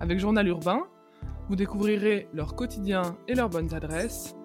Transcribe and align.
Avec 0.00 0.20
Journal 0.20 0.46
Urbain, 0.46 0.82
vous 1.48 1.56
découvrirez 1.56 2.28
leur 2.32 2.54
quotidien 2.54 3.16
et 3.26 3.34
leurs 3.34 3.48
bonnes 3.48 3.74
adresses, 3.74 4.36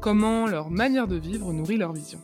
comment 0.00 0.46
leur 0.46 0.70
manière 0.70 1.06
de 1.06 1.16
vivre 1.16 1.52
nourrit 1.52 1.76
leur 1.76 1.92
vision. 1.92 2.18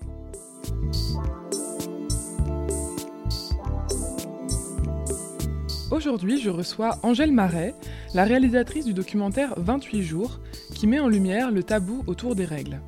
Aujourd'hui, 5.90 6.40
je 6.40 6.50
reçois 6.50 6.98
Angèle 7.04 7.32
Marais, 7.32 7.74
la 8.14 8.24
réalisatrice 8.24 8.84
du 8.84 8.94
documentaire 8.94 9.54
28 9.56 10.02
jours, 10.02 10.40
qui 10.74 10.88
met 10.88 10.98
en 10.98 11.08
lumière 11.08 11.52
le 11.52 11.62
tabou 11.62 12.02
autour 12.08 12.34
des 12.34 12.44
règles. 12.44 12.80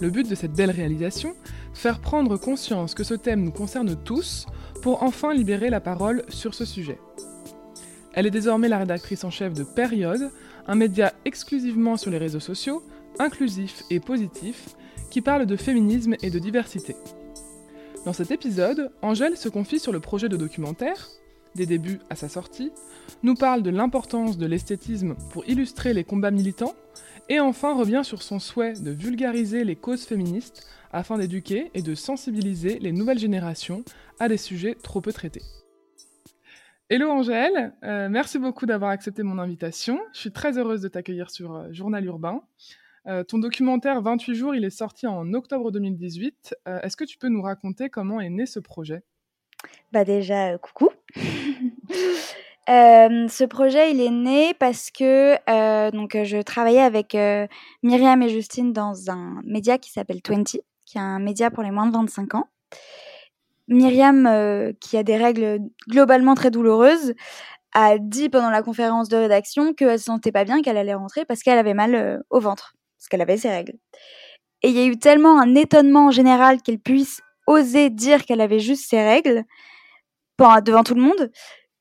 Le 0.00 0.08
but 0.08 0.28
de 0.28 0.34
cette 0.34 0.54
belle 0.54 0.70
réalisation 0.70 1.34
Faire 1.74 2.00
prendre 2.00 2.36
conscience 2.36 2.94
que 2.94 3.04
ce 3.04 3.14
thème 3.14 3.44
nous 3.44 3.52
concerne 3.52 3.96
tous 3.96 4.46
pour 4.82 5.02
enfin 5.02 5.32
libérer 5.32 5.70
la 5.70 5.80
parole 5.80 6.24
sur 6.28 6.54
ce 6.54 6.64
sujet. 6.64 6.98
Elle 8.12 8.26
est 8.26 8.30
désormais 8.30 8.68
la 8.68 8.78
rédactrice 8.78 9.24
en 9.24 9.30
chef 9.30 9.54
de 9.54 9.62
Période, 9.62 10.30
un 10.66 10.74
média 10.74 11.12
exclusivement 11.24 11.96
sur 11.96 12.10
les 12.10 12.18
réseaux 12.18 12.40
sociaux, 12.40 12.82
inclusif 13.18 13.82
et 13.90 14.00
positif, 14.00 14.74
qui 15.10 15.20
parle 15.20 15.46
de 15.46 15.56
féminisme 15.56 16.16
et 16.22 16.30
de 16.30 16.38
diversité. 16.38 16.96
Dans 18.04 18.12
cet 18.12 18.30
épisode, 18.30 18.90
Angèle 19.02 19.36
se 19.36 19.48
confie 19.48 19.78
sur 19.78 19.92
le 19.92 20.00
projet 20.00 20.28
de 20.28 20.36
documentaire, 20.36 21.08
des 21.54 21.66
débuts 21.66 22.00
à 22.08 22.16
sa 22.16 22.28
sortie, 22.28 22.72
nous 23.22 23.34
parle 23.34 23.62
de 23.62 23.70
l'importance 23.70 24.38
de 24.38 24.46
l'esthétisme 24.46 25.16
pour 25.30 25.48
illustrer 25.48 25.92
les 25.94 26.04
combats 26.04 26.30
militants, 26.30 26.74
et 27.28 27.40
enfin 27.40 27.74
revient 27.74 28.02
sur 28.02 28.22
son 28.22 28.38
souhait 28.38 28.72
de 28.72 28.90
vulgariser 28.90 29.64
les 29.64 29.76
causes 29.76 30.04
féministes 30.04 30.66
afin 30.92 31.18
d'éduquer 31.18 31.70
et 31.74 31.82
de 31.82 31.94
sensibiliser 31.94 32.78
les 32.80 32.92
nouvelles 32.92 33.18
générations 33.18 33.84
à 34.18 34.28
des 34.28 34.36
sujets 34.36 34.76
trop 34.82 35.00
peu 35.00 35.12
traités. 35.12 35.42
Hello 36.92 37.08
Angèle, 37.08 37.72
euh, 37.84 38.08
merci 38.08 38.40
beaucoup 38.40 38.66
d'avoir 38.66 38.90
accepté 38.90 39.22
mon 39.22 39.38
invitation. 39.38 40.00
Je 40.12 40.18
suis 40.18 40.32
très 40.32 40.58
heureuse 40.58 40.80
de 40.80 40.88
t'accueillir 40.88 41.30
sur 41.30 41.54
euh, 41.54 41.68
Journal 41.70 42.04
Urbain. 42.04 42.42
Euh, 43.06 43.22
ton 43.22 43.38
documentaire 43.38 44.02
28 44.02 44.34
jours, 44.34 44.56
il 44.56 44.64
est 44.64 44.70
sorti 44.70 45.06
en 45.06 45.32
octobre 45.32 45.70
2018. 45.70 46.56
Est-ce 46.82 46.96
que 46.96 47.04
tu 47.04 47.16
peux 47.16 47.28
nous 47.28 47.42
raconter 47.42 47.90
comment 47.90 48.20
est 48.20 48.28
né 48.28 48.44
ce 48.44 48.58
projet? 48.58 49.04
Bah 49.92 50.02
déjà, 50.02 50.58
coucou. 50.58 50.88
ce 52.66 53.44
projet, 53.44 53.92
il 53.92 54.00
est 54.00 54.10
né 54.10 54.52
parce 54.54 54.90
que 54.90 55.36
donc 55.92 56.16
je 56.20 56.42
travaillais 56.42 56.82
avec 56.82 57.16
Myriam 57.84 58.20
et 58.20 58.28
Justine 58.28 58.72
dans 58.72 59.12
un 59.12 59.40
média 59.44 59.78
qui 59.78 59.92
s'appelle 59.92 60.20
20, 60.28 60.42
qui 60.86 60.98
est 60.98 61.00
un 61.00 61.20
média 61.20 61.52
pour 61.52 61.62
les 61.62 61.70
moins 61.70 61.86
de 61.86 61.92
25 61.92 62.34
ans. 62.34 62.48
Myriam, 63.70 64.26
euh, 64.26 64.72
qui 64.80 64.96
a 64.96 65.02
des 65.02 65.16
règles 65.16 65.60
globalement 65.88 66.34
très 66.34 66.50
douloureuses, 66.50 67.14
a 67.72 67.98
dit 67.98 68.28
pendant 68.28 68.50
la 68.50 68.62
conférence 68.62 69.08
de 69.08 69.16
rédaction 69.16 69.72
qu'elle 69.72 69.98
se 69.98 70.06
sentait 70.06 70.32
pas 70.32 70.44
bien, 70.44 70.60
qu'elle 70.60 70.76
allait 70.76 70.94
rentrer 70.94 71.24
parce 71.24 71.42
qu'elle 71.42 71.58
avait 71.58 71.74
mal 71.74 71.94
euh, 71.94 72.18
au 72.28 72.40
ventre, 72.40 72.74
parce 72.98 73.08
qu'elle 73.08 73.22
avait 73.22 73.36
ses 73.36 73.48
règles. 73.48 73.74
Et 74.62 74.68
il 74.68 74.76
y 74.76 74.80
a 74.80 74.86
eu 74.86 74.98
tellement 74.98 75.40
un 75.40 75.54
étonnement 75.54 76.08
en 76.08 76.10
général 76.10 76.60
qu'elle 76.60 76.80
puisse 76.80 77.22
oser 77.46 77.90
dire 77.90 78.24
qu'elle 78.24 78.40
avait 78.40 78.58
juste 78.58 78.88
ses 78.90 79.02
règles 79.02 79.44
devant 80.64 80.82
tout 80.82 80.94
le 80.94 81.02
monde, 81.02 81.30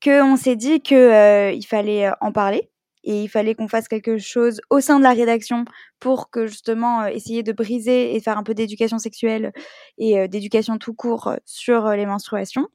qu'on 0.03 0.35
s'est 0.35 0.57
dit 0.57 0.81
qu'il 0.81 0.97
euh, 0.97 1.59
fallait 1.61 2.11
en 2.21 2.31
parler 2.31 2.69
et 3.09 3.23
il 3.23 3.27
fallait 3.27 3.55
qu'on 3.55 3.67
fasse 3.67 3.87
quelque 3.87 4.19
chose 4.19 4.61
au 4.69 4.81
sein 4.81 4.99
de 4.99 5.03
la 5.03 5.13
rédaction 5.13 5.65
pour 5.99 6.29
que 6.29 6.45
justement 6.45 7.01
euh, 7.01 7.07
essayer 7.07 7.41
de 7.41 7.51
briser 7.51 8.15
et 8.15 8.19
faire 8.19 8.37
un 8.37 8.43
peu 8.43 8.53
d'éducation 8.53 8.99
sexuelle 8.99 9.51
et 9.97 10.19
euh, 10.19 10.27
d'éducation 10.27 10.77
tout 10.77 10.93
court 10.93 11.27
euh, 11.27 11.37
sur 11.43 11.89
les 11.89 12.05
menstruations. 12.05 12.67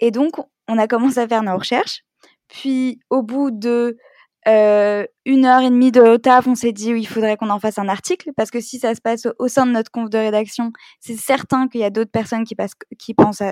Et 0.00 0.10
donc, 0.10 0.36
on 0.68 0.78
a 0.78 0.88
commencé 0.88 1.18
à 1.18 1.28
faire 1.28 1.42
nos 1.42 1.58
recherches. 1.58 2.02
Puis, 2.48 3.00
au 3.10 3.22
bout 3.22 3.50
de 3.50 3.98
une 4.46 5.44
heure 5.44 5.60
et 5.60 5.70
demie 5.70 5.92
de 5.92 6.16
taf, 6.16 6.46
on 6.48 6.54
s'est 6.54 6.72
dit 6.72 6.94
oui, 6.94 7.02
il 7.02 7.06
faudrait 7.06 7.36
qu'on 7.36 7.50
en 7.50 7.60
fasse 7.60 7.78
un 7.78 7.88
article 7.88 8.30
parce 8.34 8.50
que 8.50 8.60
si 8.60 8.78
ça 8.78 8.94
se 8.94 9.00
passe 9.02 9.28
au 9.38 9.48
sein 9.48 9.66
de 9.66 9.72
notre 9.72 9.90
conf 9.90 10.08
de 10.10 10.18
rédaction, 10.18 10.72
c'est 10.98 11.14
certain 11.14 11.68
qu'il 11.68 11.82
y 11.82 11.84
a 11.84 11.90
d'autres 11.90 12.10
personnes 12.10 12.44
qui, 12.44 13.14
pensent 13.14 13.42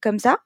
comme 0.00 0.20
ça. 0.20 0.38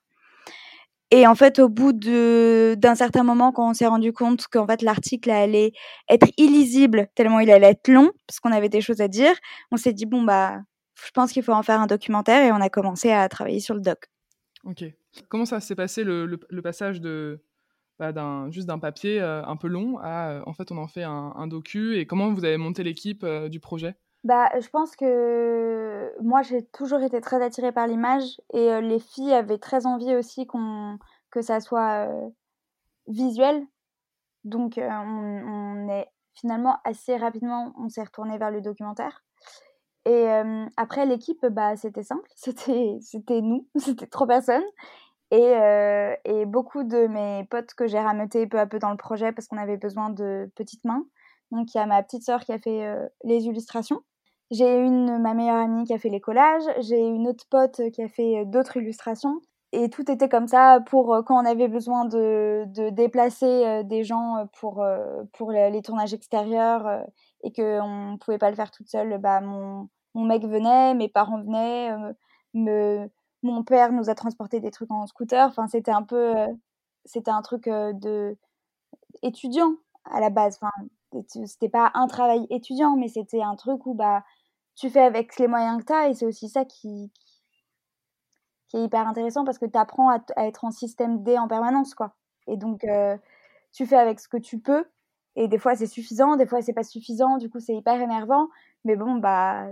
Et 1.11 1.27
en 1.27 1.35
fait, 1.35 1.59
au 1.59 1.69
bout 1.69 1.93
d'un 1.93 2.95
certain 2.95 3.25
moment, 3.25 3.53
quand 3.53 3.71
on 3.71 3.75
s'est 3.75 3.87
rendu 3.87 4.13
compte 4.13 4.47
qu'en 4.47 4.67
fait 4.67 4.83
l'article 4.83 5.31
allait 5.31 5.73
être 6.09 6.29
illisible 6.37 7.09
tellement 7.17 7.41
il 7.41 7.51
allait 7.51 7.71
être 7.71 7.89
long, 7.89 8.11
parce 8.27 8.39
qu'on 8.39 8.53
avait 8.53 8.69
des 8.69 8.81
choses 8.81 9.01
à 9.01 9.09
dire, 9.09 9.35
on 9.73 9.77
s'est 9.77 9.93
dit 9.93 10.07
bon 10.07 10.23
bah, 10.23 10.61
je 11.05 11.11
pense 11.11 11.33
qu'il 11.33 11.43
faut 11.43 11.53
en 11.53 11.63
faire 11.63 11.81
un 11.81 11.87
documentaire 11.87 12.45
et 12.45 12.53
on 12.53 12.61
a 12.61 12.69
commencé 12.69 13.11
à 13.11 13.29
travailler 13.29 13.61
sur 13.61 13.75
le 13.75 13.81
doc. 13.81 14.09
Ok. 14.65 14.85
Comment 15.29 15.47
ça 15.47 15.59
s'est 15.61 15.75
passé 15.75 16.05
le, 16.05 16.37
passage 16.63 17.01
de 17.01 17.43
bah, 17.99 18.13
juste 18.51 18.69
d'un 18.69 18.79
papier 18.79 19.21
euh, 19.21 19.45
un 19.45 19.57
peu 19.57 19.67
long 19.67 19.99
à 19.99 20.43
en 20.47 20.53
fait 20.53 20.71
on 20.71 20.79
en 20.79 20.87
fait 20.87 21.03
un, 21.03 21.33
un, 21.35 21.47
docu 21.49 21.97
et 21.97 22.07
comment 22.07 22.33
vous 22.33 22.45
avez 22.45 22.57
monté 22.57 22.85
l'équipe 22.85 23.25
euh, 23.25 23.49
du 23.49 23.59
projet? 23.59 23.97
Bah, 24.25 24.51
je 24.61 24.69
pense 24.69 24.97
que 24.97 26.13
moi, 26.21 26.43
j'ai 26.43 26.65
toujours 26.67 27.01
été 27.01 27.21
très 27.21 27.43
attirée 27.43 27.73
par 27.73 27.87
l'image 27.87 28.41
et 28.53 28.71
euh, 28.71 28.81
les 28.83 28.99
filles 28.99 29.33
avaient 29.33 29.59
très 29.59 29.87
envie 29.87 30.15
aussi 30.15 30.47
qu'on 30.47 30.99
que 31.31 31.41
ça 31.41 31.61
soit 31.61 32.07
euh, 32.07 32.29
visuel. 33.07 33.67
Donc, 34.45 34.79
euh, 34.79 34.89
on, 34.91 35.89
est 35.89 36.09
finalement 36.35 36.79
assez 36.85 37.17
rapidement, 37.17 37.73
on 37.79 37.89
s'est 37.89 38.03
retourné 38.03 38.37
vers 38.39 38.51
le 38.51 38.61
documentaire. 38.61 39.25
Et 40.07 40.29
après, 40.79 41.05
l'équipe, 41.05 41.45
bah, 41.47 41.77
c'était 41.77 42.03
simple, 42.03 42.29
c'était 42.37 43.41
nous, 43.43 43.69
c'était 43.77 44.07
trois 44.07 44.27
personnes. 44.27 44.65
Et, 45.31 45.55
et 46.25 46.47
beaucoup 46.47 46.83
de 46.83 47.07
mes 47.07 47.45
potes 47.51 47.75
que 47.75 47.87
j'ai 47.87 48.01
rameutés 48.01 48.47
peu 48.47 48.59
à 48.59 48.67
peu 48.67 48.79
dans 48.79 48.91
le 48.91 48.97
projet 48.97 49.33
parce 49.33 49.47
qu'on 49.47 49.59
avait 49.59 49.77
besoin 49.77 50.11
de 50.11 50.51
petites 50.57 50.85
mains. 50.85 51.05
Donc, 51.51 51.75
il 51.75 51.79
y 51.79 51.81
a 51.81 51.87
ma 51.87 52.03
petite 52.03 52.23
sœur 52.25 52.45
qui 52.45 52.53
a 52.53 52.59
fait 52.59 52.95
les 53.25 53.47
illustrations. 53.47 54.03
J'ai 54.51 54.79
une, 54.79 55.19
ma 55.19 55.35
meilleure 55.35 55.57
amie 55.57 55.85
qui 55.85 55.95
a 55.95 55.99
fait 55.99 56.09
les 56.09 56.21
collages, 56.21 56.65
j'ai 56.81 56.99
une 56.99 57.29
autre 57.29 57.45
pote 57.49 57.81
qui 57.93 58.03
a 58.03 58.09
fait 58.09 58.39
euh, 58.41 58.45
d'autres 58.45 58.79
illustrations. 58.79 59.41
Et 59.73 59.89
tout 59.91 60.11
était 60.11 60.29
comme 60.29 60.49
ça 60.49 60.81
pour 60.87 61.15
euh, 61.15 61.23
quand 61.23 61.41
on 61.41 61.47
avait 61.47 61.69
besoin 61.69 62.05
de, 62.05 62.65
de 62.67 62.91
déplacer 62.91 63.47
euh, 63.47 63.83
des 63.85 64.03
gens 64.03 64.49
pour, 64.59 64.85
pour 65.35 65.53
les 65.53 65.83
tournages 65.83 66.15
extérieurs 66.15 67.05
et 67.45 67.53
qu'on 67.53 68.13
ne 68.13 68.17
pouvait 68.19 68.39
pas 68.39 68.51
le 68.51 68.57
faire 68.57 68.73
toute 68.73 68.89
seule, 68.89 69.19
bah, 69.19 69.41
mon, 69.41 69.89
mon 70.15 70.25
mec 70.25 70.45
venait, 70.45 70.95
mes 70.95 71.09
parents 71.09 71.41
venaient, 71.41 71.93
me, 72.55 73.09
mon 73.45 73.63
père 73.63 73.93
nous 73.93 74.11
a 74.11 74.15
transporté 74.17 74.59
des 74.59 74.73
trucs 74.73 74.91
en 74.91 75.07
scooter. 75.07 75.47
Enfin, 75.49 75.69
c'était 75.69 75.93
un 75.93 76.03
peu, 76.03 76.35
c'était 77.05 77.31
un 77.31 77.43
truc 77.43 77.67
de 77.69 78.37
étudiant 79.23 79.75
à 80.05 80.21
la 80.21 80.31
base. 80.31 80.59
Enfin, 80.61 80.73
c'était 81.29 81.69
pas 81.69 81.91
un 81.95 82.07
travail 82.07 82.47
étudiant, 82.51 82.97
mais 82.97 83.09
c'était 83.09 83.43
un 83.43 83.57
truc 83.57 83.87
où 83.87 83.95
bah 83.95 84.23
tu 84.77 84.91
fais 84.91 85.01
avec 85.01 85.39
les 85.39 85.49
moyens 85.49 85.81
que 85.81 85.87
tu 85.87 85.93
as 85.93 86.09
et 86.09 86.15
c'est 86.15 86.27
aussi 86.27 86.49
ça 86.49 86.65
qui, 86.65 87.13
qui 88.69 88.77
est 88.77 88.85
hyper 88.85 89.07
intéressant 89.07 89.45
parce 89.45 89.59
que 89.59 89.67
tu 89.67 89.79
apprends 89.79 90.11
à, 90.11 90.21
être 90.47 90.65
en 90.65 90.71
système 90.71 91.23
D 91.23 91.39
en 91.39 91.49
permanence 91.49 91.95
quoi. 91.95 92.15
Et 92.47 92.57
donc 92.57 92.85
euh, 92.85 93.17
tu 93.73 93.87
fais 93.87 93.97
avec 93.97 94.21
ce 94.21 94.29
que 94.29 94.37
tu 94.37 94.59
peux 94.59 94.85
et 95.37 95.49
des 95.49 95.59
fois 95.59 95.75
c'est 95.75 95.87
suffisant, 95.87 96.37
des 96.37 96.47
fois 96.47 96.63
c'est 96.63 96.73
pas 96.73 96.85
suffisant, 96.85 97.37
du 97.37 97.51
coup 97.51 97.61
c'est 97.61 97.75
hyper 97.75 98.01
énervant, 98.01 98.49
mais 98.85 98.97
bon 98.97 99.17
bah 99.17 99.67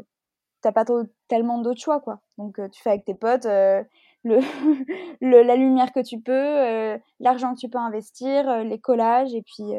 t'as 0.60 0.72
pas 0.72 0.84
tellement 1.28 1.58
d'autres 1.58 1.80
choix 1.80 2.00
quoi. 2.00 2.20
Donc 2.36 2.58
euh, 2.58 2.68
tu 2.68 2.82
fais 2.82 2.90
avec 2.90 3.04
tes 3.04 3.14
potes 3.14 3.46
euh, 3.46 3.82
le, 4.24 4.40
la 5.42 5.56
lumière 5.56 5.92
que 5.92 6.00
tu 6.00 6.20
peux, 6.20 6.98
l'argent 7.20 7.54
que 7.54 7.60
tu 7.60 7.68
peux 7.68 7.78
investir, 7.78 8.64
les 8.64 8.78
collages 8.80 9.34
et 9.34 9.42
puis 9.42 9.72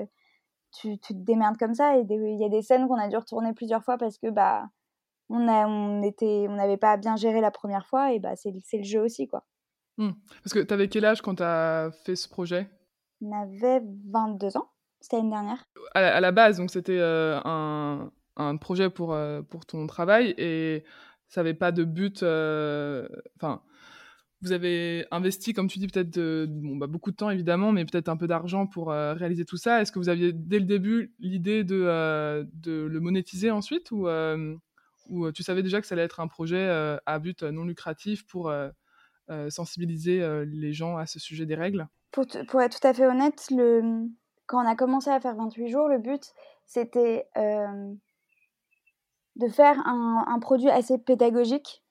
tu, 0.72 0.98
tu, 1.00 1.14
te 1.14 1.20
démerdes 1.20 1.58
comme 1.58 1.74
ça 1.74 1.98
et 1.98 2.06
il 2.10 2.40
y 2.40 2.46
a 2.46 2.50
des 2.50 2.62
scènes 2.62 2.88
qu'on 2.88 3.00
a 3.00 3.08
dû 3.08 3.18
retourner 3.18 3.54
plusieurs 3.54 3.84
fois 3.84 3.98
parce 3.98 4.18
que 4.18 4.30
bah 4.30 4.68
on 5.30 5.48
a 5.48 5.68
on 5.68 6.02
était 6.04 6.48
on 6.50 6.56
n'avait 6.56 6.78
pas 6.78 6.98
bien 6.98 7.16
géré 7.16 7.42
la 7.42 7.52
première 7.52 7.86
fois 7.86 8.14
et 8.14 8.20
bah 8.20 8.36
c'est 8.36 8.52
le 8.52 8.84
jeu 8.84 9.02
aussi 9.02 9.28
quoi. 9.28 9.46
Mmh. 9.98 10.12
Parce 10.44 10.54
que 10.54 10.60
tu 10.60 10.74
avais 10.74 10.88
quel 10.88 11.06
âge 11.06 11.22
quand 11.22 11.36
tu 11.36 11.44
as 11.44 11.92
fait 12.06 12.16
ce 12.16 12.30
projet? 12.30 12.70
On 13.22 13.32
avait 13.34 13.82
22 14.12 14.58
ans, 14.58 14.70
c'était 15.02 15.18
l'année 15.18 15.30
dernière. 15.30 15.66
À 15.94 16.22
la, 16.22 16.32
base, 16.32 16.58
donc 16.58 16.72
c'était 16.72 16.98
euh, 16.98 17.38
un, 17.44 18.10
un, 18.38 18.56
projet 18.56 18.90
pour, 18.90 19.14
euh, 19.14 19.42
pour 19.42 19.66
ton 19.66 19.88
travail 19.88 20.34
et 20.38 20.86
ça 21.28 21.42
n'avait 21.42 21.54
pas 21.54 21.74
de 21.74 21.84
but. 21.84 22.24
Euh, 22.24 23.10
enfin, 23.36 23.62
vous 24.42 24.54
avez 24.54 25.06
investi, 25.12 25.54
comme 25.54 25.68
tu 25.68 25.80
dis, 25.80 25.88
peut-être 25.88 26.18
bah, 26.78 26.88
beaucoup 26.88 27.12
de 27.12 27.16
temps 27.16 27.30
évidemment, 27.30 27.72
mais 27.72 27.86
peut-être 27.86 28.10
un 28.10 28.16
peu 28.16 28.28
d'argent 28.28 28.68
pour 28.68 28.92
euh, 28.92 29.14
réaliser 29.14 29.46
tout 29.46 29.58
ça. 29.58 29.82
Est-ce 29.82 29.92
que 29.92 30.00
vous 30.00 30.10
aviez 30.10 30.32
dès 30.34 30.60
le 30.60 30.66
début 30.66 31.14
l'idée 31.20 31.64
de, 31.64 31.84
euh, 31.86 32.46
le 32.66 33.00
monétiser 33.00 33.52
ensuite 33.52 33.92
ou, 33.92 34.08
euh, 34.08 34.56
tu 35.34 35.44
savais 35.44 35.64
déjà 35.64 35.82
que 35.82 35.88
ça 35.88 35.96
allait 35.96 36.04
être 36.04 36.20
un 36.20 36.28
projet 36.28 36.70
à 37.06 37.20
but 37.20 37.42
non 37.44 37.66
lucratif 37.66 38.28
pour 38.28 38.54
sensibiliser 39.50 40.46
les 40.46 40.72
gens 40.72 40.98
à 40.98 41.08
ce 41.08 41.20
sujet 41.20 41.48
des 41.48 41.56
règles? 41.56 41.88
Pour, 42.12 42.26
être 42.62 42.80
tout 42.80 42.88
à 42.88 42.94
fait 42.94 43.08
honnête, 43.08 43.48
quand 44.46 44.64
on 44.64 44.70
a 44.70 44.76
commencé 44.76 45.10
à 45.10 45.20
faire 45.20 45.36
28 45.36 45.68
jours, 45.70 45.88
le 45.88 45.98
but 45.98 46.32
c'était 46.68 47.26
de 49.36 49.48
faire 49.48 49.82
un 49.88 50.40
produit 50.40 50.70
assez 50.70 51.00
pédagogique 51.00 51.82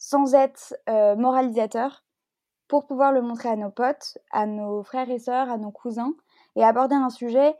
sans 0.00 0.34
être 0.34 0.74
euh, 0.88 1.14
moralisateur 1.14 2.02
pour 2.66 2.86
pouvoir 2.86 3.12
le 3.12 3.20
montrer 3.20 3.50
à 3.50 3.56
nos 3.56 3.70
potes, 3.70 4.18
à 4.32 4.46
nos 4.46 4.82
frères 4.82 5.10
et 5.10 5.18
sœurs, 5.18 5.50
à 5.50 5.58
nos 5.58 5.70
cousins 5.70 6.14
et 6.56 6.64
aborder 6.64 6.96
un 6.96 7.10
sujet 7.10 7.54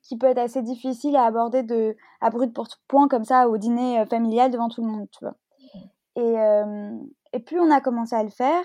qui 0.00 0.16
peut 0.16 0.28
être 0.28 0.38
assez 0.38 0.62
difficile 0.62 1.16
à 1.16 1.24
aborder 1.24 1.62
de 1.64 1.96
à 2.20 2.30
brut 2.30 2.54
pour 2.54 2.68
point 2.86 3.08
comme 3.08 3.24
ça 3.24 3.48
au 3.48 3.58
dîner 3.58 4.00
euh, 4.00 4.06
familial 4.06 4.50
devant 4.50 4.68
tout 4.68 4.82
le 4.82 4.88
monde, 4.88 5.08
tu 5.10 5.24
vois. 5.24 5.36
Et, 6.14 6.38
euh, 6.40 6.96
et 7.32 7.40
plus 7.40 7.58
on 7.58 7.70
a 7.70 7.80
commencé 7.80 8.14
à 8.14 8.22
le 8.22 8.30
faire, 8.30 8.64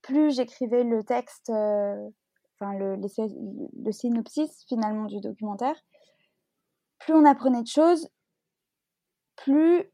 plus 0.00 0.34
j'écrivais 0.34 0.84
le 0.84 1.02
texte, 1.02 1.50
enfin 1.50 2.72
le, 2.78 2.96
le 2.96 3.92
synopsis 3.92 4.64
finalement 4.68 5.06
du 5.06 5.20
documentaire, 5.20 5.76
plus 6.98 7.12
on 7.12 7.24
apprenait 7.24 7.62
de 7.62 7.68
choses, 7.68 8.08
plus 9.36 9.90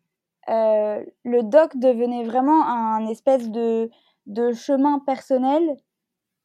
le 0.49 1.43
doc 1.43 1.77
devenait 1.77 2.25
vraiment 2.25 2.67
un 2.67 3.07
espèce 3.07 3.51
de, 3.51 3.91
de 4.27 4.53
chemin 4.53 4.99
personnel 5.01 5.77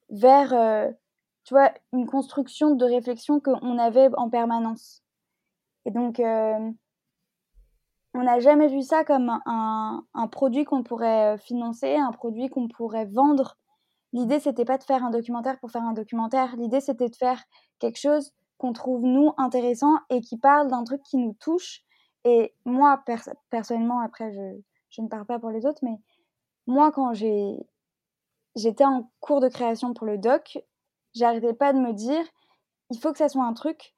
vers, 0.09 0.53
euh, 0.53 0.91
tu 1.43 1.53
vois, 1.53 1.71
une 1.93 2.07
construction 2.07 2.75
de 2.75 2.85
réflexion 2.85 3.39
qu'on 3.39 3.77
avait 3.77 4.09
en 4.17 4.29
permanence. 4.29 5.03
Et 5.85 5.91
donc, 5.91 6.19
euh, 6.19 6.71
on 8.13 8.23
n'a 8.23 8.39
jamais 8.39 8.67
vu 8.67 8.81
ça 8.81 9.03
comme 9.03 9.39
un, 9.45 10.03
un 10.13 10.27
produit 10.27 10.63
qu'on 10.63 10.83
pourrait 10.83 11.37
financer, 11.37 11.95
un 11.95 12.11
produit 12.11 12.49
qu'on 12.49 12.67
pourrait 12.67 13.05
vendre. 13.05 13.57
L'idée, 14.13 14.39
c'était 14.39 14.65
pas 14.65 14.77
de 14.77 14.83
faire 14.83 15.03
un 15.03 15.09
documentaire 15.09 15.59
pour 15.59 15.71
faire 15.71 15.83
un 15.83 15.93
documentaire. 15.93 16.55
L'idée, 16.55 16.79
c'était 16.79 17.09
de 17.09 17.15
faire 17.15 17.43
quelque 17.79 17.99
chose 17.99 18.31
qu'on 18.57 18.71
trouve, 18.71 19.03
nous, 19.03 19.33
intéressant 19.37 19.99
et 20.09 20.21
qui 20.21 20.37
parle 20.37 20.69
d'un 20.69 20.83
truc 20.85 21.01
qui 21.03 21.17
nous 21.17 21.33
touche 21.33 21.81
et 22.25 22.53
moi, 22.65 23.03
personnellement, 23.51 23.99
après, 23.99 24.33
je, 24.33 24.59
je, 24.89 25.01
ne 25.01 25.07
parle 25.07 25.25
pas 25.25 25.39
pour 25.39 25.51
les 25.51 25.65
autres, 25.65 25.79
mais 25.83 25.99
moi, 26.65 26.91
quand 26.91 27.13
j'étais 27.13 28.83
en 28.83 29.09
cours 29.19 29.41
de 29.41 29.47
création 29.47 29.93
pour 29.93 30.07
le 30.07 30.17
doc, 30.17 30.59
j'arrêtais 31.13 31.53
pas 31.53 31.71
de 31.71 31.79
me 31.79 31.93
dire, 31.93 32.23
il 32.89 32.97
faut 32.97 33.11
que 33.11 33.19
ça 33.19 33.29
soit 33.29 33.45
un 33.45 33.53
truc 33.53 33.95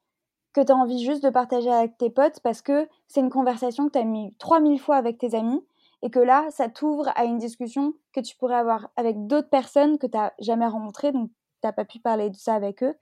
que 0.53 0.61
tu 0.61 0.71
as 0.71 0.75
envie 0.75 1.03
juste 1.03 1.23
de 1.23 1.29
partager 1.29 1.71
avec 1.71 1.97
tes 1.97 2.09
potes 2.09 2.41
parce 2.41 2.61
que 2.61 2.89
c'est 3.07 3.21
une 3.21 3.29
conversation 3.29 3.87
que 3.87 3.93
tu 3.93 3.99
as 3.99 4.03
mis 4.03 4.33
3000 4.39 4.79
fois 4.79 4.97
avec 4.97 5.17
tes 5.17 5.33
amis 5.33 5.63
et 6.01 6.09
que 6.09 6.19
là, 6.19 6.47
ça 6.51 6.67
t'ouvre 6.67 7.09
à 7.15 7.23
une 7.23 7.37
discussion 7.37 7.93
que 8.11 8.19
tu 8.19 8.35
pourrais 8.35 8.55
avoir 8.55 8.89
avec 8.97 9.27
d'autres 9.27 9.49
personnes 9.49 9.97
que 9.97 10.07
tu 10.07 10.17
n'as 10.17 10.31
jamais 10.39 10.67
rencontrées, 10.67 11.11
donc 11.11 11.29
tu 11.29 11.67
n'as 11.67 11.73
pas 11.73 11.85
pu 11.85 11.99
parler 11.99 12.29
de 12.29 12.35
ça 12.35 12.55
avec 12.55 12.83
eux. 12.83 12.95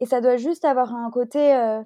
Et 0.00 0.06
ça 0.06 0.20
doit 0.20 0.36
juste 0.36 0.64
avoir 0.64 0.94
un 0.94 1.10
côté 1.10 1.54
euh, 1.54 1.82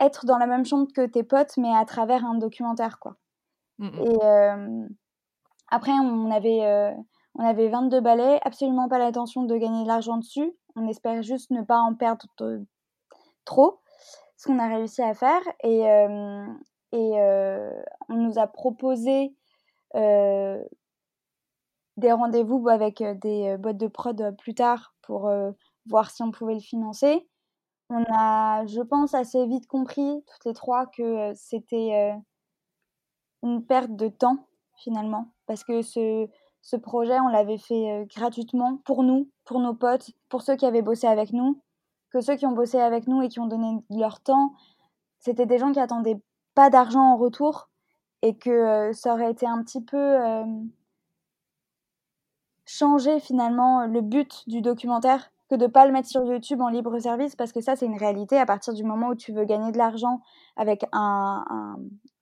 être 0.00 0.26
dans 0.26 0.38
la 0.38 0.46
même 0.46 0.64
chambre 0.64 0.88
que 0.92 1.06
tes 1.06 1.22
potes, 1.22 1.56
mais 1.56 1.74
à 1.74 1.84
travers 1.84 2.24
un 2.24 2.34
documentaire, 2.34 2.98
quoi. 2.98 3.16
Mmh 3.78 3.98
et 3.98 4.24
euh, 4.24 4.88
après, 5.68 5.92
on 5.92 6.30
avait, 6.30 6.64
euh, 6.64 6.92
on 7.36 7.44
avait 7.44 7.68
22 7.68 8.00
ballets, 8.00 8.40
absolument 8.44 8.88
pas 8.88 8.98
l'intention 8.98 9.44
de 9.44 9.56
gagner 9.56 9.84
de 9.84 9.88
l'argent 9.88 10.16
dessus. 10.16 10.52
On 10.74 10.88
espère 10.88 11.22
juste 11.22 11.50
ne 11.50 11.62
pas 11.62 11.78
en 11.78 11.94
perdre 11.94 12.26
trop, 13.44 13.80
ce 14.36 14.48
qu'on 14.48 14.58
a 14.58 14.68
réussi 14.68 15.02
à 15.02 15.14
faire. 15.14 15.40
Et, 15.62 15.88
euh, 15.88 16.46
et 16.92 17.12
on 18.08 18.16
nous 18.16 18.38
a 18.38 18.48
proposé 18.48 19.32
des 19.94 20.64
rendez-vous 22.12 22.68
avec 22.68 23.02
des 23.02 23.56
boîtes 23.58 23.76
de 23.76 23.86
prod 23.86 24.34
plus 24.38 24.54
tard 24.54 24.94
pour 25.02 25.30
voir 25.86 26.10
si 26.10 26.22
on 26.22 26.32
pouvait 26.32 26.54
le 26.54 26.60
financer 26.60 27.28
on 27.90 28.04
a, 28.08 28.64
je 28.66 28.80
pense, 28.80 29.14
assez 29.14 29.46
vite 29.46 29.66
compris, 29.66 30.24
toutes 30.26 30.44
les 30.44 30.54
trois, 30.54 30.86
que 30.86 31.32
c'était 31.34 32.14
une 33.42 33.64
perte 33.64 33.94
de 33.96 34.08
temps, 34.08 34.46
finalement. 34.76 35.28
Parce 35.46 35.64
que 35.64 35.82
ce, 35.82 36.28
ce 36.62 36.76
projet, 36.76 37.18
on 37.20 37.28
l'avait 37.28 37.58
fait 37.58 38.06
gratuitement 38.14 38.78
pour 38.84 39.02
nous, 39.02 39.28
pour 39.44 39.60
nos 39.60 39.74
potes, 39.74 40.10
pour 40.28 40.42
ceux 40.42 40.56
qui 40.56 40.66
avaient 40.66 40.82
bossé 40.82 41.06
avec 41.06 41.32
nous. 41.32 41.60
Que 42.10 42.20
ceux 42.20 42.36
qui 42.36 42.46
ont 42.46 42.52
bossé 42.52 42.80
avec 42.80 43.06
nous 43.06 43.22
et 43.22 43.28
qui 43.28 43.40
ont 43.40 43.46
donné 43.46 43.84
leur 43.90 44.20
temps, 44.20 44.52
c'était 45.18 45.46
des 45.46 45.58
gens 45.58 45.72
qui 45.72 45.80
attendaient 45.80 46.20
pas 46.54 46.70
d'argent 46.70 47.12
en 47.12 47.16
retour 47.16 47.68
et 48.22 48.36
que 48.36 48.92
ça 48.92 49.14
aurait 49.14 49.30
été 49.30 49.46
un 49.46 49.62
petit 49.62 49.82
peu 49.82 50.18
changer 52.66 53.18
finalement 53.20 53.86
le 53.86 54.00
but 54.00 54.48
du 54.48 54.60
documentaire 54.60 55.30
que 55.50 55.56
de 55.56 55.66
pas 55.66 55.84
le 55.84 55.92
mettre 55.92 56.08
sur 56.08 56.24
YouTube 56.24 56.60
en 56.60 56.68
libre 56.68 56.96
service 57.00 57.34
parce 57.34 57.52
que 57.52 57.60
ça 57.60 57.74
c'est 57.74 57.84
une 57.84 57.98
réalité 57.98 58.38
à 58.38 58.46
partir 58.46 58.72
du 58.72 58.84
moment 58.84 59.08
où 59.08 59.14
tu 59.16 59.32
veux 59.32 59.44
gagner 59.44 59.72
de 59.72 59.78
l'argent 59.78 60.20
avec 60.56 60.84
un, 60.92 61.76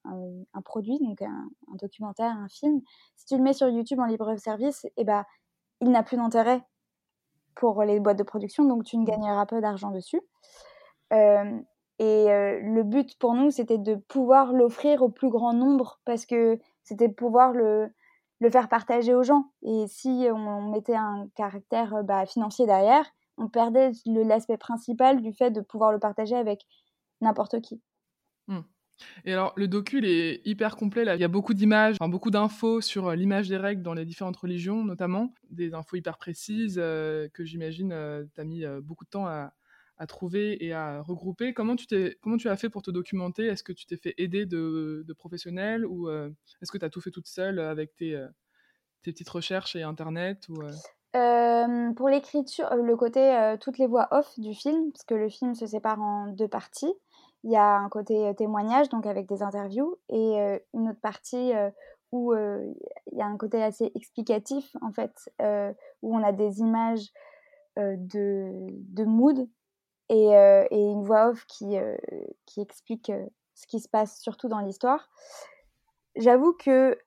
un, 0.04 0.62
produit 0.62 0.98
donc 0.98 1.20
un, 1.20 1.48
documentaire 1.78 2.30
un 2.30 2.48
film. 2.48 2.80
Si 3.16 3.26
tu 3.26 3.36
le 3.36 3.42
mets 3.42 3.52
sur 3.52 3.68
YouTube 3.68 4.00
en 4.00 4.06
libre 4.06 4.34
service 4.36 4.86
et 4.86 4.92
eh 4.96 5.04
ben 5.04 5.24
il 5.82 5.90
n'a 5.90 6.02
plus 6.02 6.16
d'intérêt 6.16 6.62
pour 7.54 7.82
les 7.82 8.00
boîtes 8.00 8.18
de 8.18 8.22
production 8.22 8.64
donc 8.64 8.84
tu 8.84 8.96
ne 8.96 9.04
gagneras 9.04 9.44
pas 9.44 9.60
d'argent 9.60 9.90
dessus. 9.90 10.22
Euh, 11.12 11.60
et 11.98 12.30
euh, 12.30 12.60
le 12.62 12.82
but 12.82 13.18
pour 13.18 13.34
nous 13.34 13.50
c'était 13.50 13.78
de 13.78 13.94
pouvoir 13.94 14.54
l'offrir 14.54 15.02
au 15.02 15.10
plus 15.10 15.28
grand 15.28 15.52
nombre 15.52 16.00
parce 16.06 16.24
que 16.24 16.58
c'était 16.82 17.10
pouvoir 17.10 17.52
le 17.52 17.90
le 18.40 18.50
faire 18.50 18.68
partager 18.68 19.14
aux 19.14 19.24
gens. 19.24 19.50
Et 19.62 19.86
si 19.88 20.28
on 20.32 20.70
mettait 20.70 20.94
un 20.94 21.26
caractère 21.34 22.04
bah, 22.04 22.24
financier 22.24 22.66
derrière, 22.66 23.04
on 23.38 23.48
perdait 23.48 23.92
l'aspect 24.06 24.58
principal 24.58 25.22
du 25.22 25.32
fait 25.32 25.50
de 25.50 25.60
pouvoir 25.60 25.92
le 25.92 25.98
partager 25.98 26.36
avec 26.36 26.66
n'importe 27.20 27.60
qui. 27.60 27.80
Mmh. 28.48 28.60
Et 29.24 29.32
alors, 29.32 29.52
le 29.56 29.68
docu, 29.68 29.98
il 29.98 30.04
est 30.04 30.42
hyper 30.44 30.76
complet. 30.76 31.04
Là. 31.04 31.14
Il 31.14 31.20
y 31.20 31.24
a 31.24 31.28
beaucoup 31.28 31.54
d'images, 31.54 31.96
beaucoup 32.00 32.30
d'infos 32.30 32.80
sur 32.80 33.08
euh, 33.08 33.14
l'image 33.14 33.48
des 33.48 33.56
règles 33.56 33.82
dans 33.82 33.94
les 33.94 34.04
différentes 34.04 34.36
religions, 34.36 34.84
notamment. 34.84 35.32
Des 35.50 35.74
infos 35.74 35.96
hyper 35.96 36.18
précises 36.18 36.78
euh, 36.78 37.28
que 37.32 37.44
j'imagine 37.44 37.92
euh, 37.92 38.24
tu 38.34 38.40
as 38.40 38.44
mis 38.44 38.64
beaucoup 38.82 39.04
de 39.04 39.10
temps 39.10 39.26
à, 39.26 39.52
trouver 40.06 40.64
et 40.64 40.72
à 40.72 41.02
regrouper. 41.02 41.52
Comment 41.54 41.74
tu, 41.74 41.86
comment 42.20 42.36
tu 42.36 42.48
as 42.48 42.56
fait 42.56 42.70
pour 42.70 42.82
te 42.82 42.90
documenter? 42.90 43.46
Est-ce 43.46 43.64
que 43.64 43.72
tu 43.72 43.84
t'es 43.84 43.96
fait 43.96 44.14
aider 44.16 44.46
de, 44.46 45.04
professionnels 45.16 45.84
ou 45.84 46.08
est-ce 46.08 46.70
que 46.70 46.78
tu 46.78 46.84
as 46.84 46.90
tout 46.90 47.00
fait 47.00 47.10
toute 47.10 47.26
seule 47.26 47.58
avec 47.58 47.96
tes, 47.96 48.24
tes 49.02 49.10
petites 49.10 49.28
recherches 49.28 49.74
et 49.74 49.82
Internet 49.82 50.46
pour 51.12 52.08
l'écriture, 52.08 52.74
le 52.74 52.96
côté, 52.96 53.56
toutes 53.60 53.78
les 53.78 53.86
voix 53.86 54.08
off 54.10 54.38
du 54.38 54.54
film, 54.54 54.92
parce 54.92 55.04
que 55.04 55.14
le 55.14 55.28
film 55.28 55.54
se 55.54 55.66
sépare 55.66 56.00
en 56.00 56.28
deux 56.28 56.48
parties. 56.48 56.94
Il 57.44 57.52
y 57.52 57.56
a 57.56 57.76
un 57.76 57.88
côté, 57.88 58.34
témoignage, 58.36 58.88
donc 58.88 59.06
avec 59.06 59.26
des 59.26 59.42
interviews 59.42 59.96
et 60.08 60.60
une 60.74 60.88
autre 60.90 61.00
partie, 61.00 61.52
où, 62.12 62.34
il 62.34 63.18
y 63.18 63.22
a 63.22 63.26
un 63.26 63.36
côté 63.36 63.62
assez 63.62 63.90
explicatif, 63.94 64.74
en 64.82 64.92
fait, 64.92 65.30
où 66.02 66.16
on 66.16 66.22
a 66.22 66.32
des 66.32 66.60
images, 66.60 67.12
de 67.76 68.70
de 68.70 69.04
mood 69.04 69.48
et 70.08 70.30
et 70.70 70.90
une 70.90 71.04
voix 71.04 71.28
off 71.28 71.44
qui, 71.46 71.76
qui 72.44 72.60
explique, 72.60 73.12
ce 73.54 73.66
qui 73.66 73.78
se 73.78 73.88
passe 73.88 74.20
surtout 74.20 74.48
dans 74.48 74.60
l'histoire. 74.60 75.08
J'avoue 76.16 76.54
que, 76.54 76.98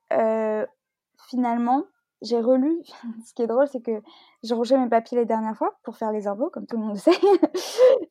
finalement 1.27 1.83
j'ai 2.21 2.39
relu. 2.39 2.81
Ce 3.25 3.33
qui 3.33 3.41
est 3.41 3.47
drôle, 3.47 3.67
c'est 3.67 3.81
que 3.81 4.01
j'ai 4.43 4.53
rangé 4.53 4.77
mes 4.77 4.89
papiers 4.89 5.17
les 5.17 5.25
dernières 5.25 5.57
fois 5.57 5.77
pour 5.83 5.97
faire 5.97 6.11
les 6.11 6.27
impôts, 6.27 6.49
comme 6.49 6.67
tout 6.67 6.77
le 6.77 6.83
monde 6.83 6.93
le 6.93 6.99
sait. 6.99 7.11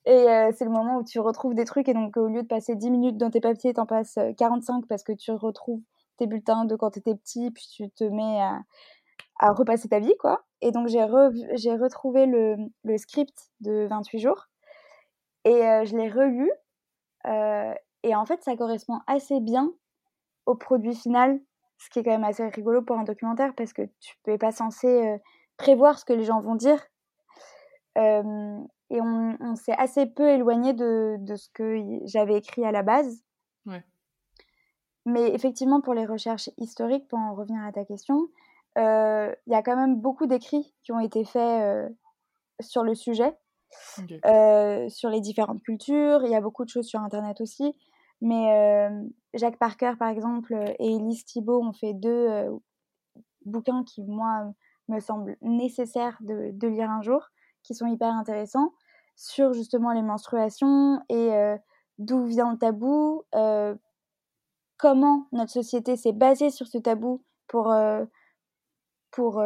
et 0.05 0.29
euh, 0.29 0.51
c'est 0.55 0.65
le 0.65 0.71
moment 0.71 0.99
où 0.99 1.05
tu 1.05 1.21
retrouves 1.21 1.55
des 1.55 1.65
trucs. 1.65 1.89
Et 1.89 1.95
donc, 1.95 2.17
au 2.17 2.29
lieu 2.29 2.43
de 2.43 2.49
passer 2.49 2.75
10 2.75 2.91
minutes 2.91 3.17
dans 3.17 3.31
tes 3.31 3.41
papiers, 3.41 3.75
t'en 3.75 3.87
passes 3.87 4.19
45 4.37 4.77
euh, 4.85 4.87
parce 4.89 5.03
que 5.03 5.13
tu 5.13 5.31
retrouves 5.33 5.83
tes 6.17 6.27
bulletins 6.27 6.65
de 6.65 6.77
quand 6.77 6.91
t'étais 6.91 7.15
petit, 7.15 7.51
puis 7.51 7.67
tu 7.73 7.91
te 7.91 8.05
mets 8.05 8.41
à, 8.41 8.61
à 9.39 9.53
repasser 9.53 9.89
ta 9.89 10.01
vie, 10.01 10.17
quoi. 10.19 10.45
Et 10.61 10.73
donc, 10.73 10.89
j'ai, 10.89 11.05
j'ai 11.55 11.75
retrouvé 11.75 12.27
le, 12.27 12.99
script 12.99 13.51
de 13.61 13.87
28 13.89 14.19
jours. 14.19 14.49
Et 15.45 15.67
euh, 15.67 15.85
je 15.85 15.97
l'ai 15.97 16.09
relu. 16.09 16.51
et 18.03 18.15
en 18.15 18.27
fait, 18.27 18.43
ça 18.43 18.57
correspond 18.57 18.99
assez 19.07 19.41
bien 19.41 19.71
au 20.47 20.55
produit 20.55 20.95
final 20.95 21.41
ce 21.81 21.89
qui 21.89 21.99
est 21.99 22.05
quand 22.05 22.11
même 22.11 22.25
assez 22.25 22.47
rigolo 22.47 22.83
pour 22.83 22.99
un 22.99 23.05
documentaire 23.05 23.55
parce 23.57 23.73
que 23.73 23.83
tu 24.01 24.15
n'es 24.27 24.37
pas 24.37 24.53
censé 24.53 24.87
euh, 24.87 25.19
prévoir 25.57 25.99
ce 25.99 26.05
que 26.05 26.13
les 26.13 26.25
gens 26.25 26.41
vont 26.41 26.55
dire. 26.55 26.79
et 27.97 29.01
on, 29.01 29.55
s'est 29.57 29.77
assez 29.77 30.07
peu 30.07 30.29
éloigné 30.29 30.75
de, 30.75 31.17
de 31.19 31.37
ce 31.37 31.49
que 31.55 31.83
j'avais 32.05 32.37
écrit 32.37 32.65
à 32.65 32.73
la 32.73 32.83
base. 32.83 33.23
Mais 35.07 35.33
effectivement, 35.33 35.81
pour 35.81 35.95
les 35.95 36.05
recherches 36.05 36.51
historiques, 36.59 37.09
pour 37.09 37.19
en 37.19 37.35
revenir 37.35 37.65
à 37.65 37.73
ta 37.73 37.85
question, 37.85 38.29
il 38.77 39.35
y 39.47 39.55
a 39.55 39.63
quand 39.63 39.77
même 39.77 39.97
beaucoup 39.97 40.27
d'écrits 40.27 40.75
qui 40.83 40.93
ont 40.93 41.01
été 41.01 41.25
faits 41.25 41.91
sur 42.61 42.83
le 42.83 42.95
sujet, 42.95 43.35
sur 43.97 45.09
les 45.09 45.21
différentes 45.21 45.63
cultures. 45.63 46.23
Il 46.25 46.31
y 46.31 46.35
a 46.35 46.41
beaucoup 46.41 46.65
de 46.65 46.69
choses 46.69 46.87
sur 46.87 47.01
Internet 47.01 47.41
aussi. 47.41 47.75
Mais 48.21 48.89
Jacques 49.35 49.59
Parker, 49.59 49.95
par 49.99 50.09
exemple, 50.09 50.55
et 50.79 50.95
Elise 50.95 51.25
Thibault 51.25 51.63
ont 51.63 51.73
fait 51.73 51.95
deux 51.95 52.29
bouquins 53.45 53.85
qui, 53.85 54.03
moi, 54.05 54.53
me 54.89 55.01
semblent 55.01 55.37
nécessaires 55.41 56.19
de, 56.21 56.51
de, 56.53 56.69
lire 56.69 56.91
un 56.91 57.03
jour, 57.03 57.29
qui 57.63 57.75
sont 57.75 57.87
hyper 57.87 58.13
intéressants, 58.13 58.73
sur 59.17 59.53
justement 59.53 59.93
les 59.93 60.03
menstruations 60.03 61.01
et 61.09 61.31
d'où 61.99 62.25
vient 62.25 62.53
le 62.53 62.59
tabou, 62.59 63.25
comment 64.77 65.27
notre 65.33 65.53
société 65.53 65.97
s'est 65.97 66.13
basée 66.13 66.51
sur 66.51 66.67
ce 66.67 66.79
tabou 66.79 67.23
pour, 67.47 67.75
pour, 69.11 69.43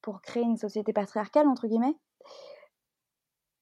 pour 0.00 0.22
créer 0.22 0.44
une 0.44 0.56
société 0.56 0.92
patriarcale, 0.92 1.48
entre 1.48 1.66
guillemets. 1.66 1.96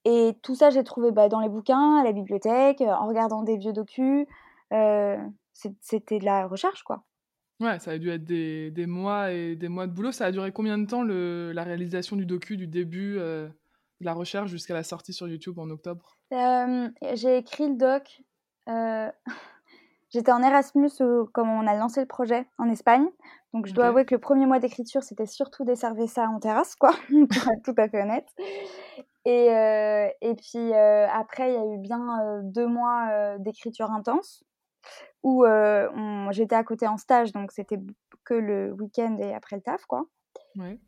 Et 0.08 0.38
tout 0.40 0.54
ça, 0.54 0.70
j'ai 0.70 0.84
trouvé 0.84 1.10
bah, 1.10 1.28
dans 1.28 1.40
les 1.40 1.48
bouquins, 1.48 1.98
à 1.98 2.04
la 2.04 2.12
bibliothèque, 2.12 2.80
en 2.80 3.08
regardant 3.08 3.42
des 3.42 3.56
vieux 3.56 3.72
docus. 3.72 4.26
C'était 4.70 6.18
de 6.20 6.24
la 6.24 6.46
recherche, 6.46 6.84
quoi. 6.84 7.02
Ouais, 7.58 7.78
ça 7.80 7.92
a 7.92 7.98
dû 7.98 8.10
être 8.10 8.24
des, 8.24 8.70
des, 8.70 8.86
mois 8.86 9.32
et 9.32 9.56
des 9.56 9.68
mois 9.68 9.88
de 9.88 9.92
boulot. 9.92 10.12
Ça 10.12 10.26
a 10.26 10.30
duré 10.30 10.52
combien 10.52 10.78
de 10.78 10.86
temps 10.86 11.02
le, 11.02 11.50
la 11.52 11.64
réalisation 11.64 12.14
du 12.14 12.24
docu, 12.24 12.56
du 12.56 12.68
début 12.68 13.16
de 13.16 13.50
la 14.00 14.12
recherche 14.12 14.48
jusqu'à 14.48 14.74
la 14.74 14.84
sortie 14.84 15.12
sur 15.12 15.26
YouTube 15.26 15.58
en 15.58 15.68
octobre? 15.70 16.16
J'ai 16.30 17.38
écrit 17.38 17.68
le 17.68 17.76
doc. 17.76 18.22
J'étais 20.10 20.32
en 20.32 20.42
Erasmus 20.42 20.90
quand 21.32 21.44
on 21.44 21.66
a 21.66 21.74
lancé 21.74 22.00
le 22.00 22.06
projet 22.06 22.46
en 22.58 22.68
Espagne. 22.68 23.06
Donc 23.52 23.66
je 23.66 23.74
dois 23.74 23.86
avouer 23.86 24.04
que 24.04 24.14
le 24.14 24.20
premier 24.20 24.46
mois 24.46 24.58
d'écriture, 24.58 25.02
c'était 25.02 25.26
surtout 25.26 25.64
des 25.64 25.76
ça 25.76 25.90
en 25.92 26.38
terrasse, 26.38 26.76
quoi, 26.76 26.92
pour 27.08 27.52
être 27.52 27.62
tout 27.64 27.74
à 27.76 27.88
fait 27.88 28.02
honnête. 28.02 28.28
Et, 29.26 29.50
euh, 29.50 30.08
et 30.20 30.36
puis 30.36 30.72
euh, 30.72 31.08
après, 31.08 31.50
il 31.50 31.54
y 31.54 31.58
a 31.58 31.66
eu 31.66 31.78
bien 31.78 32.20
euh, 32.20 32.40
deux 32.44 32.68
mois 32.68 33.36
d'écriture 33.38 33.90
intense 33.90 34.44
où 35.24 35.44
j'étais 36.30 36.54
à 36.54 36.62
côté 36.62 36.86
en 36.86 36.96
stage, 36.96 37.32
donc 37.32 37.50
c'était 37.50 37.80
que 38.24 38.34
le 38.34 38.72
week-end 38.72 39.16
et 39.18 39.34
après 39.34 39.56
le 39.56 39.62
taf, 39.62 39.84
quoi. 39.86 40.06
Ouais. 40.56 40.78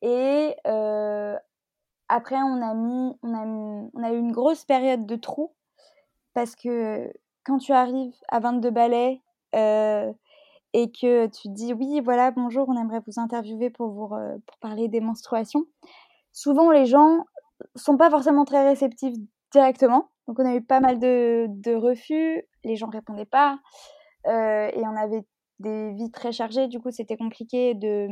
et 0.00 0.56
après, 2.08 2.36
on 2.36 2.62
a, 2.62 2.74
mis, 2.74 3.14
on, 3.22 3.34
a, 3.34 3.44
on 3.94 4.02
a 4.02 4.12
eu 4.12 4.18
une 4.18 4.32
grosse 4.32 4.64
période 4.64 5.04
de 5.04 5.16
trou 5.16 5.54
parce 6.32 6.56
que 6.56 7.12
quand 7.44 7.58
tu 7.58 7.72
arrives 7.72 8.16
à 8.28 8.40
22 8.40 8.70
balais 8.70 9.20
et 9.52 10.90
que 10.90 11.26
tu 11.26 11.50
dis 11.50 11.74
oui, 11.74 12.00
voilà, 12.00 12.30
bonjour, 12.30 12.66
on 12.70 12.80
aimerait 12.80 13.02
vous 13.06 13.20
interviewer 13.20 13.68
pour, 13.68 13.90
vous, 13.90 14.08
pour 14.08 14.58
parler 14.60 14.88
des 14.88 15.02
menstruations, 15.02 15.66
souvent 16.32 16.70
les 16.70 16.86
gens 16.86 17.24
sont 17.76 17.96
pas 17.96 18.10
forcément 18.10 18.44
très 18.44 18.66
réceptifs 18.66 19.16
directement. 19.52 20.10
Donc 20.26 20.38
on 20.38 20.46
a 20.46 20.54
eu 20.54 20.62
pas 20.62 20.80
mal 20.80 20.98
de, 20.98 21.46
de 21.48 21.74
refus, 21.74 22.42
les 22.62 22.76
gens 22.76 22.88
répondaient 22.88 23.24
pas, 23.24 23.58
euh, 24.26 24.70
et 24.72 24.82
on 24.86 24.96
avait 24.96 25.24
des 25.58 25.92
vies 25.92 26.12
très 26.12 26.30
chargées, 26.30 26.68
du 26.68 26.78
coup 26.78 26.92
c'était 26.92 27.16
compliqué 27.16 27.74
de, 27.74 28.08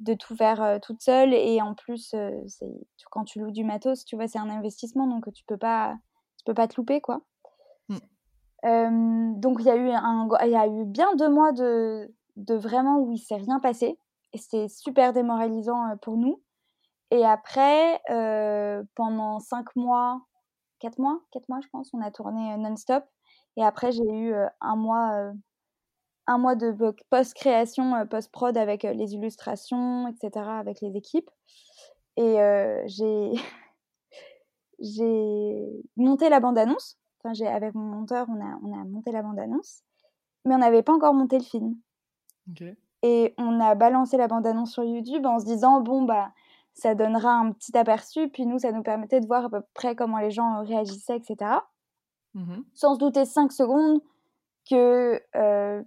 de 0.00 0.14
tout 0.14 0.36
faire 0.36 0.62
euh, 0.62 0.78
toute 0.80 1.00
seule, 1.00 1.32
et 1.32 1.62
en 1.62 1.74
plus 1.74 2.12
euh, 2.14 2.30
c'est 2.46 2.70
quand 3.10 3.24
tu 3.24 3.40
loues 3.40 3.52
du 3.52 3.64
matos, 3.64 4.04
tu 4.04 4.16
vois, 4.16 4.28
c'est 4.28 4.38
un 4.38 4.50
investissement, 4.50 5.06
donc 5.06 5.32
tu 5.32 5.44
peux 5.46 5.56
pas, 5.56 5.96
tu 6.36 6.44
peux 6.44 6.54
pas 6.54 6.68
te 6.68 6.76
louper, 6.76 7.00
quoi. 7.00 7.22
Mmh. 7.88 9.40
donc 9.40 9.60
il 9.60 9.66
y, 9.66 9.70
a 9.70 9.76
eu 9.76 9.88
un, 9.90 10.28
il 10.44 10.50
y 10.50 10.56
a 10.56 10.66
eu 10.66 10.84
bien 10.84 11.14
deux 11.14 11.30
mois 11.30 11.52
de, 11.52 12.12
de 12.36 12.54
vraiment 12.54 12.98
où 12.98 13.12
il 13.12 13.18
s'est 13.18 13.36
rien 13.36 13.60
passé, 13.60 13.98
et 14.34 14.38
c'était 14.38 14.68
super 14.68 15.14
démoralisant 15.14 15.96
pour 16.02 16.18
nous. 16.18 16.42
Et 17.10 17.24
après, 17.24 18.00
euh, 18.10 18.82
pendant 18.94 19.40
cinq 19.40 19.74
mois, 19.76 20.20
quatre 20.78 20.98
mois, 20.98 21.20
quatre 21.32 21.48
mois, 21.48 21.60
je 21.62 21.68
pense, 21.68 21.90
on 21.94 22.02
a 22.02 22.10
tourné 22.10 22.52
euh, 22.52 22.56
non-stop. 22.56 23.04
Et 23.56 23.64
après, 23.64 23.92
j'ai 23.92 24.04
eu 24.04 24.32
euh, 24.34 24.46
un 24.60 24.76
mois, 24.76 25.32
un 26.26 26.38
mois 26.38 26.54
de 26.54 26.74
post-création, 27.10 28.06
post-prod 28.06 28.56
avec 28.56 28.82
les 28.82 29.14
illustrations, 29.14 30.08
etc., 30.08 30.46
avec 30.58 30.80
les 30.80 30.96
équipes. 30.96 31.30
Et 32.16 32.36
j'ai 32.86 33.32
j'ai 34.80 35.82
monté 35.96 36.28
la 36.28 36.40
bande-annonce. 36.40 36.98
Enfin, 37.20 37.32
j'ai 37.34 37.46
avec 37.46 37.74
mon 37.74 37.84
monteur, 37.84 38.26
on 38.28 38.40
a, 38.40 38.58
on 38.62 38.80
a 38.80 38.84
monté 38.84 39.10
la 39.10 39.22
bande-annonce, 39.22 39.82
mais 40.44 40.54
on 40.54 40.58
n'avait 40.58 40.82
pas 40.84 40.92
encore 40.92 41.14
monté 41.14 41.38
le 41.38 41.44
film. 41.44 41.74
Et 43.02 43.34
on 43.38 43.60
a 43.60 43.74
balancé 43.74 44.16
la 44.16 44.28
bande-annonce 44.28 44.72
sur 44.72 44.84
YouTube 44.84 45.26
en 45.26 45.38
se 45.38 45.44
disant 45.44 45.80
bon 45.80 46.02
bah 46.02 46.32
ça 46.78 46.94
donnera 46.94 47.32
un 47.32 47.50
petit 47.50 47.76
aperçu, 47.76 48.28
puis 48.28 48.46
nous, 48.46 48.60
ça 48.60 48.70
nous 48.70 48.84
permettait 48.84 49.20
de 49.20 49.26
voir 49.26 49.46
à 49.46 49.50
peu 49.50 49.60
près 49.74 49.96
comment 49.96 50.18
les 50.18 50.30
gens 50.30 50.62
réagissaient, 50.62 51.16
etc. 51.16 51.50
Mmh 52.34 52.60
Sans 52.74 52.94
se 52.94 53.00
douter 53.00 53.24
5 53.24 53.50
secondes 53.50 54.00
que 54.70 55.20
euh, 55.34 55.82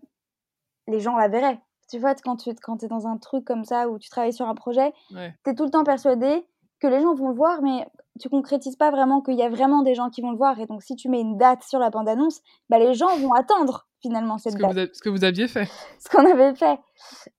les 0.87 0.99
gens 0.99 1.15
la 1.15 1.29
verraient. 1.29 1.61
Tu 1.89 1.97
vois, 1.97 2.13
quand 2.15 2.35
tu 2.35 2.53
quand 2.61 2.83
es 2.83 2.87
dans 2.87 3.07
un 3.07 3.17
truc 3.17 3.45
comme 3.45 3.63
ça, 3.63 3.89
où 3.89 3.99
tu 3.99 4.09
travailles 4.09 4.33
sur 4.33 4.47
un 4.47 4.55
projet, 4.55 4.93
tu 5.09 5.49
es 5.49 5.55
tout 5.55 5.63
le 5.63 5.71
temps 5.71 5.85
persuadé 5.85 6.45
que 6.81 6.87
les 6.87 6.99
gens 6.99 7.13
vont 7.13 7.29
le 7.29 7.35
voir, 7.35 7.61
mais 7.61 7.87
tu 8.19 8.27
concrétises 8.27 8.75
pas 8.75 8.91
vraiment 8.91 9.21
qu'il 9.21 9.35
y 9.35 9.43
a 9.43 9.49
vraiment 9.49 9.83
des 9.83 9.95
gens 9.95 10.09
qui 10.09 10.21
vont 10.21 10.31
le 10.31 10.37
voir. 10.37 10.59
Et 10.59 10.65
donc, 10.65 10.83
si 10.83 10.95
tu 10.95 11.07
mets 11.07 11.21
une 11.21 11.37
date 11.37 11.63
sur 11.63 11.79
la 11.79 11.89
bande-annonce, 11.89 12.41
bah, 12.69 12.79
les 12.79 12.93
gens 12.93 13.15
vont 13.17 13.33
attendre 13.33 13.87
finalement 14.01 14.37
cette 14.37 14.53
ce 14.53 14.73
date. 14.73 14.95
ce 14.95 15.01
que 15.01 15.09
vous 15.09 15.23
aviez 15.23 15.47
fait. 15.47 15.69
Ce 15.99 16.09
qu'on 16.09 16.29
avait 16.29 16.55
fait. 16.55 16.79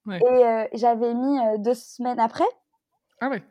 Et 0.07 0.23
euh, 0.23 0.65
j'avais 0.73 1.13
mis 1.13 1.39
euh, 1.39 1.57
deux 1.57 1.73
semaines 1.73 2.19
après, 2.19 2.45
ah 3.23 3.29
ouais. 3.29 3.41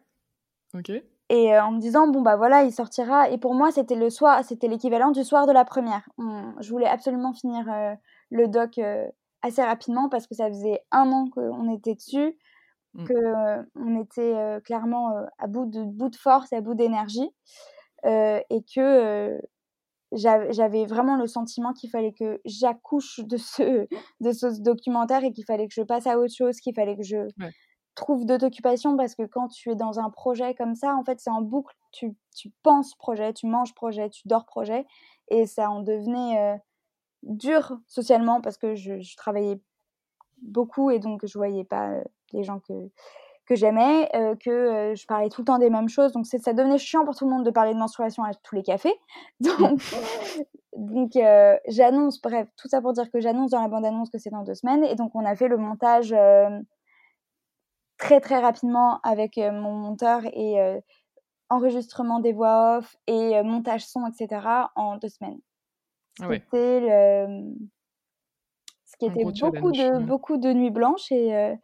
Ok. 0.75 0.91
Et 1.31 1.55
euh, 1.55 1.65
en 1.65 1.73
me 1.73 1.81
disant 1.81 2.09
bon 2.09 2.21
bah 2.21 2.37
voilà 2.37 2.63
il 2.63 2.73
sortira 2.73 3.31
et 3.31 3.39
pour 3.39 3.55
moi 3.55 3.71
c'était 3.73 3.95
le 3.95 4.11
soir 4.11 4.45
c'était 4.45 4.69
l'équivalent 4.69 5.13
du 5.13 5.25
soir 5.25 5.47
de 5.47 5.53
la 5.53 5.65
première. 5.65 6.07
je 6.19 6.69
voulais 6.69 6.87
absolument 6.87 7.33
finir 7.33 7.67
euh, 7.71 7.95
le 8.31 8.49
doc 8.49 8.77
euh, 8.77 9.07
assez 9.41 9.63
rapidement 9.63 10.11
parce 10.11 10.27
que 10.27 10.35
ça 10.35 10.49
faisait 10.49 10.81
un 10.91 11.11
an 11.11 11.31
qu'on 11.31 11.73
était 11.75 11.95
dessus, 11.95 12.37
mmh. 12.93 13.05
que 13.05 13.65
on 13.77 13.99
était 13.99 14.61
clairement 14.63 15.15
à 15.39 15.47
bout 15.47 15.65
de 15.65 15.85
bout 15.85 16.11
de 16.11 16.17
force 16.17 16.53
à 16.53 16.61
bout 16.61 16.75
d'énergie 16.75 17.31
et 18.05 18.65
que 18.75 19.41
j'avais 20.13 20.85
vraiment 20.85 21.17
le 21.17 21.27
sentiment 21.27 21.73
qu'il 21.73 21.89
fallait 21.89 22.13
que 22.13 22.43
j'accouche 22.45 23.21
de 23.21 23.39
ce 23.39 23.87
de 24.21 24.33
ce 24.33 24.61
documentaire 24.61 25.25
et 25.25 25.33
qu'il 25.33 25.47
fallait 25.47 25.67
que 25.67 25.75
je 25.75 25.83
passe 25.83 26.07
à 26.07 26.19
autre 26.19 26.35
chose, 26.35 26.59
qu'il 26.61 26.75
fallait 26.75 26.97
que 26.97 27.05
je 27.05 27.27
trouve 27.95 28.25
d'autres 28.25 28.47
occupations 28.47 28.97
parce 28.97 29.15
que 29.15 29.25
quand 29.25 29.49
tu 29.49 29.71
es 29.71 29.75
dans 29.75 29.99
un 30.01 30.11
projet 30.11 30.55
comme 30.55 30.75
ça, 30.75 30.95
en 30.95 31.05
fait, 31.05 31.21
c'est 31.21 31.31
en 31.31 31.43
boucle. 31.43 31.75
Tu, 31.93 32.15
tu, 32.35 32.51
penses 32.63 32.95
projet, 32.95 33.33
tu 33.33 33.47
manges 33.47 33.75
projet, 33.75 34.09
tu 34.11 34.27
dors 34.27 34.47
projet. 34.47 34.87
Et 35.29 35.47
ça 35.47 35.71
en 35.71 35.81
devenait 35.81 36.39
euh, 36.39 36.57
dur 37.23 37.79
socialement 37.87 38.41
parce 38.41 38.57
que 38.57 38.75
je, 38.75 39.17
travaillais 39.17 39.61
beaucoup 40.43 40.91
et 40.91 40.99
donc 40.99 41.25
je 41.25 41.39
voyais 41.39 41.65
pas 41.65 41.91
euh, 41.91 42.03
les 42.33 42.43
gens 42.43 42.61
que, 42.61 42.91
que 43.47 43.55
j'aimais, 43.55 44.09
euh, 44.15 44.35
que 44.37 44.95
je 44.97 45.07
parlais 45.07 45.29
tout 45.29 45.43
le 45.43 45.47
temps 45.47 45.59
des 45.59 45.71
mêmes 45.71 45.89
choses. 45.89 46.13
Donc 46.13 46.27
ça 46.27 46.53
devenait 46.53 46.79
chiant 46.79 47.05
pour 47.05 47.15
tout 47.15 47.27
le 47.27 47.31
monde 47.31 47.45
de 47.45 47.51
parler 47.51 47.75
de 47.75 47.79
menstruation 47.79 48.25
à 48.25 48.33
tous 48.35 48.55
les 48.55 48.63
cafés. 48.63 48.95
Donc, 49.41 49.83
donc 50.75 51.13
j'annonce, 51.69 52.21
bref, 52.23 52.49
tout 52.57 52.67
ça 52.67 52.81
pour 52.81 52.95
dire 52.95 53.11
que 53.11 53.21
j'annonce 53.21 53.51
dans 53.51 53.61
la 53.61 53.69
bande-annonce 53.69 54.09
que 54.09 54.17
c'est 54.17 54.31
dans 54.31 54.43
deux 54.43 54.55
semaines. 54.55 54.85
Et 54.85 54.95
donc 54.95 55.15
on 55.15 55.25
a 55.27 55.37
fait 55.37 55.49
le 55.49 55.59
montage 55.59 56.15
très 58.03 58.21
très 58.21 58.41
rapidement 58.41 59.01
avec 59.03 59.39
euh, 59.39 59.53
mon 59.53 59.75
monteur 59.75 60.23
et 60.33 60.61
euh, 60.61 60.81
enregistrement 61.49 62.19
des 62.19 62.33
voix 62.33 62.79
off 62.79 62.97
et 63.07 63.37
euh, 63.37 63.45
montage 63.45 63.87
son, 63.87 64.01
etc. 64.07 64.45
en 64.75 64.97
deux 64.97 65.09
semaines. 65.09 65.39
Ah 66.21 66.27
C'était 66.31 66.81
le... 66.81 67.55
ce 68.85 68.97
qui 68.99 69.07
était 69.07 69.25
beaucoup 69.25 69.71
de, 69.71 70.05
beaucoup 70.05 70.37
de 70.37 70.53
nuits 70.53 70.71
blanches 70.71 71.13
et, 71.13 71.55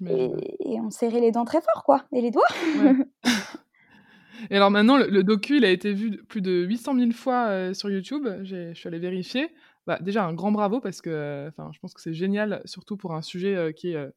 et, 0.00 0.80
on 0.80 0.90
serrait 0.90 1.20
les 1.20 1.32
dents 1.32 1.44
très 1.44 1.60
fort, 1.62 1.84
quoi, 1.84 2.04
et 2.12 2.20
les 2.20 2.30
doigts. 2.30 2.44
et 4.50 4.56
alors 4.56 4.70
maintenant, 4.70 4.98
le, 4.98 5.22
docu, 5.24 5.56
il 5.56 5.64
a 5.64 5.70
été 5.70 5.92
vu 5.92 6.22
plus 6.24 6.42
de 6.42 6.64
800 6.64 6.98
000 6.98 7.10
fois 7.12 7.74
sur 7.74 7.90
YouTube. 7.90 8.28
Je 8.42 8.72
suis 8.74 8.88
allée 8.88 8.98
vérifier. 8.98 9.52
Bah, 9.86 9.98
déjà, 10.00 10.24
un 10.24 10.34
grand 10.34 10.52
bravo 10.52 10.80
parce 10.80 11.00
que 11.00 11.50
je 11.72 11.78
pense 11.80 11.94
que 11.94 12.00
c'est 12.00 12.14
génial, 12.14 12.62
surtout 12.66 12.96
pour 12.96 13.14
un 13.14 13.22
sujet 13.22 13.72
qui 13.74 13.92
est 13.92 14.12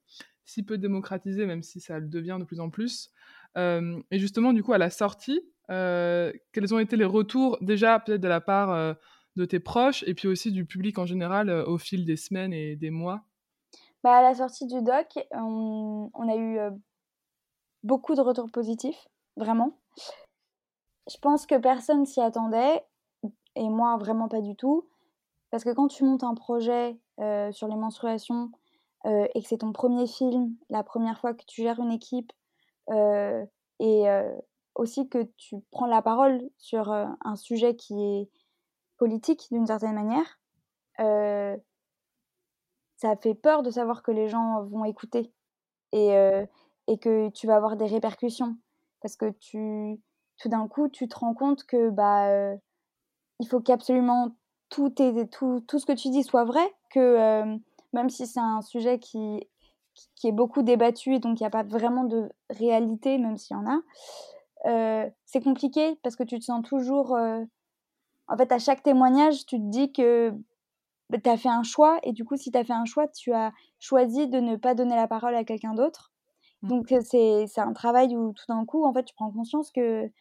si 0.47 0.63
peu 0.63 0.77
démocratisé, 0.77 1.45
même 1.45 1.61
si 1.61 1.79
ça 1.79 1.99
le 1.99 2.07
devient 2.07 2.37
de 2.39 2.45
plus 2.45 2.59
en 2.59 2.69
plus. 2.69 3.11
Euh, 3.57 4.01
et 4.11 4.17
justement, 4.17 4.53
du 4.53 4.63
coup, 4.63 4.73
à 4.73 4.77
la 4.77 4.89
sortie, 4.89 5.41
euh, 5.69 6.31
quels 6.53 6.73
ont 6.73 6.79
été 6.79 6.95
les 6.95 7.05
retours 7.05 7.57
déjà 7.61 7.99
peut-être 7.99 8.21
de 8.21 8.27
la 8.27 8.41
part 8.41 8.71
euh, 8.71 8.93
de 9.35 9.45
tes 9.45 9.59
proches 9.59 10.03
et 10.07 10.13
puis 10.13 10.27
aussi 10.27 10.51
du 10.51 10.65
public 10.65 10.97
en 10.97 11.05
général 11.05 11.49
au 11.49 11.77
fil 11.77 12.05
des 12.05 12.15
semaines 12.15 12.53
et 12.53 12.75
des 12.75 12.89
mois? 12.89 13.23
Bah, 14.03 14.17
À 14.17 14.21
la 14.21 14.33
sortie 14.33 14.65
du 14.65 14.81
doc, 14.81 15.19
on, 15.31 16.09
on 16.13 16.29
a 16.29 16.37
eu 16.37 16.59
beaucoup 17.83 18.15
de 18.15 18.21
retours 18.21 18.49
positifs, 18.49 19.07
vraiment. 19.35 19.77
Je 21.11 21.17
pense 21.21 21.45
que 21.45 21.55
personne 21.55 22.05
s'y 22.05 22.21
attendait, 22.21 22.83
et 23.55 23.69
moi 23.69 23.97
vraiment 23.97 24.29
pas 24.29 24.41
du 24.41 24.55
tout, 24.55 24.87
parce 25.51 25.63
que 25.63 25.73
quand 25.73 25.87
tu 25.87 26.03
montes 26.05 26.23
un 26.23 26.35
projet 26.35 26.97
sur 27.51 27.67
les 27.67 27.75
menstruations, 27.75 28.51
et 29.07 29.41
que 29.41 29.47
c'est 29.47 29.59
ton 29.59 29.71
premier 29.71 30.05
film, 30.05 30.55
la 30.69 30.83
première 30.83 31.19
fois 31.19 31.33
que 31.33 31.45
tu 31.47 31.61
gères 31.61 31.79
une 31.79 31.91
équipe, 31.91 32.31
et 32.89 34.05
aussi 34.75 35.07
que 35.09 35.23
tu 35.37 35.55
prends 35.71 35.85
la 35.87 36.01
parole 36.01 36.41
sur 36.57 36.91
un 36.91 37.35
sujet 37.35 37.75
qui 37.75 37.93
est 38.01 38.29
politique 38.97 39.47
d'une 39.51 39.65
certaine 39.65 39.95
manière, 39.95 40.39
ça 42.97 43.15
fait 43.15 43.35
peur 43.35 43.63
de 43.63 43.69
savoir 43.69 44.03
que 44.03 44.11
les 44.11 44.27
gens 44.27 44.63
vont 44.63 44.83
écouter 44.83 45.31
et, 45.91 46.13
que 47.01 47.29
tu 47.29 47.47
vas 47.47 47.55
avoir 47.55 47.77
des 47.77 47.85
répercussions. 47.85 48.57
Parce 49.01 49.15
que 49.15 49.31
tout 50.37 50.49
d'un 50.49 50.67
coup, 50.67 50.89
tu 50.89 51.07
te 51.07 51.17
rends 51.17 51.33
compte 51.33 51.63
que 51.63 51.89
bah, 51.89 52.55
il 53.39 53.47
faut 53.47 53.61
qu'absolument 53.61 54.35
tout, 54.69 54.89
tout, 54.89 55.61
tout 55.61 55.79
ce 55.79 55.85
que 55.85 55.93
tu 55.93 56.09
dis 56.09 56.23
soit 56.23 56.43
vrai, 56.43 56.73
que 56.91 57.57
même 57.97 58.09
si 58.09 58.25
c'est 58.27 58.39
un 58.39 58.61
sujet 58.61 58.99
qui, 58.99 59.47
qui 60.15 60.27
est 60.27 60.31
beaucoup 60.31 60.61
débattu 60.61 61.15
et 61.15 61.19
donc 61.19 61.39
il 61.39 61.43
n'y 61.43 61.47
a 61.47 61.51
pas 61.51 61.63
vraiment 61.63 62.03
de 62.03 62.29
réalité, 62.49 63.17
même 63.17 63.37
s'il 63.37 63.57
y 63.57 63.59
en 63.59 63.65
a, 63.67 65.09
c'est 65.25 65.43
compliqué 65.43 65.97
parce 66.03 66.15
que 66.15 66.23
tu 66.23 66.39
te 66.39 66.45
sens 66.45 66.63
toujours... 66.63 67.17
En 68.29 68.35
fait, 68.35 68.51
à 68.51 68.59
chaque 68.59 68.83
témoignage, 68.83 69.45
tu 69.45 69.57
te 69.57 69.69
dis 69.69 69.93
que 69.93 70.33
bah, 71.09 71.17
tu 71.23 71.29
as 71.29 71.37
fait 71.37 71.49
un 71.49 71.63
choix 71.63 71.97
et 72.03 72.11
du 72.11 72.25
coup, 72.25 72.35
si 72.35 72.51
tu 72.51 72.57
as 72.57 72.65
fait 72.65 72.73
un 72.73 72.83
choix, 72.83 73.07
tu 73.07 73.31
as 73.33 73.53
choisi 73.79 74.27
de 74.27 74.39
ne 74.39 74.57
pas 74.57 74.73
donner 74.75 74.97
la 74.97 75.07
parole 75.07 75.33
à 75.33 75.45
quelqu'un 75.45 75.73
d'autre. 75.73 76.11
Mmh. 76.61 76.67
Donc, 76.67 76.93
c'est 77.03 77.47
un 77.57 77.71
travail 77.71 78.17
où 78.17 78.33
tout 78.33 78.43
d'un 78.49 78.65
coup, 78.65 78.83
en 78.85 78.93
fait, 78.93 79.05
tu 79.05 79.15
prends 79.15 79.31
conscience 79.31 79.71
que 79.71 80.11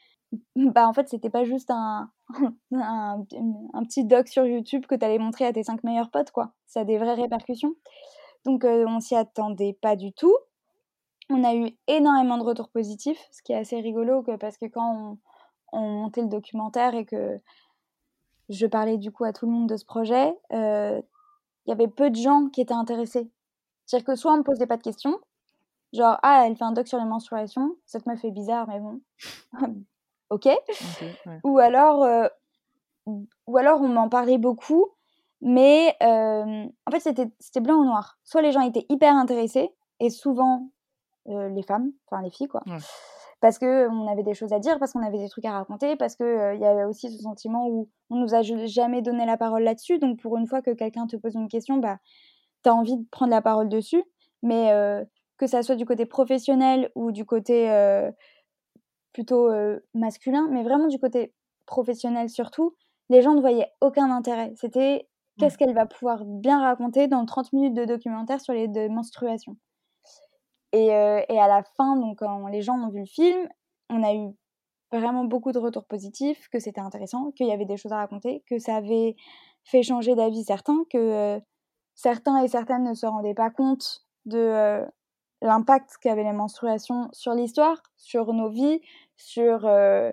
bah 0.56 0.88
en 0.88 0.92
fait 0.92 1.08
c'était 1.08 1.30
pas 1.30 1.44
juste 1.44 1.70
un, 1.70 2.10
un, 2.72 3.24
un, 3.72 3.84
petit 3.84 4.04
doc 4.04 4.28
sur 4.28 4.44
YouTube 4.44 4.86
que 4.86 4.94
tu 4.94 5.04
allais 5.04 5.18
montrer 5.18 5.46
à 5.46 5.52
tes 5.52 5.62
cinq 5.62 5.84
meilleurs 5.84 6.10
potes 6.10 6.30
quoi. 6.30 6.52
Ça 6.66 6.80
a 6.80 6.84
des 6.84 6.98
vraies 6.98 7.14
répercussions. 7.14 7.74
Donc 8.44 8.64
on 8.64 9.00
s'y 9.00 9.14
attendait 9.14 9.76
pas 9.80 9.96
du 9.96 10.12
tout. 10.12 10.36
On 11.30 11.42
a 11.44 11.54
eu 11.54 11.70
énormément 11.88 12.38
de 12.38 12.44
retours 12.44 12.68
positifs 12.68 13.18
ce 13.32 13.42
qui 13.42 13.52
est 13.52 13.56
assez 13.56 13.80
rigolo 13.80 14.22
que, 14.22 14.36
parce 14.36 14.56
que 14.58 14.66
quand 14.66 15.18
on, 15.72 15.78
on, 15.78 15.88
montait 16.02 16.22
le 16.22 16.28
documentaire 16.28 16.94
et 16.94 17.04
que 17.04 17.40
je 18.48 18.66
parlais 18.66 18.98
du 18.98 19.10
coup 19.10 19.24
à 19.24 19.32
tout 19.32 19.46
le 19.46 19.52
monde 19.52 19.68
de 19.68 19.76
ce 19.76 19.84
projet 19.84 20.32
il 20.50 21.70
y 21.70 21.72
avait 21.72 21.88
peu 21.88 22.10
de 22.10 22.16
gens 22.16 22.48
qui 22.48 22.60
étaient 22.60 22.72
intéressés. 22.72 23.28
C'est 23.86 23.96
à 23.96 23.98
dire 23.98 24.06
que 24.06 24.14
soit 24.14 24.32
on 24.32 24.38
me 24.38 24.42
posait 24.42 24.66
pas 24.66 24.76
de 24.76 24.82
questions 24.82 25.18
genre 25.92 26.18
ah 26.22 26.44
elle 26.46 26.56
fait 26.56 26.64
un 26.64 26.72
doc 26.72 26.88
sur 26.88 26.98
les 26.98 27.04
menstruations 27.04 27.76
ça 27.86 28.00
te 28.00 28.08
me 28.08 28.16
fait 28.16 28.30
bizarre 28.30 28.66
mais 28.68 28.80
bon 28.80 29.00
ok, 30.30 30.48
ou 31.44 31.58
alors 31.58 32.02
euh, 32.02 32.28
ou 33.46 33.56
alors 33.56 33.80
on 33.80 33.88
m'en 33.88 34.08
parlait 34.08 34.38
beaucoup 34.38 34.88
mais 35.40 35.94
euh, 36.02 36.64
en 36.86 36.90
fait 36.90 37.00
c'était 37.00 37.60
blanc 37.60 37.76
ou 37.76 37.84
noir. 37.84 38.18
Soit 38.24 38.42
les 38.42 38.52
gens 38.52 38.62
étaient 38.62 38.86
hyper 38.88 39.14
intéressés 39.14 39.70
et 40.00 40.10
souvent 40.10 40.70
euh, 41.28 41.48
les 41.50 41.62
femmes 41.62 41.92
enfin 42.06 42.22
les 42.22 42.30
filles 42.30 42.48
quoi. 42.48 42.62
Parce 43.40 43.58
que 43.58 43.88
on 43.90 44.10
avait 44.10 44.22
des 44.22 44.34
choses 44.34 44.52
à 44.52 44.58
dire 44.58 44.78
parce 44.78 44.92
qu'on 44.92 45.06
avait 45.06 45.18
des 45.18 45.28
trucs 45.28 45.44
à 45.44 45.52
raconter 45.52 45.94
parce 45.96 46.16
que 46.16 46.54
il 46.54 46.60
y 46.60 46.64
avait 46.64 46.84
aussi 46.84 47.10
ce 47.14 47.22
sentiment 47.22 47.68
où 47.68 47.90
on 48.08 48.16
nous 48.16 48.34
a 48.34 48.42
jamais 48.42 49.02
donné 49.02 49.26
la 49.26 49.36
parole 49.36 49.62
là-dessus. 49.62 49.98
Donc 49.98 50.20
pour 50.20 50.36
une 50.38 50.46
fois 50.46 50.62
que 50.62 50.70
quelqu'un 50.70 51.06
te 51.06 51.16
pose 51.16 51.34
une 51.34 51.48
question 51.48 51.76
bah 51.76 51.98
tu 52.64 52.70
as 52.70 52.74
envie 52.74 52.96
de 52.96 53.04
prendre 53.10 53.30
la 53.30 53.42
parole 53.42 53.68
dessus. 53.68 54.02
Mais 54.42 54.72
que 55.36 55.46
ça 55.46 55.62
soit 55.62 55.76
du 55.76 55.84
côté 55.84 56.06
professionnel 56.06 56.90
ou 56.94 57.12
du 57.12 57.24
côté 57.24 57.68
plutôt 59.16 59.50
masculin, 59.94 60.46
mais 60.50 60.62
vraiment 60.62 60.88
du 60.88 60.98
côté 60.98 61.32
professionnel 61.64 62.28
surtout, 62.28 62.74
les 63.08 63.22
gens 63.22 63.32
ne 63.32 63.40
voyaient 63.40 63.72
aucun 63.80 64.10
intérêt. 64.10 64.52
C'était 64.56 65.08
qu'est-ce 65.38 65.56
qu'elle 65.56 65.72
va 65.72 65.86
pouvoir 65.86 66.26
bien 66.26 66.60
raconter 66.60 67.08
dans 67.08 67.24
30 67.24 67.54
minutes 67.54 67.72
de 67.72 67.86
documentaire 67.86 68.42
sur 68.42 68.52
les 68.52 68.68
menstruations. 68.90 69.56
Et, 70.72 70.88
et, 70.88 71.40
à 71.40 71.48
la 71.48 71.62
fin, 71.78 71.96
donc 71.96 72.18
quand 72.18 72.46
les 72.48 72.60
gens 72.60 72.74
ont 72.74 72.90
vu 72.90 73.00
le 73.00 73.06
film, 73.06 73.48
on 73.88 74.02
a 74.02 74.12
eu 74.12 74.28
vraiment 74.92 75.24
beaucoup 75.24 75.52
de 75.52 75.58
retours 75.58 75.86
positifs, 75.86 76.48
que 76.50 76.58
c'était 76.58 76.82
intéressant, 76.82 77.30
qu'il 77.30 77.46
y 77.46 77.52
avait 77.52 77.64
des 77.64 77.78
choses 77.78 77.92
à 77.92 77.96
raconter, 77.96 78.44
que 78.50 78.58
ça 78.58 78.76
avait 78.76 79.16
fait 79.64 79.82
changer 79.82 80.14
d'avis 80.14 80.44
certains, 80.44 80.84
que 80.92 81.40
certains 81.94 82.42
et 82.42 82.48
certaines 82.48 82.84
ne 82.84 82.92
se 82.92 83.06
rendaient 83.06 83.34
pas 83.34 83.48
compte 83.48 84.04
de 84.26 84.84
l'impact 85.42 85.96
qu'avaient 86.00 86.24
les 86.24 86.32
menstruations 86.32 87.08
sur 87.12 87.34
l'histoire, 87.34 87.82
sur 87.96 88.32
nos 88.32 88.48
vies, 88.48 88.80
sur, 89.16 89.66
euh, 89.66 90.10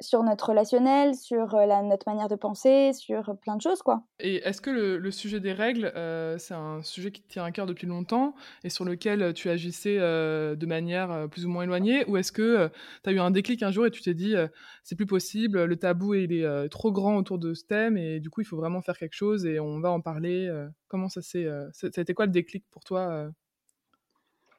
sur 0.00 0.22
notre 0.22 0.50
relationnel, 0.50 1.14
sur 1.14 1.54
euh, 1.54 1.82
notre 1.82 2.08
manière 2.08 2.28
de 2.28 2.36
penser, 2.36 2.92
sur 2.92 3.36
plein 3.42 3.56
de 3.56 3.62
choses. 3.62 3.82
quoi. 3.82 4.02
Et 4.18 4.36
est-ce 4.36 4.60
que 4.60 4.70
le, 4.70 5.10
sujet 5.10 5.40
des 5.40 5.52
règles, 5.52 5.92
euh, 5.96 6.38
c'est 6.38 6.54
un 6.54 6.82
sujet 6.82 7.10
qui 7.10 7.22
tient 7.22 7.44
à 7.44 7.50
cœur 7.50 7.66
depuis 7.66 7.86
longtemps 7.86 8.34
et 8.64 8.70
sur 8.70 8.84
lequel 8.84 9.34
tu 9.34 9.50
agissais 9.50 9.98
de 9.98 10.66
manière 10.66 11.28
plus 11.30 11.44
ou 11.44 11.50
moins 11.50 11.64
éloignée 11.64 12.04
Ou 12.08 12.16
est-ce 12.16 12.32
que 12.32 12.70
tu 13.04 13.10
as 13.10 13.12
eu 13.12 13.20
un 13.20 13.30
déclic 13.30 13.62
un 13.62 13.70
jour 13.70 13.86
et 13.86 13.90
tu 13.90 14.02
t'es 14.02 14.14
dit, 14.14 14.34
c'est 14.84 14.96
plus 14.96 15.06
possible, 15.06 15.64
le 15.64 15.76
tabou 15.76 16.14
est 16.14 16.68
trop 16.70 16.92
grand 16.92 17.16
autour 17.16 17.38
de 17.38 17.54
ce 17.54 17.64
thème 17.64 17.96
et 17.96 18.20
du 18.20 18.30
coup 18.30 18.40
il 18.40 18.46
faut 18.46 18.56
vraiment 18.56 18.82
faire 18.82 18.98
quelque 18.98 19.14
chose 19.14 19.46
et 19.46 19.60
on 19.60 19.80
va 19.80 19.90
en 19.90 20.00
parler 20.00 20.50
Comment 20.88 21.08
ça 21.08 21.20
s'est... 21.20 21.48
été 21.82 22.14
quoi 22.14 22.26
le 22.26 22.32
déclic 22.32 22.64
pour 22.70 22.84
toi 22.84 23.30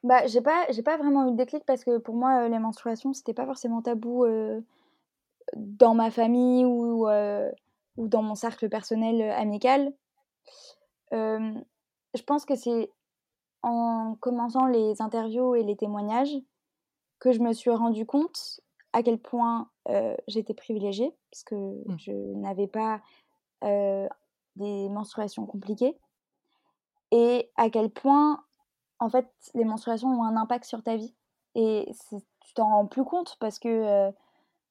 bah, 0.04 0.26
j'ai 0.26 0.40
pas 0.40 0.66
j'ai 0.70 0.82
pas 0.82 0.96
vraiment 0.96 1.26
eu 1.26 1.32
de 1.32 1.36
déclic 1.36 1.64
parce 1.64 1.84
que 1.84 1.98
pour 1.98 2.14
moi, 2.14 2.44
euh, 2.44 2.48
les 2.48 2.58
menstruations, 2.58 3.12
c'était 3.12 3.34
pas 3.34 3.46
forcément 3.46 3.82
tabou, 3.82 4.24
euh, 4.24 4.60
dans 5.56 5.94
ma 5.94 6.10
famille 6.10 6.64
ou, 6.64 7.08
euh, 7.08 7.50
ou 7.96 8.08
dans 8.08 8.22
mon 8.22 8.34
cercle 8.34 8.68
personnel, 8.68 9.22
amical. 9.32 9.92
je 11.12 12.22
pense 12.26 12.44
que 12.44 12.54
c'est 12.54 12.90
en 13.62 14.16
commençant 14.20 14.66
les 14.66 15.02
interviews 15.02 15.54
et 15.54 15.62
les 15.62 15.76
témoignages 15.76 16.36
que 17.18 17.32
je 17.32 17.40
me 17.40 17.52
suis 17.52 17.70
rendu 17.70 18.06
compte 18.06 18.60
à 18.92 19.02
quel 19.02 19.18
point, 19.18 19.68
j'étais 20.28 20.54
privilégiée 20.54 21.14
parce 21.30 21.42
que 21.44 21.54
mmh. 21.54 21.98
je 21.98 22.12
n'avais 22.12 22.68
pas, 22.68 23.00
des 23.62 24.88
menstruations 24.88 25.46
compliquées 25.46 25.96
et 27.10 27.50
à 27.56 27.70
quel 27.70 27.90
point 27.90 28.44
en 29.00 29.10
fait, 29.10 29.26
les 29.54 29.64
menstruations 29.64 30.08
ont 30.08 30.24
un 30.24 30.36
impact 30.36 30.64
sur 30.64 30.82
ta 30.82 30.96
vie. 30.96 31.14
Et 31.54 31.90
tu 32.10 32.54
t'en 32.54 32.68
rends 32.68 32.86
plus 32.86 33.04
compte 33.04 33.36
parce 33.40 33.58
que 33.58 33.68
euh, 33.68 34.10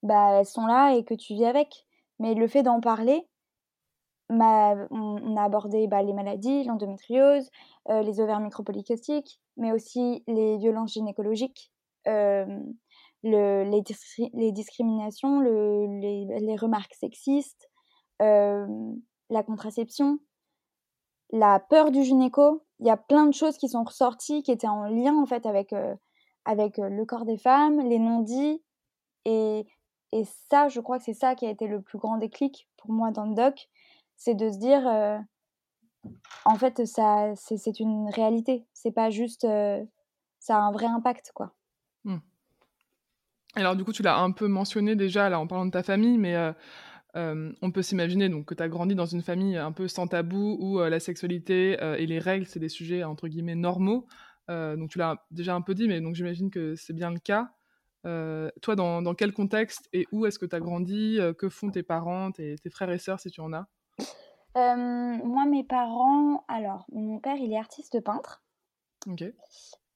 bah, 0.03 0.39
elles 0.39 0.45
sont 0.45 0.65
là 0.65 0.95
et 0.95 1.03
que 1.03 1.13
tu 1.13 1.33
vis 1.33 1.45
avec. 1.45 1.85
Mais 2.19 2.33
le 2.33 2.47
fait 2.47 2.63
d'en 2.63 2.79
parler, 2.79 3.27
on, 4.29 5.37
a 5.37 5.43
abordé 5.43 5.87
bah, 5.87 6.03
les 6.03 6.13
maladies, 6.13 6.63
l'endométriose, 6.65 7.49
euh, 7.89 8.01
les 8.01 8.19
ovaires 8.19 8.39
micropolykystiques, 8.39 9.39
mais 9.55 9.71
aussi 9.71 10.23
les 10.27 10.57
violences 10.57 10.93
gynécologiques, 10.93 11.71
euh, 12.07 12.45
le, 13.23 13.63
les, 13.63 14.51
discriminations, 14.51 15.39
le, 15.39 15.85
les, 16.01 16.39
les, 16.39 16.55
remarques 16.55 16.93
sexistes, 16.93 17.69
la 18.19 19.43
contraception, 19.45 20.19
la 21.31 21.59
peur 21.59 21.91
du 21.91 22.03
gynéco, 22.03 22.66
y 22.85 22.89
a 22.89 22.97
plein 22.97 23.25
de 23.25 23.33
choses 23.33 23.57
qui 23.57 23.69
sont 23.69 23.83
ressorties, 23.83 24.43
qui 24.43 24.51
étaient 24.51 24.67
en 24.67 24.83
lien 24.85 25.15
en 25.15 25.25
fait 25.25 25.45
avec, 25.45 25.73
euh, 25.73 25.95
avec 26.45 26.79
euh, 26.79 26.89
le 26.89 27.05
corps 27.05 27.25
des 27.25 27.37
femmes, 27.37 27.79
les 27.87 27.99
non-dits. 27.99 28.61
Et, 29.25 29.65
et, 30.11 30.23
ça, 30.49 30.67
je 30.69 30.79
crois 30.79 30.99
que 30.99 31.03
c'est 31.03 31.13
ça 31.13 31.35
qui 31.35 31.45
a 31.45 31.49
été 31.49 31.67
le 31.67 31.81
plus 31.81 31.97
grand 31.97 32.17
déclic 32.17 32.67
pour 32.77 32.91
moi 32.91 33.11
dans 33.11 33.25
le 33.25 33.35
doc, 33.35 33.67
c'est 34.15 34.35
de 34.35 34.49
se 34.49 34.57
dire, 34.57 34.87
euh, 34.87 35.17
en 36.45 36.55
fait, 36.55 36.85
ça, 36.85 37.33
c'est 37.35 37.79
une 37.79 38.09
réalité. 38.09 38.65
C'est 38.73 38.91
pas 38.91 39.09
juste, 39.09 39.45
ça 40.39 40.57
a 40.57 40.59
un 40.59 40.71
vrai 40.71 40.85
impact, 40.85 41.31
quoi. 41.33 41.53
Mmh. 42.05 42.17
Alors 43.55 43.75
du 43.75 43.83
coup, 43.83 43.91
tu 43.91 44.03
l'as 44.03 44.19
un 44.19 44.31
peu 44.31 44.47
mentionné 44.47 44.95
déjà 44.95 45.29
là 45.29 45.39
en 45.39 45.47
parlant 45.47 45.65
de 45.65 45.71
ta 45.71 45.83
famille, 45.83 46.17
mais 46.17 46.35
on 47.17 47.71
peut 47.71 47.81
s'imaginer 47.81 48.29
donc 48.29 48.45
que 48.45 48.53
tu 48.53 48.61
as 48.61 48.69
grandi 48.69 48.95
dans 48.95 49.05
une 49.05 49.21
famille 49.21 49.57
un 49.57 49.71
peu 49.71 49.87
sans 49.87 50.07
tabou 50.07 50.57
où 50.59 50.79
la 50.79 50.99
sexualité 50.99 51.77
et 51.97 52.05
les 52.05 52.19
règles, 52.19 52.45
c'est 52.45 52.59
des 52.59 52.69
sujets 52.69 53.03
entre 53.03 53.27
guillemets 53.27 53.55
normaux. 53.55 54.05
donc 54.49 54.89
tu 54.89 54.97
l'as 54.97 55.25
déjà 55.31 55.55
un 55.55 55.61
peu 55.61 55.73
dit, 55.73 55.87
mais 55.87 55.99
donc 55.99 56.15
j'imagine 56.15 56.51
que 56.51 56.75
c'est 56.75 56.93
bien 56.93 57.09
le 57.09 57.19
cas. 57.19 57.49
toi, 58.03 58.75
dans, 58.75 59.15
quel 59.15 59.33
contexte 59.33 59.89
et 59.93 60.05
où 60.11 60.25
est-ce 60.25 60.37
que 60.37 60.45
tu 60.45 60.55
as 60.55 60.59
grandi 60.59 61.19
Que 61.39 61.49
font 61.49 61.71
tes 61.71 61.83
parents, 61.83 62.31
tes, 62.31 62.55
frères 62.69 62.91
et 62.91 62.99
sœurs, 62.99 63.19
si 63.19 63.31
tu 63.31 63.41
en 63.41 63.51
as? 63.53 63.67
Moi, 64.55 65.45
mes 65.45 65.63
parents, 65.63 66.43
alors, 66.47 66.85
mon 66.91 67.19
père, 67.19 67.37
il 67.37 67.51
est 67.51 67.57
artiste 67.57 67.99
peintre. 68.03 68.43
Ok. 69.07 69.23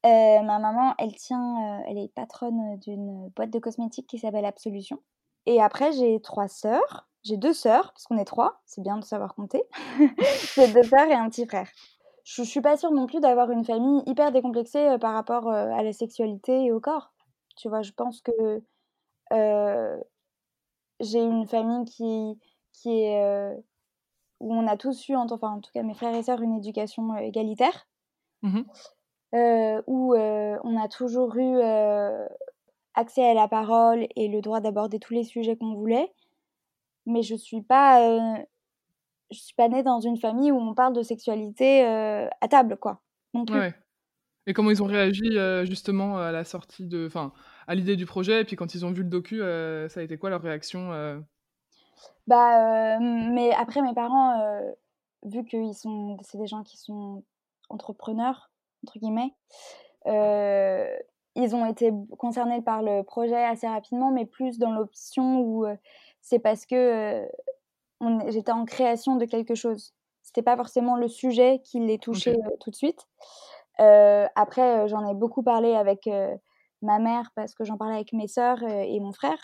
ma 0.03 0.59
maman, 0.59 0.95
elle 0.97 1.15
tient, 1.15 1.83
elle 1.87 1.97
est 1.97 2.13
patronne 2.13 2.79
d'une 2.79 3.29
boîte 3.35 3.51
de 3.51 3.59
cosmétiques 3.59 4.07
qui 4.07 4.17
s'appelle 4.17 4.45
Absolution. 4.45 4.99
Et 5.45 5.61
après, 5.61 5.91
j'ai 5.91 6.19
trois 6.21 6.47
sœurs. 6.47 7.07
J'ai 7.23 7.37
deux 7.37 7.53
sœurs, 7.53 7.91
parce 7.93 8.05
qu'on 8.05 8.17
est 8.17 8.25
trois, 8.25 8.61
c'est 8.65 8.81
bien 8.81 8.97
de 8.97 9.03
savoir 9.03 9.35
compter. 9.35 9.63
j'ai 10.55 10.71
deux 10.73 10.83
sœurs 10.83 11.07
et 11.07 11.13
un 11.13 11.29
petit 11.29 11.45
frère. 11.45 11.69
Je, 12.23 12.41
ne 12.41 12.47
suis 12.47 12.61
pas 12.61 12.77
sûre 12.77 12.91
non 12.91 13.05
plus 13.05 13.19
d'avoir 13.19 13.51
une 13.51 13.63
famille 13.63 14.01
hyper 14.05 14.31
décomplexée 14.31 14.87
euh, 14.87 14.97
par 14.97 15.13
rapport 15.13 15.47
euh, 15.47 15.71
à 15.71 15.83
la 15.83 15.93
sexualité 15.93 16.65
et 16.65 16.71
au 16.71 16.79
corps. 16.79 17.13
Tu 17.57 17.69
vois, 17.69 17.83
je 17.83 17.91
pense 17.91 18.21
que 18.21 18.63
euh, 19.33 19.97
j'ai 20.99 21.21
une 21.21 21.47
famille 21.47 21.85
qui, 21.85 22.39
qui 22.73 23.03
est 23.03 23.55
où 24.39 24.53
on 24.53 24.65
a 24.65 24.77
tous 24.77 25.09
eu, 25.09 25.15
enfin 25.15 25.49
en 25.49 25.59
tout 25.59 25.71
cas 25.73 25.83
mes 25.83 25.93
frères 25.93 26.15
et 26.15 26.23
sœurs, 26.23 26.41
une 26.41 26.55
éducation 26.55 27.15
égalitaire. 27.17 27.87
mmh 28.41 28.61
où 29.87 30.13
on 30.13 30.77
a 30.77 30.87
toujours 30.89 31.37
eu 31.37 31.61
accès 32.93 33.29
à 33.29 33.33
la 33.33 33.47
parole 33.47 34.05
et 34.17 34.27
le 34.27 34.41
droit 34.41 34.59
d'aborder 34.59 34.99
tous 34.99 35.13
les 35.13 35.23
sujets 35.23 35.55
qu'on 35.55 35.73
voulait. 35.73 36.11
Mais 37.05 37.23
je 37.23 37.35
suis 37.35 37.61
pas, 37.61 38.45
je 39.31 39.37
suis 39.37 39.55
pas 39.55 39.67
née 39.67 39.83
dans 39.83 39.99
une 39.99 40.17
famille 40.17 40.51
où 40.51 40.59
on 40.59 40.73
parle 40.73 40.93
de 40.93 41.03
sexualité 41.03 41.83
à 41.83 42.47
table, 42.49 42.77
quoi. 42.77 43.01
Non 43.33 43.45
plus. 43.45 43.59
Et 44.47 44.53
comment 44.53 44.71
ils 44.71 44.81
ont 44.81 44.87
réagi 44.87 45.37
justement 45.63 46.17
à 46.17 46.31
la 46.31 46.43
sortie 46.43 46.85
de, 46.85 47.05
enfin, 47.07 47.31
à 47.67 47.75
l'idée 47.75 47.95
du 47.95 48.05
projet, 48.05 48.41
et 48.41 48.43
puis 48.43 48.55
quand 48.55 48.73
ils 48.75 48.85
ont 48.85 48.91
vu 48.91 49.03
le 49.03 49.09
docu, 49.09 49.39
ça 49.89 49.99
a 49.99 50.03
été 50.03 50.17
quoi 50.17 50.29
leur 50.29 50.41
réaction 50.41 51.23
Bah, 52.27 52.99
mais 52.99 53.51
après 53.53 53.81
mes 53.81 53.93
parents, 53.93 54.61
vu 55.23 55.45
qu'ils 55.45 55.75
sont, 55.75 56.17
c'est 56.23 56.37
des 56.39 56.47
gens 56.47 56.63
qui 56.63 56.77
sont 56.77 57.23
entrepreneurs 57.69 58.51
entre 58.83 58.97
guillemets, 58.97 59.33
ils 61.35 61.55
ont 61.55 61.65
été 61.65 61.91
concernés 62.17 62.61
par 62.61 62.81
le 62.81 63.03
projet 63.03 63.45
assez 63.45 63.67
rapidement, 63.67 64.11
mais 64.11 64.25
plus 64.25 64.57
dans 64.57 64.71
l'option 64.71 65.39
où 65.39 65.65
c'est 66.21 66.39
parce 66.39 66.65
que 66.65 67.27
j'étais 68.27 68.51
en 68.51 68.65
création 68.65 69.15
de 69.15 69.25
quelque 69.25 69.55
chose. 69.55 69.93
C'était 70.23 70.43
pas 70.43 70.55
forcément 70.55 70.95
le 70.95 71.07
sujet 71.07 71.61
qui 71.63 71.79
les 71.79 71.97
touchait 71.97 72.37
tout 72.59 72.69
de 72.69 72.75
suite. 72.75 73.07
après, 73.77 74.87
j'en 74.87 75.07
ai 75.07 75.13
beaucoup 75.13 75.43
parlé 75.43 75.75
avec 75.75 76.07
ma 76.81 76.99
mère 76.99 77.31
parce 77.35 77.53
que 77.53 77.63
j'en 77.63 77.77
parlais 77.77 77.95
avec 77.95 78.13
mes 78.13 78.27
sœurs 78.27 78.63
et 78.63 78.99
mon 78.99 79.11
frère. 79.11 79.39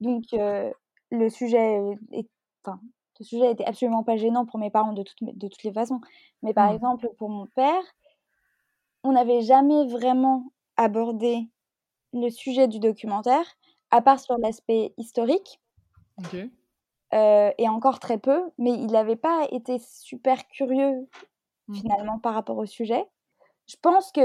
Donc, 0.00 0.24
le 0.32 1.28
sujet 1.28 1.80
est, 2.12 2.28
enfin, 2.64 2.80
le 3.20 3.24
sujet 3.24 3.50
était 3.50 3.64
absolument 3.64 4.02
pas 4.02 4.16
gênant 4.16 4.46
pour 4.46 4.58
mes 4.58 4.70
parents 4.70 4.92
de, 4.92 5.04
de 5.20 5.48
toutes 5.48 5.62
les 5.62 5.72
façons. 5.72 6.00
Mais 6.42 6.54
par 6.54 6.70
mmh. 6.70 6.74
exemple, 6.74 7.08
pour 7.18 7.28
mon 7.28 7.46
père, 7.54 7.82
on 9.04 9.12
n'avait 9.12 9.42
jamais 9.42 9.86
vraiment 9.86 10.52
abordé 10.76 11.48
le 12.12 12.30
sujet 12.30 12.68
du 12.68 12.78
documentaire, 12.78 13.44
à 13.90 14.00
part 14.02 14.20
sur 14.20 14.38
l'aspect 14.38 14.92
historique. 14.96 15.60
Et 17.12 17.68
encore 17.68 18.00
très 18.00 18.18
peu, 18.18 18.42
mais 18.58 18.72
il 18.72 18.92
n'avait 18.92 19.16
pas 19.16 19.46
été 19.50 19.78
super 19.78 20.48
curieux 20.48 21.06
mmh. 21.68 21.74
finalement 21.74 22.18
par 22.18 22.34
rapport 22.34 22.56
au 22.56 22.66
sujet. 22.66 23.06
Je 23.66 23.76
pense 23.80 24.12
que 24.12 24.20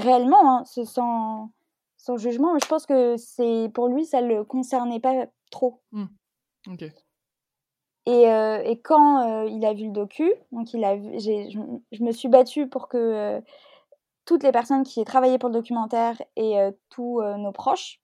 réellement, 0.00 0.58
hein, 0.58 0.64
sans, 0.64 1.50
sans 1.96 2.16
jugement, 2.16 2.58
je 2.58 2.66
pense 2.66 2.86
que 2.86 3.16
c'est 3.16 3.70
pour 3.74 3.88
lui 3.88 4.04
ça 4.04 4.20
le 4.20 4.44
concernait 4.44 5.00
pas 5.00 5.26
trop. 5.50 5.80
Mmh. 5.92 6.06
Et, 8.06 8.24
et, 8.24 8.80
quand 8.82 9.44
il 9.44 9.64
a 9.64 9.72
vu 9.72 9.86
le 9.86 9.92
docu, 9.92 10.32
donc 10.50 10.74
il 10.74 10.84
a 10.84 10.96
je, 10.96 11.76
je, 11.92 12.02
me 12.02 12.10
suis 12.10 12.28
battue 12.28 12.68
pour 12.68 12.88
que 12.88 13.40
toutes 14.24 14.42
les 14.42 14.50
personnes 14.50 14.82
qui 14.82 15.04
travaillaient 15.04 15.38
pour 15.38 15.48
le 15.48 15.54
documentaire 15.54 16.20
et 16.34 16.56
tous 16.90 17.22
nos 17.22 17.52
proches 17.52 18.01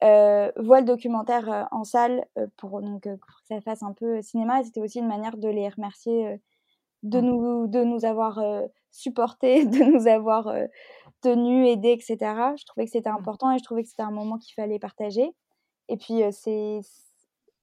voient 0.00 0.80
le 0.80 0.84
documentaire 0.84 1.68
en 1.70 1.84
salle 1.84 2.24
pour, 2.56 2.80
donc, 2.82 3.02
que 3.02 3.18
ça 3.48 3.60
fasse 3.60 3.82
un 3.82 3.92
peu 3.92 4.22
cinéma. 4.22 4.62
C'était 4.62 4.80
aussi 4.80 4.98
une 4.98 5.08
manière 5.08 5.36
de 5.36 5.48
les 5.48 5.68
remercier 5.68 6.40
de, 7.02 7.20
mmh. 7.20 7.24
nous, 7.24 7.66
de 7.66 7.84
nous 7.84 8.04
avoir 8.04 8.40
supportés, 8.90 9.64
de 9.66 9.84
nous 9.84 10.06
avoir 10.06 10.52
tenus, 11.22 11.68
aidés, 11.68 11.92
etc. 11.92 12.16
Je 12.56 12.64
trouvais 12.64 12.84
que 12.84 12.92
c'était 12.92 13.10
mmh. 13.10 13.16
important 13.16 13.52
et 13.52 13.58
je 13.58 13.64
trouvais 13.64 13.82
que 13.82 13.88
c'était 13.88 14.02
un 14.02 14.10
moment 14.10 14.38
qu'il 14.38 14.54
fallait 14.54 14.78
partager. 14.78 15.30
Et 15.88 15.96
puis, 15.96 16.22
c'est 16.30 16.80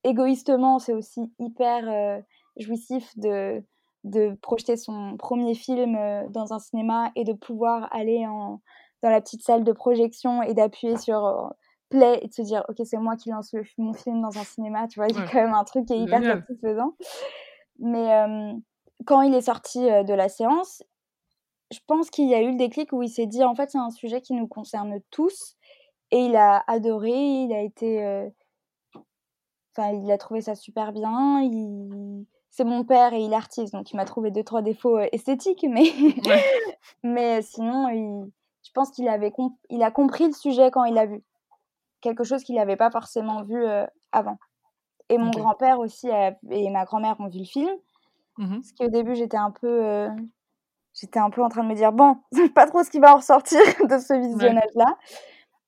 égoïstement, 0.04 0.80
c'est 0.80 0.94
aussi 0.94 1.34
hyper 1.40 2.24
jouissif 2.58 3.18
de 3.18 3.64
de 4.04 4.38
projeter 4.42 4.76
son 4.78 5.16
premier 5.18 5.56
film 5.56 5.96
euh, 5.96 6.28
dans 6.30 6.54
un 6.54 6.60
cinéma 6.60 7.12
et 7.16 7.24
de 7.24 7.34
pouvoir 7.34 7.88
aller 7.92 8.26
en, 8.28 8.62
dans 9.02 9.10
la 9.10 9.22
petite 9.22 9.44
salle 9.44 9.64
de 9.64 9.72
projection 9.72 10.42
et 10.42 10.54
d'appuyer 10.54 10.98
sur 10.98 11.54
euh, 11.92 11.98
play 11.98 12.20
et 12.22 12.28
de 12.28 12.34
se 12.34 12.42
dire 12.42 12.64
ok 12.70 12.78
c'est 12.86 12.98
moi 12.98 13.16
qui 13.16 13.30
lance 13.30 13.54
le, 13.54 13.64
mon 13.78 13.94
film 13.94 14.22
dans 14.22 14.38
un 14.38 14.44
cinéma 14.44 14.88
tu 14.88 15.00
vois 15.00 15.08
il 15.08 15.16
y 15.16 15.20
a 15.20 15.28
quand 15.28 15.42
même 15.42 15.54
un 15.54 15.64
truc 15.64 15.86
qui 15.86 15.94
est 15.94 16.00
hyper 16.00 16.24
satisfaisant 16.24 16.96
mais 17.80 18.14
euh, 18.14 18.54
quand 19.06 19.22
il 19.22 19.34
est 19.34 19.42
sorti 19.42 19.80
de 19.82 20.14
la 20.14 20.30
séance 20.30 20.84
je 21.72 21.80
pense 21.88 22.10
qu'il 22.10 22.30
y 22.30 22.36
a 22.36 22.42
eu 22.42 22.52
le 22.52 22.58
déclic 22.58 22.94
où 22.94 23.02
il 23.02 23.10
s'est 23.10 23.26
dit 23.26 23.44
en 23.44 23.56
fait 23.56 23.72
c'est 23.72 23.78
un 23.78 23.92
sujet 23.92 24.22
qui 24.22 24.34
nous 24.34 24.48
concerne 24.48 25.00
tous 25.12 25.56
et 26.12 26.26
il 26.26 26.36
a 26.36 26.64
adoré 26.68 27.12
il 27.12 27.54
a 27.54 27.62
été 27.62 28.32
enfin 29.76 29.92
il 29.92 30.12
a 30.12 30.18
trouvé 30.18 30.42
ça 30.42 30.56
super 30.56 30.94
bien 30.94 31.42
il 31.42 32.26
c'est 32.54 32.66
mon 32.66 32.84
père 32.84 33.14
et 33.14 33.22
il 33.24 33.34
est 33.34 33.36
artiste, 33.36 33.74
donc 33.74 33.92
il 33.92 33.96
m'a 33.96 34.06
trouvé 34.06 34.30
deux, 34.30 34.44
trois 34.44 34.62
défauts 34.62 35.00
euh, 35.00 35.08
esthétiques, 35.12 35.66
mais, 35.68 35.86
mais 37.04 37.42
sinon, 37.42 37.90
je 37.90 38.72
pense 38.76 38.92
qu'il 38.92 39.08
avait 39.08 39.34
il 39.72 39.82
a 39.82 39.90
compris 39.90 40.28
le 40.28 40.34
sujet 40.34 40.70
quand 40.70 40.84
il 40.84 40.94
l'a 40.94 41.08
vu. 41.08 41.24
Quelque 42.04 42.24
chose 42.24 42.44
qu'il 42.44 42.56
n'avait 42.56 42.76
pas 42.76 42.92
forcément 42.92 43.44
vu 43.44 43.66
euh, 43.66 43.86
avant. 44.12 44.38
Et 45.10 45.18
mon 45.18 45.32
grand-père 45.32 45.80
aussi 45.80 46.08
et 46.50 46.70
ma 46.70 46.86
grand-mère 46.86 47.16
ont 47.20 47.28
vu 47.28 47.40
le 47.40 47.46
film. 47.46 47.70
Mmh 48.38 48.56
parce 48.56 48.72
qu'au 48.74 48.88
début, 48.88 49.16
j'étais 49.16 49.38
un 49.38 49.52
peu. 49.52 49.86
Euh, 49.86 50.10
j'étais 50.94 51.20
un 51.20 51.30
peu 51.30 51.44
en 51.44 51.50
train 51.50 51.64
de 51.64 51.70
me 51.70 51.76
dire, 51.76 51.92
bon, 51.92 52.18
c'est 52.32 52.54
pas 52.54 52.68
trop 52.68 52.84
ce 52.84 52.92
qui 52.92 53.00
va 53.00 53.14
en 53.14 53.18
ressortir 53.18 53.60
de 53.90 53.98
ce 53.98 54.14
visionnage-là. 54.14 54.98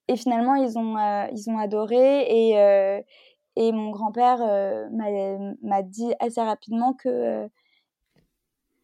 Et 0.08 0.16
finalement, 0.18 0.54
ils 0.54 0.78
ont, 0.78 0.98
ils 1.32 1.50
ont 1.50 1.58
adoré 1.58 2.28
et, 2.30 3.04
et 3.56 3.72
mon 3.72 3.92
grand-père 3.92 4.42
euh, 4.42 4.88
m'a 5.62 5.82
dit 5.82 6.14
assez 6.20 6.42
rapidement 6.42 6.94
que 6.94 7.10
euh, 7.10 7.48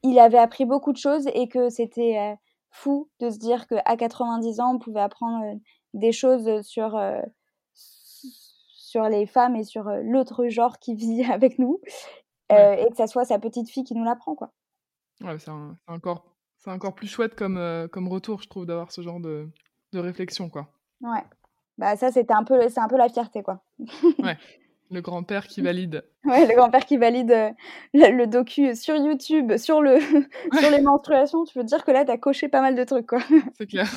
il 0.03 0.17
avait 0.17 0.37
appris 0.37 0.65
beaucoup 0.65 0.93
de 0.93 0.97
choses 0.97 1.27
et 1.33 1.47
que 1.49 1.69
c'était 1.69 2.17
euh, 2.17 2.35
fou 2.69 3.09
de 3.19 3.29
se 3.29 3.37
dire 3.37 3.67
qu'à 3.67 3.97
90 3.97 4.59
ans, 4.61 4.75
on 4.75 4.79
pouvait 4.79 5.01
apprendre 5.01 5.59
des 5.93 6.13
choses 6.13 6.61
sur, 6.61 6.97
sur 8.91 9.03
les 9.09 9.25
femmes 9.25 9.55
et 9.55 9.63
sur 9.63 9.85
l'autre 10.03 10.47
genre 10.47 10.79
qui 10.79 10.95
vit 10.95 11.23
avec 11.31 11.59
nous. 11.59 11.79
et 12.49 12.87
que 12.89 12.97
ça 12.97 13.07
soit 13.07 13.25
sa 13.25 13.39
petite 13.39 13.69
fille 13.69 13.83
qui 13.83 13.95
nous 13.95 14.03
l'apprend, 14.03 14.35
quoi. 14.35 14.51
Ouais, 15.21 15.37
c'est 15.39 15.51
encore, 15.87 16.35
encore 16.65 16.95
plus 16.95 17.07
chouette 17.07 17.35
comme, 17.35 17.87
comme 17.91 18.07
retour, 18.07 18.41
je 18.41 18.49
trouve, 18.49 18.65
d'avoir 18.65 18.91
ce 18.91 19.01
genre 19.01 19.19
de, 19.19 19.49
de 19.93 19.99
réflexion, 19.99 20.49
quoi. 20.49 20.67
Ouais. 21.01 21.23
Bah 21.77 21.95
ça, 21.95 22.11
c'était 22.11 22.33
un 22.33 22.43
peu, 22.43 22.69
c'est 22.69 22.79
un 22.79 22.87
peu 22.87 22.97
la 22.97 23.09
fierté, 23.09 23.41
quoi. 23.43 23.63
ouais. 24.19 24.37
Le 24.91 25.01
grand-père 25.01 25.47
qui 25.47 25.61
valide. 25.63 26.03
Ouais, 26.25 26.45
le 26.45 26.55
grand-père 26.55 26.85
qui 26.85 26.97
valide 26.97 27.31
euh, 27.31 27.51
le, 27.93 28.25
docu 28.25 28.75
sur 28.75 28.95
YouTube, 28.95 29.57
sur, 29.57 29.81
le, 29.81 29.99
sur 29.99 30.69
les 30.69 30.81
menstruations. 30.81 31.43
Tu 31.45 31.57
veux 31.57 31.63
dire 31.63 31.83
que 31.83 31.91
là, 31.91 32.05
tu 32.05 32.11
as 32.11 32.17
coché 32.17 32.49
pas 32.49 32.61
mal 32.61 32.75
de 32.75 32.83
trucs, 32.83 33.07
quoi. 33.07 33.19
C'est 33.57 33.67
clair. 33.67 33.89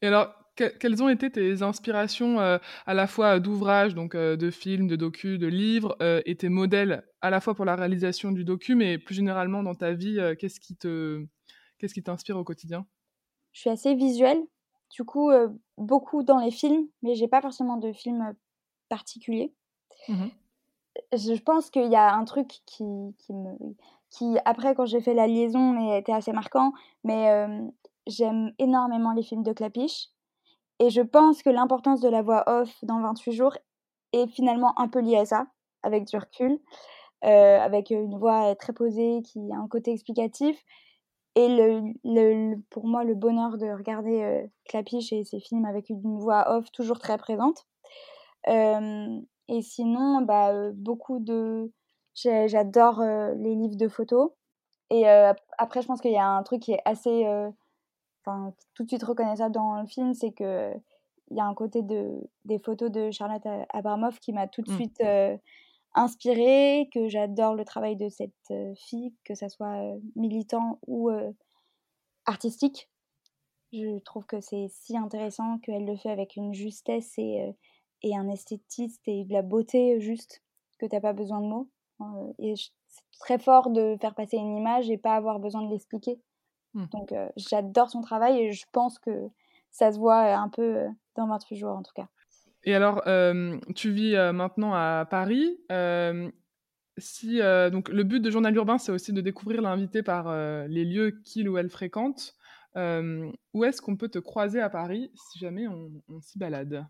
Et 0.00 0.06
alors, 0.06 0.32
quelles 0.54 1.02
ont 1.02 1.08
été 1.08 1.30
tes 1.30 1.62
inspirations 1.62 2.40
euh, 2.40 2.58
à 2.86 2.94
la 2.94 3.06
fois 3.06 3.40
d'ouvrages, 3.40 3.94
donc 3.94 4.14
euh, 4.14 4.36
de 4.36 4.50
films, 4.50 4.86
de 4.86 4.96
docus, 4.96 5.38
de 5.38 5.46
livres, 5.46 5.96
et 6.26 6.36
tes 6.36 6.48
modèles 6.48 7.04
à 7.20 7.30
la 7.30 7.40
fois 7.40 7.54
pour 7.54 7.64
la 7.64 7.76
réalisation 7.76 8.32
du 8.32 8.44
docu, 8.44 8.74
mais 8.74 8.98
plus 8.98 9.14
généralement 9.14 9.62
dans 9.62 9.74
ta 9.74 9.92
vie, 9.92 10.18
qu'est-ce 10.38 10.60
qui 10.60 10.76
te, 10.76 11.24
qu'est-ce 11.78 11.94
qui 11.94 12.02
t'inspire 12.02 12.36
au 12.36 12.44
quotidien? 12.44 12.86
Je 13.52 13.60
suis 13.60 13.70
assez 13.70 13.94
visuelle, 13.94 14.42
du 14.90 15.04
coup 15.04 15.30
beaucoup 15.78 16.22
dans 16.22 16.38
les 16.38 16.50
films, 16.50 16.86
mais 17.02 17.14
j'ai 17.14 17.28
pas 17.28 17.40
forcément 17.40 17.76
de 17.76 17.92
films 17.92 18.34
particuliers. 18.88 19.52
Mmh 20.08 20.26
je 21.12 21.34
pense 21.40 21.70
qu'il 21.70 21.90
y 21.90 21.96
a 21.96 22.14
un 22.14 22.24
truc 22.24 22.60
qui, 22.66 22.84
qui, 23.18 23.32
me, 23.32 23.56
qui 24.10 24.36
après, 24.44 24.76
quand 24.76 24.86
j'ai 24.86 25.00
fait 25.00 25.12
la 25.12 25.26
liaison, 25.26 25.92
était 25.96 26.12
assez 26.12 26.32
marquant, 26.32 26.72
mais 27.02 27.48
j'aime 28.06 28.52
énormément 28.58 29.12
les 29.12 29.22
films 29.22 29.42
de 29.42 29.52
Clapiche. 29.52 30.10
Et 30.80 30.90
je 30.90 31.00
pense 31.00 31.42
que 31.42 31.50
l'importance 31.50 32.00
de 32.00 32.08
la 32.08 32.22
voix 32.22 32.44
off 32.46 32.72
dans 32.82 33.00
28 33.00 33.32
jours 33.32 33.56
est 34.12 34.26
finalement 34.26 34.78
un 34.78 34.88
peu 34.88 35.00
liée 35.00 35.16
à 35.16 35.24
ça, 35.24 35.46
avec 35.82 36.04
du 36.06 36.16
recul, 36.16 36.58
avec 37.22 37.90
une 37.90 38.18
voix 38.18 38.54
très 38.56 38.72
posée 38.72 39.22
qui 39.24 39.40
a 39.52 39.56
un 39.56 39.68
côté 39.68 39.92
explicatif. 39.92 40.62
Et 41.36 41.48
pour 42.70 42.86
moi, 42.86 43.04
le 43.04 43.14
bonheur 43.14 43.58
de 43.58 43.66
regarder 43.66 44.50
Clapiche 44.66 45.12
et 45.12 45.24
ses 45.24 45.40
films 45.40 45.64
avec 45.64 45.90
une 45.90 46.18
voix 46.18 46.56
off 46.56 46.70
toujours 46.70 46.98
très 46.98 47.18
présente. 47.18 47.66
Et 48.46 49.62
sinon, 49.62 50.22
bah, 50.22 50.52
beaucoup 50.74 51.18
de. 51.18 51.72
J'adore 52.14 53.00
les 53.00 53.54
livres 53.54 53.76
de 53.76 53.88
photos. 53.88 54.30
Et 54.90 55.08
après, 55.58 55.82
je 55.82 55.86
pense 55.86 56.00
qu'il 56.00 56.12
y 56.12 56.18
a 56.18 56.28
un 56.28 56.42
truc 56.42 56.62
qui 56.62 56.72
est 56.72 56.82
assez. 56.84 57.26
Enfin, 58.24 58.54
tout 58.74 58.84
de 58.84 58.88
suite 58.88 59.02
reconnaissable 59.02 59.54
dans 59.54 59.80
le 59.80 59.86
film, 59.86 60.14
c'est 60.14 60.32
que 60.32 60.72
il 61.30 61.38
y 61.38 61.40
a 61.40 61.46
un 61.46 61.54
côté 61.54 61.82
de, 61.82 62.20
des 62.44 62.58
photos 62.58 62.90
de 62.90 63.10
Charlotte 63.10 63.46
Abramoff 63.70 64.20
qui 64.20 64.32
m'a 64.32 64.46
tout 64.46 64.60
de 64.62 64.70
mmh. 64.70 64.74
suite 64.74 65.02
inspirée, 65.94 66.88
que 66.92 67.08
j'adore 67.08 67.54
le 67.54 67.64
travail 67.64 67.96
de 67.96 68.10
cette 68.10 68.52
fille, 68.76 69.14
que 69.24 69.34
ça 69.34 69.48
soit 69.48 69.80
militant 70.16 70.80
ou 70.86 71.10
artistique. 72.26 72.90
Je 73.72 73.98
trouve 74.00 74.26
que 74.26 74.40
c'est 74.40 74.66
si 74.68 74.98
intéressant 74.98 75.58
qu'elle 75.60 75.86
le 75.86 75.96
fait 75.96 76.10
avec 76.10 76.36
une 76.36 76.52
justesse 76.52 77.14
et 77.16 77.54
et 78.04 78.14
un 78.14 78.28
esthétiste 78.28 79.00
et 79.08 79.24
de 79.24 79.32
la 79.32 79.42
beauté 79.42 79.98
juste, 79.98 80.42
que 80.78 80.86
tu 80.86 80.94
n'as 80.94 81.00
pas 81.00 81.14
besoin 81.14 81.40
de 81.40 81.46
mots. 81.46 81.68
et 82.38 82.54
c'est 82.56 83.02
très 83.18 83.38
fort 83.38 83.70
de 83.70 83.96
faire 84.00 84.14
passer 84.14 84.36
une 84.36 84.56
image 84.56 84.90
et 84.90 84.98
pas 84.98 85.14
avoir 85.14 85.40
besoin 85.40 85.62
de 85.62 85.70
l'expliquer. 85.70 86.20
Mmh. 86.74 86.84
Donc 86.92 87.14
j'adore 87.36 87.90
son 87.90 88.00
travail 88.00 88.40
et 88.40 88.52
je 88.52 88.64
pense 88.72 88.98
que 88.98 89.28
ça 89.70 89.92
se 89.92 89.98
voit 89.98 90.34
un 90.34 90.48
peu 90.48 90.86
dans 91.16 91.26
28 91.26 91.56
jours 91.56 91.76
en 91.76 91.82
tout 91.82 91.92
cas. 91.94 92.08
Et 92.64 92.74
alors, 92.74 93.02
tu 93.74 93.90
vis 93.90 94.16
maintenant 94.32 94.72
à 94.74 95.06
Paris. 95.08 95.58
si, 96.96 97.40
donc, 97.72 97.88
le 97.88 98.02
but 98.02 98.20
de 98.20 98.30
Journal 98.30 98.54
Urbain, 98.56 98.78
c'est 98.78 98.92
aussi 98.92 99.12
de 99.12 99.20
découvrir 99.20 99.60
l'invité 99.60 100.02
par 100.02 100.34
les 100.66 100.84
lieux 100.84 101.10
qu'il 101.24 101.48
ou 101.48 101.58
elle 101.58 101.68
fréquente. 101.68 102.34
où 102.74 103.64
est-ce 103.64 103.82
qu'on 103.82 103.96
peut 103.96 104.08
te 104.08 104.18
croiser 104.18 104.60
à 104.60 104.70
Paris 104.70 105.12
si 105.14 105.38
jamais 105.38 105.68
on, 105.68 106.20
s'y 106.20 106.38
balade? 106.38 106.86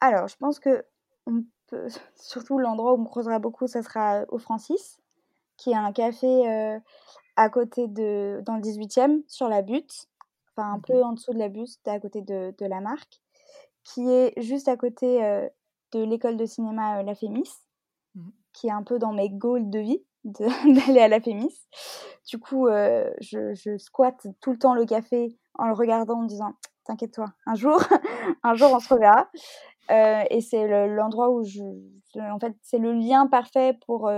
Alors, 0.00 0.28
je 0.28 0.36
pense 0.36 0.60
que 0.60 0.84
on 1.26 1.44
peut, 1.66 1.88
surtout 2.14 2.58
l'endroit 2.58 2.92
où 2.92 2.96
on 2.96 3.02
me 3.02 3.06
croisera 3.06 3.38
beaucoup, 3.40 3.66
ça 3.66 3.82
sera 3.82 4.24
au 4.28 4.38
Francis, 4.38 5.00
qui 5.56 5.70
est 5.70 5.76
un 5.76 5.92
café 5.92 6.78
à 7.36 7.48
côté 7.50 7.86
de, 7.86 8.42
dans 8.44 8.56
le 8.56 8.62
18e, 8.62 9.22
sur 9.28 9.48
la 9.48 9.62
butte, 9.62 10.08
enfin 10.56 10.72
un 10.72 10.80
peu 10.80 11.02
en 11.02 11.12
dessous 11.12 11.32
de 11.32 11.38
la 11.38 11.48
butte, 11.48 11.86
à 11.86 12.00
côté 12.00 12.22
de, 12.22 12.54
de 12.58 12.66
la 12.66 12.80
marque 12.80 13.20
qui 13.86 14.08
est 14.10 14.32
juste 14.40 14.68
à 14.68 14.76
côté 14.76 15.20
de 15.92 16.02
l'école 16.02 16.36
de 16.36 16.44
cinéma 16.44 17.02
La 17.02 17.14
Fémis, 17.14 17.48
mmh. 18.14 18.28
qui 18.52 18.66
est 18.66 18.72
un 18.72 18.82
peu 18.82 18.98
dans 18.98 19.12
mes 19.12 19.30
goals 19.30 19.70
de 19.70 19.78
vie 19.78 20.02
d'aller 20.24 21.00
à 21.00 21.08
La 21.08 21.20
Fémis. 21.20 21.54
Du 22.26 22.38
coup, 22.38 22.66
je, 22.68 23.54
je, 23.54 23.78
squatte 23.78 24.26
tout 24.40 24.50
le 24.50 24.58
temps 24.58 24.74
le 24.74 24.84
café 24.84 25.38
en 25.54 25.66
le 25.68 25.72
regardant 25.72 26.18
en 26.18 26.22
me 26.22 26.28
disant 26.28 26.54
T'inquiète-toi, 26.84 27.26
un 27.46 27.54
jour, 27.54 27.80
un 28.42 28.54
jour 28.54 28.70
on 28.72 28.80
se 28.80 28.92
reverra. 28.92 29.30
et 29.88 30.40
c'est 30.40 30.66
l'endroit 30.88 31.30
où 31.30 31.44
je, 31.44 31.62
En 32.18 32.38
fait, 32.40 32.56
c'est 32.62 32.78
le 32.78 32.92
lien 32.92 33.28
parfait 33.28 33.78
pour 33.86 34.10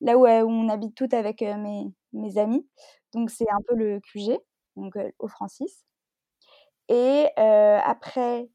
là 0.00 0.16
où, 0.16 0.26
on 0.26 0.68
habite 0.68 0.94
toutes 0.94 1.14
avec 1.14 1.42
mes, 1.42 1.92
mes 2.12 2.38
amis. 2.38 2.66
Donc, 3.12 3.30
c'est 3.30 3.50
un 3.50 3.60
peu 3.66 3.74
le 3.74 4.00
QG, 4.00 4.38
donc 4.76 4.94
au 5.18 5.28
Francis. 5.28 5.84
Et 6.88 7.28
après, 7.36 8.48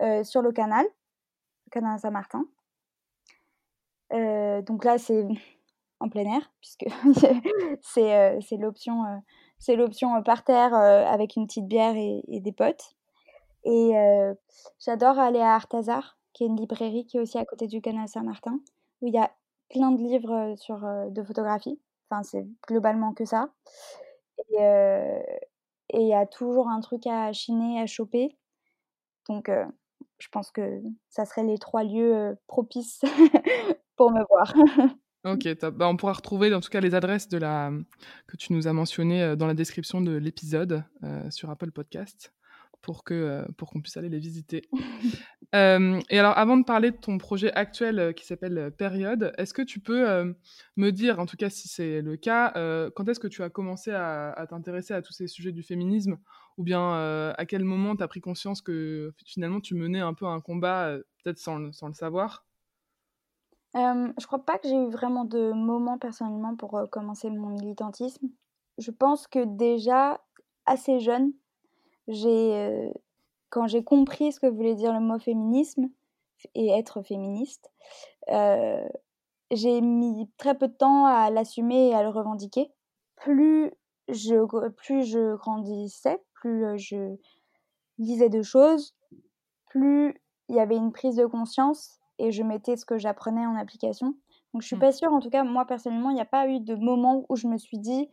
euh, 0.00 0.22
sur 0.22 0.42
le 0.42 0.52
canal, 0.52 0.84
le 1.66 1.70
canal 1.70 1.98
Saint-Martin. 1.98 2.44
Euh, 4.12 4.62
donc 4.62 4.84
là, 4.84 4.98
c'est 4.98 5.26
en 6.00 6.08
plein 6.08 6.24
air, 6.24 6.52
puisque 6.60 6.86
c'est 7.82 8.16
euh, 8.16 8.40
l'option 8.58 9.02
c'est 9.58 9.74
l'option 9.74 10.22
par 10.22 10.44
terre 10.44 10.72
avec 10.72 11.34
une 11.34 11.48
petite 11.48 11.66
bière 11.66 11.96
et, 11.96 12.40
des 12.40 12.52
potes. 12.52 12.94
Et 13.64 13.90
j'adore 14.78 15.18
aller 15.18 15.40
à 15.40 15.54
Artazar, 15.56 16.16
qui 16.32 16.44
est 16.44 16.46
une 16.46 16.56
librairie 16.56 17.06
qui 17.06 17.16
est 17.16 17.20
aussi 17.20 17.38
à 17.38 17.44
côté 17.44 17.66
du 17.66 17.80
canal 17.80 18.06
Saint-Martin, 18.06 18.60
où 19.00 19.08
il 19.08 19.14
y 19.14 19.18
a 19.18 19.32
plein 19.68 19.90
de 19.90 20.00
livres 20.00 20.54
sur, 20.56 20.78
de 20.78 21.22
photographie. 21.24 21.80
Enfin, 22.10 22.22
c'est 22.22 22.46
globalement 22.66 23.12
que 23.12 23.24
ça. 23.24 23.50
Et 24.50 24.58
il 25.94 26.06
y 26.06 26.14
a 26.14 26.26
toujours 26.26 26.68
un 26.68 26.80
truc 26.80 27.06
à 27.06 27.32
chiner, 27.32 27.80
à 27.80 27.86
choper. 27.86 28.36
Donc, 29.28 29.50
je 30.18 30.28
pense 30.28 30.50
que 30.50 30.80
ça 31.10 31.24
serait 31.24 31.44
les 31.44 31.58
trois 31.58 31.84
lieux 31.84 32.36
propices 32.46 33.02
pour 33.96 34.10
me 34.10 34.24
voir. 34.28 34.54
ok, 35.24 35.58
top. 35.58 35.74
Bah, 35.74 35.88
on 35.88 35.96
pourra 35.96 36.14
retrouver 36.14 36.54
en 36.54 36.60
tout 36.60 36.70
cas 36.70 36.80
les 36.80 36.94
adresses 36.94 37.28
de 37.28 37.38
la... 37.38 37.70
que 38.26 38.36
tu 38.36 38.52
nous 38.52 38.66
as 38.66 38.72
mentionnées 38.72 39.36
dans 39.36 39.46
la 39.46 39.54
description 39.54 40.00
de 40.00 40.16
l'épisode 40.16 40.84
sur 41.30 41.50
Apple 41.50 41.72
Podcast 41.72 42.32
pour 42.80 43.04
que 43.04 43.44
pour 43.56 43.70
qu'on 43.70 43.80
puisse 43.80 43.96
aller 43.96 44.08
les 44.08 44.20
visiter. 44.20 44.68
et 45.52 46.18
alors, 46.18 46.36
avant 46.36 46.56
de 46.56 46.64
parler 46.64 46.90
de 46.90 46.96
ton 46.96 47.16
projet 47.18 47.52
actuel 47.52 48.12
qui 48.14 48.26
s'appelle 48.26 48.72
Période, 48.76 49.32
est-ce 49.38 49.54
que 49.54 49.62
tu 49.62 49.80
peux 49.80 50.34
me 50.76 50.90
dire, 50.90 51.18
en 51.20 51.26
tout 51.26 51.36
cas 51.36 51.48
si 51.48 51.68
c'est 51.68 52.02
le 52.02 52.16
cas, 52.16 52.52
quand 52.94 53.08
est-ce 53.08 53.20
que 53.20 53.28
tu 53.28 53.42
as 53.42 53.50
commencé 53.50 53.90
à, 53.92 54.46
t'intéresser 54.48 54.94
à 54.94 55.02
tous 55.02 55.12
ces 55.12 55.26
sujets 55.26 55.52
du 55.52 55.62
féminisme? 55.62 56.18
Ou 56.58 56.64
bien 56.64 57.32
à 57.32 57.46
quel 57.46 57.64
moment 57.64 57.96
tu 57.96 58.02
as 58.02 58.08
pris 58.08 58.20
conscience 58.20 58.60
que 58.60 59.14
finalement 59.24 59.60
tu 59.60 59.74
menais 59.74 60.00
un 60.00 60.14
peu 60.14 60.26
un 60.26 60.40
combat, 60.40 60.96
peut-être 61.22 61.38
sans, 61.38 61.72
sans, 61.72 61.88
le 61.88 61.94
savoir? 61.94 62.44
Je 63.74 64.26
crois 64.26 64.44
pas 64.44 64.58
que 64.58 64.68
j'ai 64.68 64.76
eu 64.76 64.90
vraiment 64.90 65.24
de 65.24 65.52
moment 65.52 65.98
personnellement 65.98 66.56
pour 66.56 66.88
commencer 66.90 67.30
mon 67.30 67.48
militantisme. 67.48 68.28
Je 68.78 68.90
pense 68.90 69.26
que 69.26 69.44
déjà, 69.44 70.20
assez 70.66 71.00
jeune, 71.00 71.32
j'ai, 72.06 72.92
quand 73.50 73.66
j'ai 73.66 73.82
compris 73.84 74.32
ce 74.32 74.40
que 74.40 74.46
voulait 74.46 74.74
dire 74.74 74.92
le 74.92 75.00
mot 75.00 75.18
féminisme 75.18 75.88
et 76.54 76.68
être 76.68 77.02
féministe, 77.02 77.70
j'ai 79.50 79.80
mis 79.80 80.30
très 80.36 80.56
peu 80.56 80.68
de 80.68 80.74
temps 80.74 81.06
à 81.06 81.30
l'assumer 81.30 81.88
et 81.88 81.94
à 81.94 82.02
le 82.02 82.10
revendiquer. 82.10 82.70
Plus 83.16 83.72
je, 84.08 84.70
plus 84.70 85.04
je 85.04 85.36
grandissais, 85.36 86.22
plus 86.34 86.78
je 86.78 87.16
lisais 87.98 88.28
de 88.28 88.42
choses, 88.42 88.94
plus 89.66 90.14
il 90.48 90.56
y 90.56 90.60
avait 90.60 90.76
une 90.76 90.92
prise 90.92 91.16
de 91.16 91.26
conscience 91.26 91.98
et 92.18 92.30
je 92.30 92.42
mettais 92.42 92.76
ce 92.76 92.86
que 92.86 92.98
j'apprenais 92.98 93.46
en 93.46 93.56
application. 93.56 94.14
Donc 94.52 94.62
je 94.62 94.66
suis 94.66 94.76
mmh. 94.76 94.80
pas 94.80 94.92
sûre, 94.92 95.12
en 95.12 95.20
tout 95.20 95.30
cas 95.30 95.44
moi 95.44 95.66
personnellement, 95.66 96.10
il 96.10 96.14
n'y 96.14 96.20
a 96.20 96.26
pas 96.26 96.48
eu 96.48 96.60
de 96.60 96.74
moment 96.74 97.26
où 97.28 97.36
je 97.36 97.48
me 97.48 97.58
suis 97.58 97.78
dit 97.78 98.08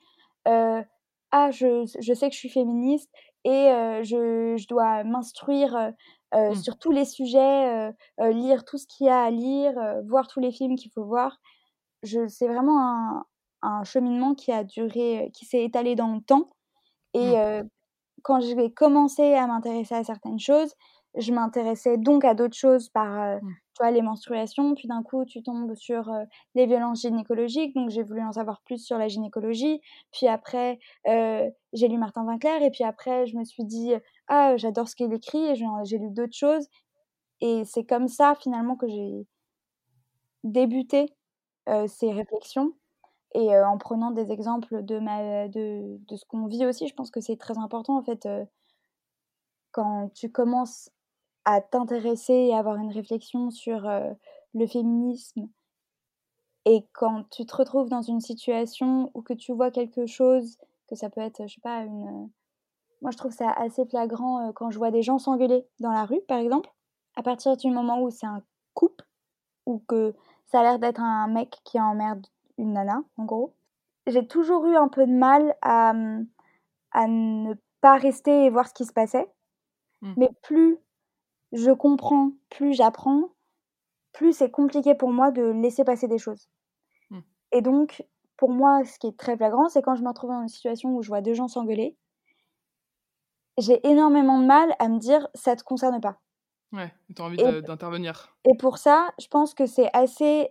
ah 1.38 1.52
je, 1.52 1.86
je, 2.00 2.14
sais 2.14 2.30
que 2.30 2.34
je 2.34 2.40
suis 2.40 2.50
féministe 2.50 3.12
et 3.44 3.68
je, 4.04 4.56
je, 4.58 4.68
dois 4.68 5.04
m'instruire 5.04 5.92
mmh. 6.34 6.56
sur 6.56 6.78
tous 6.80 6.92
les 6.92 7.04
sujets, 7.04 7.92
lire 8.20 8.64
tout 8.64 8.78
ce 8.78 8.88
qu'il 8.88 9.08
y 9.08 9.10
a 9.10 9.24
à 9.24 9.32
lire, 9.32 9.74
voir 10.08 10.30
tous 10.30 10.40
les 10.40 10.54
films 10.54 10.78
qu'il 10.78 10.92
faut 10.92 11.04
voir. 11.04 11.38
C'est 12.04 12.48
vraiment 12.48 12.80
un, 12.80 13.26
un, 13.64 13.84
cheminement 13.84 14.34
qui 14.34 14.54
a 14.54 14.64
duré, 14.64 15.30
qui 15.34 15.44
s'est 15.44 15.66
étalé 15.66 15.96
dans 15.96 16.16
le 16.16 16.22
temps. 16.22 16.52
Et 17.14 17.36
mmh. 17.36 17.70
quand 18.24 18.40
j'ai 18.40 18.74
commencé 18.74 19.34
à 19.34 19.46
m'intéresser 19.46 19.96
à 19.96 20.06
certaines 20.06 20.40
choses, 20.40 20.74
je 21.18 21.32
m'intéressais 21.32 21.98
donc 21.98 22.26
à 22.26 22.34
d'autres 22.34 22.58
choses 22.58 22.90
par 22.90 23.38
mmh. 23.42 23.56
tu 23.74 23.84
vois, 23.84 23.92
les 23.92 24.02
menstruations, 24.02 24.76
puis 24.76 24.88
d'un 24.88 25.04
coup 25.04 25.26
tu 25.26 25.42
tombes 25.44 25.74
sur 25.76 26.12
les 26.56 26.66
violences 26.66 27.02
gynécologiques, 27.02 27.74
donc 27.76 27.90
j'ai 27.90 28.04
voulu 28.04 28.22
en 28.22 28.32
savoir 28.32 28.62
plus 28.66 28.84
sur 28.84 28.98
la 28.98 29.08
gynécologie, 29.08 29.82
puis 30.12 30.28
après 30.28 30.80
j'ai 31.06 31.88
lu 31.88 31.98
Martin 31.98 32.26
Winkler, 32.26 32.66
et 32.66 32.72
puis 32.72 32.84
après 32.84 33.28
je 33.28 33.38
me 33.38 33.44
suis 33.44 33.64
dit 33.64 33.94
ah 34.28 34.58
j'adore 34.58 34.88
ce 34.88 34.96
qu'il 34.96 35.14
écrit, 35.14 35.46
et 35.46 35.56
j'ai 35.56 35.98
lu 35.98 36.10
d'autres 36.12 36.36
choses, 36.36 36.68
et 37.42 37.64
c'est 37.66 37.86
comme 37.86 38.08
ça 38.08 38.36
finalement 38.36 38.76
que 38.76 38.88
j'ai 38.88 39.28
débuté 40.44 41.14
ces 41.88 42.12
réflexions, 42.12 42.74
et 43.34 43.58
en 43.58 43.78
prenant 43.78 44.12
des 44.12 44.32
exemples 44.32 44.84
de, 44.84 45.00
ma, 45.00 45.48
de, 45.48 45.98
de 46.08 46.16
ce 46.16 46.26
qu'on 46.26 46.48
vit 46.48 46.66
aussi, 46.66 46.88
je 46.88 46.94
pense 46.94 47.12
que 47.12 47.20
c'est 47.22 47.38
très 47.38 47.58
important 47.58 47.98
en 47.98 48.04
fait 48.04 48.28
quand 49.72 50.10
tu 50.14 50.32
commences 50.32 50.90
à 51.46 51.62
t'intéresser 51.62 52.34
et 52.34 52.56
avoir 52.56 52.78
une 52.78 52.92
réflexion 52.92 53.52
sur 53.52 53.88
le 54.54 54.68
féminisme 54.68 55.48
et 56.66 56.84
quand 56.94 57.30
tu 57.30 57.46
te 57.46 57.56
retrouves 57.56 57.90
dans 57.90 58.02
une 58.02 58.22
situation 58.22 59.12
où 59.14 59.22
que 59.22 59.34
tu 59.34 59.54
vois 59.54 59.70
quelque 59.70 60.08
chose, 60.08 60.58
que 60.90 60.96
ça 60.96 61.10
peut 61.10 61.22
être, 61.22 61.48
je 61.48 61.54
sais 61.54 61.62
pas, 61.62 61.84
une... 61.84 62.30
Moi, 63.02 63.12
je 63.12 63.18
trouve 63.18 63.32
ça 63.32 63.52
assez 63.52 63.86
flagrant 63.86 64.52
quand 64.54 64.72
je 64.72 64.80
vois 64.80 64.90
des 64.90 65.04
gens 65.04 65.20
s'engueuler 65.20 65.68
dans 65.80 65.92
la 65.92 66.06
rue, 66.06 66.22
par 66.28 66.40
exemple. 66.40 66.72
À 67.16 67.22
partir 67.22 67.56
du 67.56 67.70
moment 67.70 68.02
où 68.02 68.10
c'est 68.10 68.26
un 68.26 68.42
couple, 68.74 69.06
ou 69.68 69.80
que 69.88 70.16
ça 70.48 70.60
a 70.60 70.64
l'air 70.64 70.80
d'être 70.80 71.02
un 71.02 71.28
mec 71.28 71.56
qui 71.64 71.80
emmerde 71.80 72.26
une 72.58 72.74
nana, 72.74 73.04
en 73.18 73.26
gros. 73.26 73.54
J'ai 74.08 74.26
toujours 74.28 74.66
eu 74.66 74.76
un 74.76 74.88
peu 74.88 75.06
de 75.06 75.12
mal 75.12 75.56
à, 75.62 75.94
à 76.92 77.08
ne 77.08 77.54
pas 77.82 77.98
rester 77.98 78.46
et 78.46 78.50
voir 78.50 78.68
ce 78.68 78.74
qui 78.74 78.86
se 78.86 78.94
passait. 78.94 79.32
Mmh. 80.02 80.14
Mais 80.18 80.30
plus 80.42 80.80
je 81.52 81.72
comprends, 81.72 82.32
plus 82.50 82.74
j'apprends, 82.74 83.30
plus 84.14 84.34
c'est 84.34 84.52
compliqué 84.52 84.96
pour 84.96 85.12
moi 85.12 85.32
de 85.32 85.44
laisser 85.44 85.84
passer 85.84 86.08
des 86.08 86.18
choses. 86.18 86.50
Mmh. 87.10 87.20
Et 87.52 87.62
donc, 87.62 88.04
pour 88.38 88.50
moi, 88.50 88.84
ce 88.84 89.00
qui 89.00 89.08
est 89.08 89.18
très 89.18 89.38
flagrant, 89.38 89.70
c'est 89.70 89.82
quand 89.82 89.96
je 89.96 90.04
me 90.04 90.08
retrouve 90.10 90.32
dans 90.32 90.42
une 90.42 90.48
situation 90.48 90.96
où 90.96 91.02
je 91.02 91.08
vois 91.08 91.22
deux 91.22 91.34
gens 91.34 91.48
s'engueuler, 91.48 91.98
j'ai 93.58 93.86
énormément 93.88 94.40
de 94.40 94.46
mal 94.46 94.76
à 94.80 94.90
me 94.90 95.00
dire 95.00 95.28
ça 95.34 95.56
te 95.56 95.64
concerne 95.64 96.02
pas. 96.02 96.20
Ouais, 96.74 96.94
tu 97.16 97.22
as 97.22 97.26
envie 97.26 97.38
d'intervenir. 97.38 98.36
Et 98.44 98.58
pour 98.58 98.78
ça, 98.78 99.10
je 99.18 99.28
pense 99.28 99.54
que 99.54 99.66
c'est 99.66 99.90
assez 99.94 100.50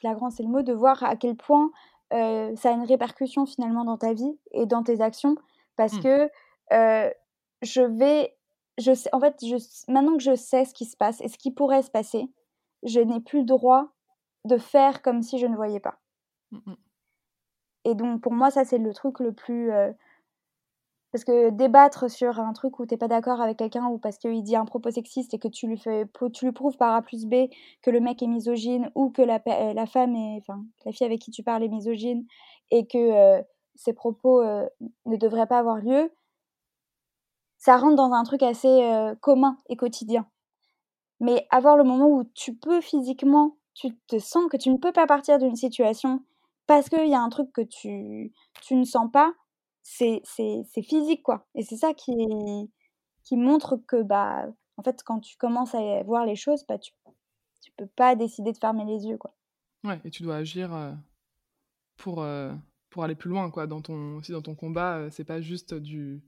flagrant, 0.00 0.30
c'est 0.30 0.42
le 0.42 0.48
mot, 0.48 0.62
de 0.62 0.72
voir 0.72 1.04
à 1.04 1.14
quel 1.14 1.36
point 1.36 1.70
ça 2.10 2.70
a 2.70 2.72
une 2.72 2.84
répercussion 2.84 3.46
finalement 3.46 3.84
dans 3.84 3.96
ta 3.96 4.12
vie 4.12 4.38
et 4.50 4.66
dans 4.66 4.82
tes 4.82 5.00
actions. 5.00 5.36
Parce 5.76 5.94
mmh. 5.94 6.02
que 6.02 6.30
je 7.62 7.80
vais 7.82 8.36
je 8.78 8.94
sais, 8.94 9.08
en 9.12 9.20
fait, 9.20 9.36
je, 9.42 9.56
maintenant 9.90 10.16
que 10.16 10.22
je 10.22 10.34
sais 10.34 10.64
ce 10.64 10.74
qui 10.74 10.84
se 10.84 10.96
passe 10.96 11.20
et 11.20 11.28
ce 11.28 11.38
qui 11.38 11.50
pourrait 11.50 11.82
se 11.82 11.90
passer, 11.90 12.30
je 12.82 13.00
n'ai 13.00 13.20
plus 13.20 13.40
le 13.40 13.46
droit 13.46 13.88
de 14.44 14.58
faire 14.58 15.02
comme 15.02 15.22
si 15.22 15.38
je 15.38 15.46
ne 15.46 15.56
voyais 15.56 15.80
pas. 15.80 15.98
Mmh 16.52 16.74
et 17.86 17.94
donc, 17.94 18.22
pour 18.22 18.32
moi, 18.32 18.50
ça, 18.50 18.64
c'est 18.64 18.78
le 18.78 18.94
truc 18.94 19.20
le 19.20 19.34
plus. 19.34 19.70
Euh, 19.70 19.92
parce 21.12 21.22
que 21.22 21.50
débattre 21.50 22.10
sur 22.10 22.40
un 22.40 22.54
truc 22.54 22.78
où 22.78 22.86
tu 22.86 22.94
n'es 22.94 22.98
pas 22.98 23.08
d'accord 23.08 23.42
avec 23.42 23.58
quelqu'un 23.58 23.84
ou 23.88 23.98
parce 23.98 24.16
qu'il 24.16 24.42
dit 24.42 24.56
un 24.56 24.64
propos 24.64 24.90
sexiste 24.90 25.34
et 25.34 25.38
que 25.38 25.48
tu 25.48 25.66
lui, 25.66 25.76
fais, 25.76 26.06
tu 26.32 26.46
lui 26.46 26.52
prouves 26.52 26.78
par 26.78 26.94
A 26.94 27.02
plus 27.02 27.26
B 27.26 27.50
que 27.82 27.90
le 27.90 28.00
mec 28.00 28.22
est 28.22 28.26
misogyne 28.26 28.90
ou 28.94 29.10
que 29.10 29.20
la, 29.20 29.38
euh, 29.46 29.74
la 29.74 29.84
femme 29.84 30.16
est. 30.16 30.38
Enfin, 30.38 30.64
la 30.86 30.92
fille 30.92 31.06
avec 31.06 31.20
qui 31.20 31.30
tu 31.30 31.42
parles 31.42 31.62
est 31.62 31.68
misogyne 31.68 32.24
et 32.70 32.86
que. 32.86 32.98
Euh, 32.98 33.42
ces 33.76 33.92
propos 33.92 34.40
ne 34.42 35.16
devraient 35.16 35.46
pas 35.48 35.58
avoir 35.58 35.78
lieu, 35.78 36.12
ça 37.64 37.78
rentre 37.78 37.96
dans 37.96 38.12
un 38.12 38.24
truc 38.24 38.42
assez 38.42 39.14
commun 39.22 39.56
et 39.70 39.76
quotidien. 39.76 40.28
Mais 41.18 41.46
avoir 41.48 41.78
le 41.78 41.84
moment 41.84 42.08
où 42.08 42.24
tu 42.34 42.54
peux 42.54 42.82
physiquement, 42.82 43.56
tu 43.72 43.96
te 44.06 44.18
sens 44.18 44.50
que 44.50 44.58
tu 44.58 44.68
ne 44.68 44.76
peux 44.76 44.92
pas 44.92 45.06
partir 45.06 45.38
d'une 45.38 45.56
situation 45.56 46.22
parce 46.66 46.90
qu'il 46.90 47.08
y 47.08 47.14
a 47.14 47.22
un 47.22 47.30
truc 47.30 47.50
que 47.54 47.62
tu, 47.62 48.34
tu 48.60 48.74
ne 48.74 48.84
sens 48.84 49.10
pas, 49.10 49.32
c'est 49.82 50.20
physique, 50.82 51.22
quoi. 51.22 51.46
Et 51.54 51.62
c'est 51.62 51.78
ça 51.78 51.94
qui, 51.94 52.14
qui 53.22 53.36
montre 53.38 53.78
que, 53.86 54.02
bah, 54.02 54.44
en 54.76 54.82
fait, 54.82 55.02
quand 55.02 55.20
tu 55.20 55.38
commences 55.38 55.74
à 55.74 56.02
voir 56.02 56.26
les 56.26 56.36
choses, 56.36 56.66
bah, 56.68 56.76
tu, 56.76 56.92
tu 57.62 57.72
peux 57.78 57.86
pas 57.86 58.14
décider 58.14 58.52
de 58.52 58.58
fermer 58.58 58.84
les 58.84 59.06
yeux, 59.06 59.16
quoi. 59.16 59.34
Ouais, 59.84 59.98
et 60.04 60.10
tu 60.10 60.22
dois 60.22 60.36
agir 60.36 60.70
pour, 61.96 62.26
pour 62.90 63.04
aller 63.04 63.14
plus 63.14 63.30
loin, 63.30 63.50
quoi. 63.50 63.66
Dans 63.66 63.80
ton, 63.80 64.16
aussi 64.16 64.32
dans 64.32 64.42
ton 64.42 64.54
combat, 64.54 65.10
c'est 65.10 65.24
pas 65.24 65.40
juste 65.40 65.72
du, 65.72 66.22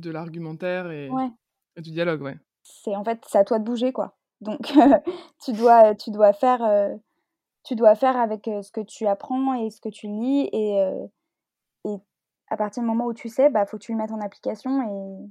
de 0.00 0.10
l'argumentaire 0.10 0.90
et, 0.90 1.08
et, 1.76 1.82
du 1.82 1.90
dialogue, 1.90 2.22
ouais. 2.22 2.36
C'est 2.62 2.96
en 2.96 3.04
fait, 3.04 3.22
c'est 3.26 3.38
à 3.38 3.44
toi 3.44 3.58
de 3.58 3.64
bouger, 3.64 3.92
quoi. 3.92 4.16
Donc, 4.40 4.72
tu 5.44 5.52
dois, 5.52 5.94
tu 5.94 6.10
dois 6.10 6.32
faire 6.32 6.98
tu 7.62 7.76
dois 7.76 7.94
faire 7.94 8.16
avec 8.16 8.44
ce 8.46 8.72
que 8.72 8.80
tu 8.80 9.06
apprends 9.06 9.54
et 9.54 9.70
ce 9.70 9.80
que 9.80 9.88
tu 9.88 10.06
lis. 10.06 10.48
Et, 10.52 10.78
et 11.84 11.96
à 12.48 12.56
partir 12.56 12.82
du 12.82 12.88
moment 12.88 13.06
où 13.06 13.14
tu 13.14 13.28
sais, 13.28 13.46
il 13.46 13.52
bah, 13.52 13.66
faut 13.66 13.78
que 13.78 13.84
tu 13.84 13.92
le 13.92 13.98
mettes 13.98 14.12
en 14.12 14.20
application. 14.20 15.28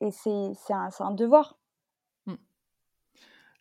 Et, 0.00 0.06
et 0.06 0.10
c'est 0.10 0.72
un, 0.72 0.88
un, 0.98 1.10
devoir. 1.12 1.58
Mmh. 2.26 2.34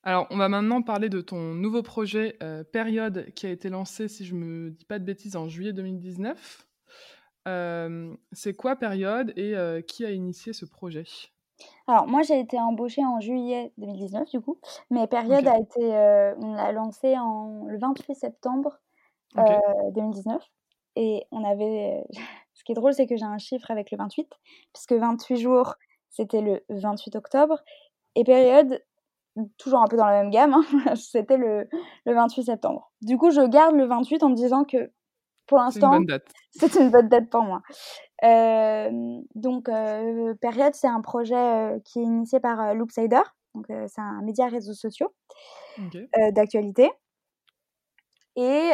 Alors, 0.04 0.28
on 0.30 0.38
va 0.38 0.50
maintenant 0.50 0.82
parler 0.82 1.10
de 1.10 1.22
ton 1.22 1.54
nouveau 1.54 1.84
projet 1.84 2.38
Période 2.72 3.32
qui 3.34 3.46
a 3.46 3.50
été 3.50 3.70
lancé, 3.70 4.08
si 4.08 4.26
je 4.26 4.36
ne 4.36 4.40
me 4.40 4.72
dis 4.72 4.86
pas 4.86 5.00
de 5.00 5.06
bêtises, 5.06 5.36
en 5.36 5.48
juillet 5.48 5.74
2019. 5.74 6.68
C'est 7.46 8.54
quoi 8.54 8.76
Période 8.76 9.34
et 9.38 9.56
qui 9.88 10.06
a 10.06 10.12
initié 10.12 10.54
ce 10.54 10.66
projet? 10.66 11.06
Alors 11.88 12.08
moi, 12.08 12.22
j'ai 12.24 12.40
été 12.40 12.60
embauchée 12.60 13.06
en 13.06 13.20
juillet 13.20 13.72
2019 13.78 14.30
du 14.30 14.42
coup, 14.42 14.58
mais 14.90 15.08
Période 15.08 15.48
a 15.48 15.58
été, 15.58 15.82
on 16.40 16.54
l'a 16.54 16.72
lancé 16.72 17.18
en 17.18 17.66
le 17.68 17.78
28 17.78 18.16
septembre, 18.16 18.80
2019 19.36 20.42
et 20.96 21.26
on 21.32 21.44
avait 21.44 22.04
ce 22.54 22.64
qui 22.64 22.72
est 22.72 22.76
drôle, 22.76 22.94
c'est 22.94 23.08
que 23.08 23.18
j'ai 23.18 23.26
un 23.26 23.38
chiffre 23.38 23.72
avec 23.72 23.92
le 23.92 23.98
28 23.98 24.28
puisque 24.74 24.94
28 24.94 25.38
jours, 25.38 25.76
c'était 26.10 26.42
le 26.42 26.64
28 26.70 27.16
octobre 27.16 27.64
et 28.16 28.24
Période, 28.24 28.84
toujours 29.58 29.82
un 29.82 29.88
peu 29.88 29.98
dans 29.98 30.06
la 30.06 30.22
même 30.22 30.30
gamme, 30.30 30.54
hein, 30.54 30.64
c'était 30.96 31.38
le 31.38 31.68
le 32.06 32.14
28 32.14 32.44
septembre. 32.44 32.92
Du 33.02 33.18
coup, 33.18 33.32
je 33.32 33.42
garde 33.42 33.76
le 33.76 33.86
28 33.86 34.24
en 34.24 34.30
me 34.30 34.36
disant 34.36 34.64
que 34.64 34.92
pour 35.48 35.58
l'instant, 35.58 36.00
c'est 36.52 36.76
une 36.76 36.90
bonne 36.90 37.10
date 37.10 37.30
pour 37.30 37.44
moi. 37.44 37.62
Euh, 38.24 39.20
donc, 39.36 39.70
euh, 39.70 40.34
Période, 40.36 40.74
c'est 40.74 40.88
un 40.88 41.02
projet 41.02 41.36
euh, 41.36 41.80
qui 41.84 42.00
est 42.00 42.04
initié 42.04 42.40
par 42.40 42.74
Loopsider. 42.74 43.22
Donc, 43.54 43.66
c'est 43.68 44.02
un 44.02 44.22
média 44.24 44.48
réseaux 44.48 44.74
sociaux 44.74 45.14
d'actualité. 46.32 46.90
Et 48.36 48.72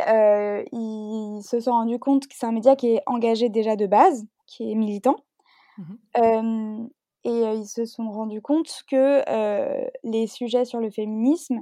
ils 0.71 1.41
se 1.43 1.59
sont 1.59 1.71
rendus 1.71 1.99
compte 1.99 2.27
que 2.27 2.33
c'est 2.33 2.45
un 2.45 2.53
média 2.53 2.77
qui 2.77 2.93
est 2.93 3.01
engagé 3.05 3.49
déjà 3.49 3.75
de 3.75 3.87
base, 3.87 4.25
qui 4.47 4.71
est 4.71 4.75
militant. 4.75 5.17
Mmh 5.77 6.87
et 7.25 7.43
ils 7.53 7.67
se 7.67 7.83
sont 7.83 8.09
rendus 8.09 8.41
compte 8.41 8.83
que 8.89 9.21
les 10.03 10.25
sujets 10.25 10.63
sur 10.63 10.79
le 10.79 10.89
féminisme 10.89 11.59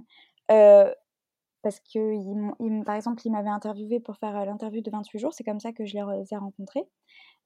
parce 1.68 1.82
que, 1.82 2.84
par 2.86 2.96
exemple, 2.96 3.22
ils 3.26 3.30
m'avaient 3.30 3.50
interviewé 3.50 4.00
pour 4.00 4.16
faire 4.16 4.46
l'interview 4.46 4.80
de 4.80 4.90
28 4.90 5.20
jours, 5.20 5.34
c'est 5.34 5.44
comme 5.44 5.60
ça 5.60 5.74
que 5.74 5.86
je 5.86 5.98
les 5.98 6.34
ai 6.34 6.38
rencontrés. 6.38 6.86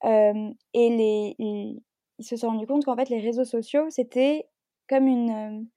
et 0.04 1.34
ils, 1.40 1.82
se 2.20 2.36
sont 2.36 2.50
rendus 2.50 2.68
compte 2.68 2.86
qu'en 2.86 2.96
fait, 2.96 3.10
les 3.10 3.20
réseaux 3.20 3.46
sociaux, 3.46 3.90
c'était 3.90 4.48
comme 4.88 5.08
une. 5.08 5.68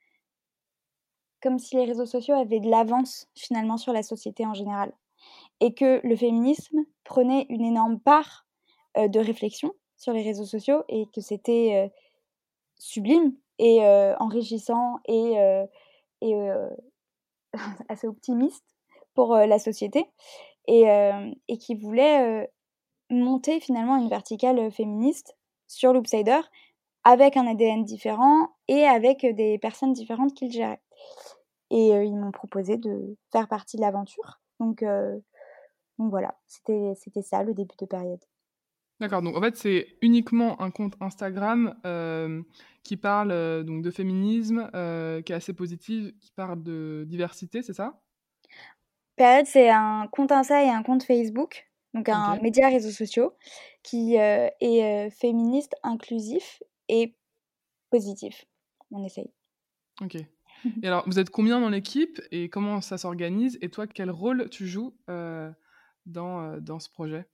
comme 1.40 1.58
si 1.58 1.76
les 1.76 1.86
réseaux 1.86 2.04
sociaux 2.04 2.34
avaient 2.34 2.60
de 2.60 2.68
l'avance 2.68 3.28
finalement 3.34 3.78
sur 3.78 3.94
la 3.94 4.02
société 4.02 4.44
en 4.44 4.52
général. 4.52 4.92
Et 5.60 5.72
que 5.72 6.06
le 6.06 6.14
féminisme 6.14 6.80
prenait 7.02 7.46
une 7.48 7.64
énorme 7.64 7.98
part 7.98 8.46
de 8.94 9.18
réflexion 9.20 9.72
sur 9.96 10.12
les 10.12 10.22
réseaux 10.22 10.44
sociaux 10.44 10.84
et 10.90 11.06
que 11.14 11.22
c'était 11.22 11.90
sublime 12.76 13.34
et 13.58 13.80
enrichissant 14.18 14.98
et 15.06 15.38
assez 17.88 18.06
optimiste 18.06 18.64
pour 19.14 19.36
la 19.36 19.58
société 19.58 20.06
et, 20.66 20.86
et 21.46 21.58
qui 21.58 21.76
voulait 21.76 22.50
monter 23.10 23.60
finalement 23.60 23.96
une 23.96 24.08
verticale 24.08 24.72
féministe 24.72 25.36
sur 25.68 25.92
Loopsider 25.92 26.40
avec 27.04 27.36
un 27.36 27.46
ADN 27.46 27.84
différent 27.84 28.48
et 28.66 28.84
avec 28.84 29.24
des 29.24 29.58
personnes 29.58 29.92
différentes 29.92 30.34
qu'ils 30.34 30.50
géraient. 30.50 30.82
Et 31.70 31.90
ils 31.90 32.16
m'ont 32.16 32.32
proposé 32.32 32.76
de 32.76 33.16
faire 33.30 33.46
partie 33.46 33.76
de 33.76 33.82
l'aventure. 33.82 34.40
Donc, 34.58 34.82
donc 35.98 36.10
voilà, 36.10 36.34
c'était 36.48 37.22
ça 37.22 37.44
le 37.44 37.54
début 37.54 37.76
de 37.78 37.86
période. 37.86 38.24
D'accord, 39.00 39.22
donc 39.22 39.36
en 39.36 39.40
fait 39.40 39.56
c'est 39.56 39.96
uniquement 40.02 40.60
un 40.62 40.70
compte 40.70 40.94
Instagram 41.00 41.74
euh, 41.84 42.42
qui 42.84 42.96
parle 42.96 43.32
euh, 43.32 43.64
donc 43.64 43.82
de 43.82 43.90
féminisme, 43.90 44.70
euh, 44.74 45.20
qui 45.22 45.32
est 45.32 45.34
assez 45.34 45.52
positif, 45.52 46.12
qui 46.20 46.30
parle 46.30 46.62
de 46.62 47.04
diversité, 47.08 47.62
c'est 47.62 47.72
ça? 47.72 48.00
Période, 49.16 49.46
c'est 49.46 49.70
un 49.70 50.06
compte 50.10 50.32
Insta 50.32 50.62
et 50.62 50.68
un 50.68 50.82
compte 50.82 51.02
Facebook, 51.02 51.68
donc 51.92 52.08
un 52.08 52.36
média 52.40 52.68
réseaux 52.68 52.90
sociaux, 52.90 53.34
qui 53.82 54.16
est 54.16 55.10
féministe, 55.10 55.76
inclusif 55.84 56.62
et 56.88 57.14
positif. 57.90 58.44
On 58.90 59.04
essaye. 59.04 59.30
Ok. 60.00 60.16
et 60.82 60.86
alors, 60.86 61.04
vous 61.06 61.20
êtes 61.20 61.30
combien 61.30 61.60
dans 61.60 61.68
l'équipe 61.68 62.20
et 62.32 62.48
comment 62.48 62.80
ça 62.80 62.98
s'organise? 62.98 63.56
Et 63.60 63.68
toi, 63.68 63.86
quel 63.86 64.10
rôle 64.10 64.50
tu 64.50 64.66
joues 64.66 64.96
dans, 65.06 66.58
dans 66.60 66.80
ce 66.80 66.90
projet? 66.90 67.28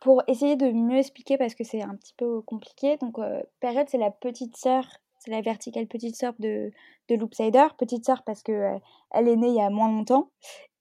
Pour 0.00 0.22
essayer 0.26 0.56
de 0.56 0.70
mieux 0.70 0.98
expliquer, 0.98 1.38
parce 1.38 1.54
que 1.54 1.64
c'est 1.64 1.82
un 1.82 1.96
petit 1.96 2.14
peu 2.16 2.40
compliqué, 2.42 2.96
donc 2.98 3.16
Période, 3.60 3.88
c'est 3.88 3.98
la 3.98 4.10
petite 4.10 4.56
sœur, 4.56 4.84
c'est 5.18 5.30
la 5.30 5.40
verticale 5.40 5.86
petite 5.86 6.16
sœur 6.16 6.34
de, 6.38 6.70
de 7.08 7.14
Loopsider. 7.14 7.66
Petite 7.78 8.04
sœur 8.04 8.22
parce 8.24 8.42
que 8.42 8.78
elle 9.10 9.28
est 9.28 9.36
née 9.36 9.48
il 9.48 9.56
y 9.56 9.60
a 9.60 9.70
moins 9.70 9.90
longtemps 9.90 10.30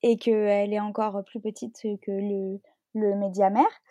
et 0.04 0.18
qu'elle 0.18 0.74
est 0.74 0.80
encore 0.80 1.24
plus 1.26 1.40
petite 1.40 1.82
que 1.82 2.12
le, 2.12 2.60
le 2.94 3.16
média 3.16 3.50
mère. 3.50 3.82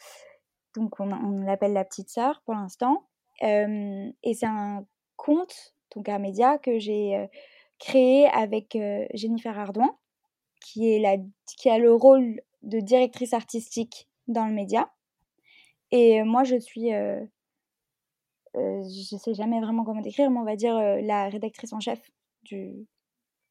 Donc 0.76 0.98
on, 1.00 1.06
l'appelle 1.40 1.72
la 1.72 1.84
petite 1.84 2.08
sœur 2.08 2.42
pour 2.44 2.54
l'instant. 2.54 3.04
et 3.40 4.34
c'est 4.34 4.46
un 4.46 4.84
compte, 5.16 5.74
donc 5.94 6.08
un 6.08 6.18
média 6.18 6.58
que 6.58 6.78
j'ai 6.78 7.28
créé 7.78 8.26
avec 8.28 8.78
Jennifer 9.12 9.58
Ardouin, 9.58 9.96
qui, 10.60 10.92
est 10.92 10.98
la, 10.98 11.16
qui 11.58 11.68
a 11.68 11.78
le 11.78 11.92
rôle 11.92 12.40
de 12.62 12.80
directrice 12.80 13.32
artistique 13.32 14.08
dans 14.26 14.46
le 14.46 14.52
média. 14.52 14.90
Et 15.96 16.24
moi, 16.24 16.42
je 16.42 16.56
suis, 16.56 16.92
euh, 16.92 17.24
euh, 18.56 18.82
je 18.82 19.16
sais 19.16 19.32
jamais 19.32 19.60
vraiment 19.60 19.84
comment 19.84 20.00
décrire, 20.00 20.28
mais 20.28 20.40
on 20.40 20.44
va 20.44 20.56
dire 20.56 20.74
la 20.74 21.28
rédactrice 21.28 21.72
en 21.72 21.78
chef 21.78 22.00
du, 22.42 22.88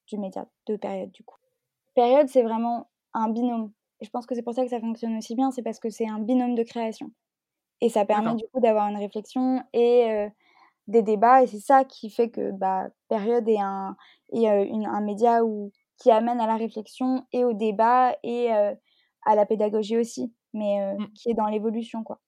du 0.07 0.17
média 0.17 0.45
de 0.65 0.75
Période, 0.75 1.09
du 1.11 1.23
coup. 1.23 1.37
Période, 1.95 2.27
c'est 2.27 2.41
vraiment 2.43 2.89
un 3.13 3.29
binôme. 3.29 3.71
Et 4.01 4.05
je 4.05 4.09
pense 4.09 4.25
que 4.25 4.35
c'est 4.35 4.41
pour 4.41 4.53
ça 4.53 4.65
que 4.65 4.69
ça 4.69 4.81
fonctionne 4.81 5.17
aussi 5.17 5.35
bien, 5.35 5.51
c'est 5.51 5.63
parce 5.63 5.79
que 5.79 5.89
c'est 5.89 6.09
un 6.09 6.19
binôme 6.19 6.55
de 6.55 6.63
création. 6.63 7.11
Et 7.79 7.87
ça 7.87 8.03
permet 8.03 8.35
du 8.35 8.43
coup 8.51 8.59
d'avoir 8.59 8.89
une 8.89 8.97
réflexion 8.97 9.63
et 9.71 10.27
des 10.87 11.01
débats. 11.01 11.43
Et 11.43 11.47
c'est 11.47 11.61
ça 11.61 11.85
qui 11.85 12.09
fait 12.09 12.29
que 12.29 12.51
bah, 12.51 12.89
Période 13.07 13.47
est 13.47 13.61
un, 13.61 13.95
est, 14.33 14.47
un 14.47 15.01
média 15.01 15.45
où, 15.45 15.71
qui 15.97 16.11
amène 16.11 16.41
à 16.41 16.47
la 16.47 16.57
réflexion 16.57 17.25
et 17.31 17.45
au 17.45 17.53
débat 17.53 18.17
et 18.21 18.51
à 18.51 19.35
la 19.35 19.45
pédagogie 19.45 19.97
aussi 19.97 20.33
mais 20.53 20.81
euh, 20.81 20.95
mmh. 20.97 21.13
qui 21.13 21.31
est 21.31 21.33
dans 21.33 21.47
l'évolution, 21.47 22.03
quoi. 22.03 22.19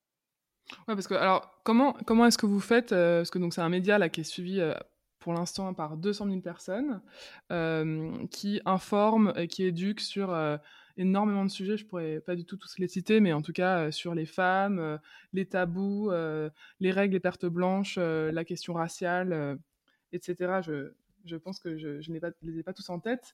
Ouais, 0.88 0.96
parce 0.96 1.08
que 1.08 1.14
alors 1.14 1.60
comment 1.64 1.94
comment 2.06 2.26
est-ce 2.26 2.38
que 2.38 2.46
vous 2.46 2.60
faites 2.60 2.92
euh, 2.92 3.20
Parce 3.20 3.30
que 3.30 3.40
donc 3.40 3.54
c'est 3.54 3.62
un 3.62 3.70
média 3.70 3.98
là 3.98 4.10
qui 4.10 4.22
est 4.22 4.26
suivi 4.26 4.60
euh, 4.60 4.74
pour 5.20 5.34
l'instant 5.34 5.74
par 5.74 5.98
200 5.98 6.28
000 6.28 6.42
personnes, 6.42 7.02
qui 8.30 8.62
informe 8.66 9.34
et 9.36 9.48
qui 9.48 9.64
éduque 9.64 10.00
sur 10.00 10.38
énormément 10.98 11.44
de 11.44 11.50
sujets. 11.50 11.78
Je 11.78 11.86
pourrais 11.86 12.20
pas 12.20 12.36
du 12.36 12.46
tout 12.46 12.58
tous 12.58 12.78
les 12.78 12.88
citer, 12.88 13.20
mais 13.20 13.34
en 13.34 13.42
tout 13.42 13.54
cas 13.54 13.92
sur 13.92 14.14
les 14.14 14.28
femmes, 14.28 15.00
les 15.34 15.48
tabous, 15.48 16.12
les 16.80 16.92
règles, 16.92 17.14
les 17.14 17.20
pertes 17.20 17.48
blanches, 17.48 17.98
la 17.98 18.46
question 18.46 18.76
raciale, 18.76 19.58
etc. 20.12 20.62
Je, 20.62 20.94
je 21.26 21.38
pense 21.38 21.58
que 21.58 21.76
je, 21.76 22.02
je 22.02 22.12
les 22.44 22.60
ai 22.60 22.64
pas 22.64 22.74
tous 22.74 22.90
en 22.92 23.00
tête. 23.00 23.34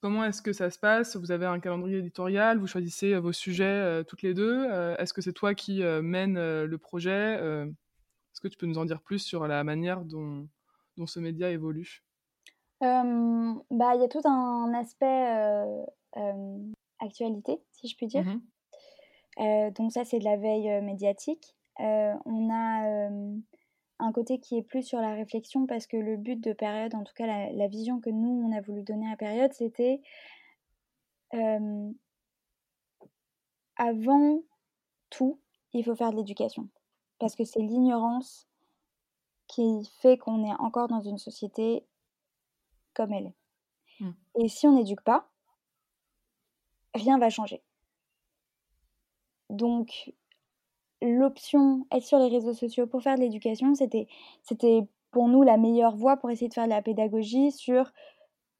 Comment 0.00 0.24
est-ce 0.24 0.40
que 0.40 0.54
ça 0.54 0.70
se 0.70 0.78
passe? 0.78 1.16
Vous 1.16 1.30
avez 1.30 1.44
un 1.44 1.60
calendrier 1.60 1.98
éditorial, 1.98 2.58
vous 2.58 2.66
choisissez 2.66 3.12
euh, 3.12 3.20
vos 3.20 3.32
sujets 3.32 3.64
euh, 3.64 4.02
toutes 4.02 4.22
les 4.22 4.32
deux. 4.32 4.66
Euh, 4.70 4.96
est-ce 4.96 5.12
que 5.12 5.20
c'est 5.20 5.34
toi 5.34 5.54
qui 5.54 5.82
mène 5.82 6.36
le 6.64 6.78
projet 6.78 7.34
Est-ce 7.34 8.40
que 8.40 8.48
tu 8.48 8.56
peux 8.56 8.66
nous 8.66 8.78
en 8.78 8.86
dire 8.86 9.02
plus 9.02 9.18
sur 9.18 9.46
la 9.46 9.62
manière 9.62 10.04
dont, 10.04 10.48
dont 10.96 11.06
ce 11.06 11.20
média 11.20 11.50
évolue? 11.50 12.02
Bah, 12.80 13.92
Il 13.94 14.00
y 14.00 14.04
a 14.04 14.08
tout 14.08 14.22
un 14.24 14.72
aspect 14.72 15.26
actualité, 16.98 17.58
si 17.72 17.88
je 17.88 17.96
puis 17.96 18.06
dire. 18.06 18.24
Mmh 18.24 18.40
donc 19.78 19.90
ça, 19.92 20.04
c'est 20.04 20.18
de 20.18 20.24
la 20.24 20.36
veille 20.36 20.82
médiatique. 20.82 21.56
on 21.78 22.50
a 22.52 23.08
un 24.00 24.12
côté 24.12 24.38
qui 24.40 24.56
est 24.56 24.62
plus 24.62 24.82
sur 24.82 25.00
la 25.00 25.14
réflexion 25.14 25.66
parce 25.66 25.86
que 25.86 25.96
le 25.96 26.16
but 26.16 26.40
de 26.40 26.52
période, 26.52 26.94
en 26.94 27.04
tout 27.04 27.14
cas 27.14 27.26
la, 27.26 27.68
vision 27.68 28.00
que 28.00 28.10
nous, 28.10 28.42
on 28.46 28.56
a 28.56 28.60
voulu 28.60 28.82
donner 28.82 29.10
à 29.10 29.16
période, 29.16 29.52
c'était 29.52 30.00
avant 33.80 34.42
tout, 35.08 35.40
il 35.72 35.84
faut 35.84 35.94
faire 35.94 36.10
de 36.10 36.16
l'éducation. 36.16 36.68
Parce 37.18 37.34
que 37.34 37.44
c'est 37.44 37.60
l'ignorance 37.60 38.46
qui 39.46 39.90
fait 40.00 40.18
qu'on 40.18 40.44
est 40.44 40.54
encore 40.60 40.88
dans 40.88 41.00
une 41.00 41.18
société 41.18 41.84
comme 42.94 43.12
elle 43.12 43.26
est. 43.26 43.36
Mmh. 44.00 44.10
Et 44.36 44.48
si 44.48 44.66
on 44.66 44.72
n'éduque 44.72 45.02
pas, 45.02 45.30
rien 46.94 47.18
va 47.18 47.30
changer. 47.30 47.62
Donc, 49.48 50.12
l'option 51.02 51.86
être 51.92 52.04
sur 52.04 52.18
les 52.18 52.28
réseaux 52.28 52.52
sociaux 52.52 52.86
pour 52.86 53.02
faire 53.02 53.16
de 53.16 53.20
l'éducation, 53.20 53.74
c'était, 53.74 54.06
c'était 54.42 54.82
pour 55.10 55.28
nous 55.28 55.42
la 55.42 55.56
meilleure 55.56 55.96
voie 55.96 56.16
pour 56.16 56.30
essayer 56.30 56.48
de 56.48 56.54
faire 56.54 56.64
de 56.64 56.70
la 56.70 56.82
pédagogie 56.82 57.52
sur 57.52 57.92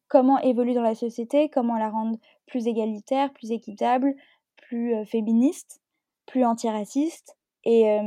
comment 0.09 0.39
évoluer 0.39 0.75
dans 0.75 0.83
la 0.83 0.95
société, 0.95 1.49
comment 1.49 1.77
la 1.77 1.91
rendre 1.91 2.19
plus 2.47 2.67
égalitaire, 2.67 3.33
plus 3.33 3.53
équitable, 3.53 4.15
plus 4.57 4.95
euh, 4.95 5.05
féministe, 5.05 5.81
plus 6.27 6.45
antiraciste. 6.45 7.37
Et, 7.65 7.99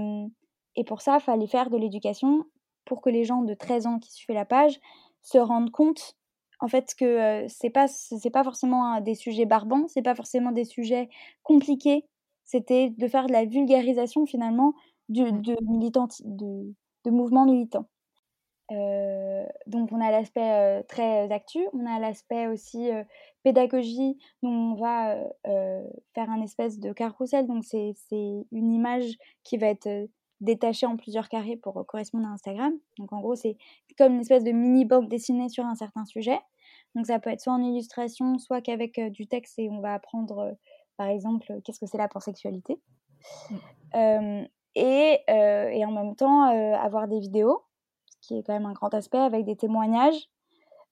et 0.75 0.83
pour 0.83 1.01
ça, 1.01 1.17
il 1.17 1.21
fallait 1.21 1.45
faire 1.45 1.69
de 1.69 1.77
l'éducation 1.77 2.43
pour 2.85 3.01
que 3.01 3.09
les 3.09 3.23
gens 3.23 3.43
de 3.43 3.53
13 3.53 3.85
ans 3.85 3.99
qui 3.99 4.11
suivaient 4.11 4.33
la 4.33 4.45
page 4.45 4.79
se 5.21 5.37
rendent 5.37 5.69
compte 5.69 6.15
en 6.63 6.67
fait 6.69 6.95
que 6.95 7.05
euh, 7.05 7.45
c'est 7.49 7.69
pas 7.69 7.89
c'est 7.89 8.29
pas 8.29 8.43
forcément 8.43 9.01
des 9.01 9.15
sujets 9.15 9.45
barbants, 9.45 9.87
c'est 9.89 10.01
pas 10.01 10.15
forcément 10.15 10.53
des 10.53 10.63
sujets 10.63 11.09
compliqués 11.43 12.05
c'était 12.53 12.91
de 12.91 13.07
faire 13.07 13.25
de 13.25 13.31
la 13.31 13.45
vulgarisation 13.45 14.27
finalement 14.27 14.75
du, 15.09 15.23
mmh. 15.23 15.41
de, 15.41 15.55
militant, 15.63 16.07
de, 16.23 16.71
de 17.03 17.11
mouvements 17.11 17.45
militants. 17.45 17.87
Euh, 18.71 19.45
donc 19.65 19.91
on 19.91 19.99
a 19.99 20.11
l'aspect 20.11 20.51
euh, 20.51 20.83
très 20.87 21.31
actu, 21.31 21.59
on 21.73 21.85
a 21.87 21.99
l'aspect 21.99 22.45
aussi 22.45 22.91
euh, 22.91 23.03
pédagogie, 23.43 24.17
où 24.43 24.47
on 24.47 24.75
va 24.75 25.17
faire 26.13 26.29
un 26.29 26.41
espèce 26.43 26.79
de 26.79 26.93
carrousel, 26.93 27.47
donc 27.47 27.65
c'est 27.65 27.95
une 28.51 28.71
image 28.71 29.17
qui 29.43 29.57
va 29.57 29.67
être 29.67 29.89
détachée 30.41 30.85
en 30.85 30.95
plusieurs 30.95 31.29
carrés 31.29 31.57
pour 31.57 31.85
correspondre 31.87 32.27
à 32.27 32.31
Instagram. 32.31 32.73
Donc 32.99 33.11
en 33.13 33.19
gros 33.19 33.35
c'est 33.35 33.57
comme 33.97 34.13
une 34.13 34.21
espèce 34.21 34.43
de 34.43 34.51
mini 34.51 34.85
bande 34.85 35.09
dessinée 35.09 35.49
sur 35.49 35.65
un 35.65 35.75
certain 35.75 36.05
sujet. 36.05 36.39
Donc 36.95 37.07
ça 37.07 37.19
peut 37.19 37.31
être 37.31 37.41
soit 37.41 37.53
en 37.53 37.63
illustration, 37.63 38.37
soit 38.37 38.61
qu'avec 38.61 38.99
du 39.11 39.25
texte 39.25 39.57
et 39.57 39.69
on 39.69 39.81
va 39.81 39.95
apprendre 39.95 40.55
par 40.97 41.07
exemple, 41.07 41.61
qu'est-ce 41.63 41.79
que 41.79 41.85
c'est 41.85 41.97
la 41.97 42.07
pansexualité 42.07 42.79
mmh. 43.93 44.43
et, 44.75 45.19
et, 45.27 45.85
en 45.85 45.91
même 45.91 46.15
temps, 46.15 46.43
avoir 46.75 47.07
des 47.07 47.19
vidéos, 47.19 47.63
ce 48.09 48.15
qui 48.27 48.37
est 48.37 48.43
quand 48.43 48.53
même 48.53 48.65
un 48.65 48.73
grand 48.73 48.93
aspect, 48.93 49.17
avec 49.17 49.45
des 49.45 49.55
témoignages 49.55 50.29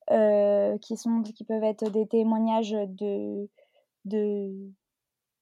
qui, 0.09 0.97
sont, 0.97 1.23
qui 1.23 1.43
peuvent 1.43 1.63
être 1.63 1.89
des 1.89 2.07
témoignages 2.07 2.71
de, 2.71 3.49
de, 4.05 4.71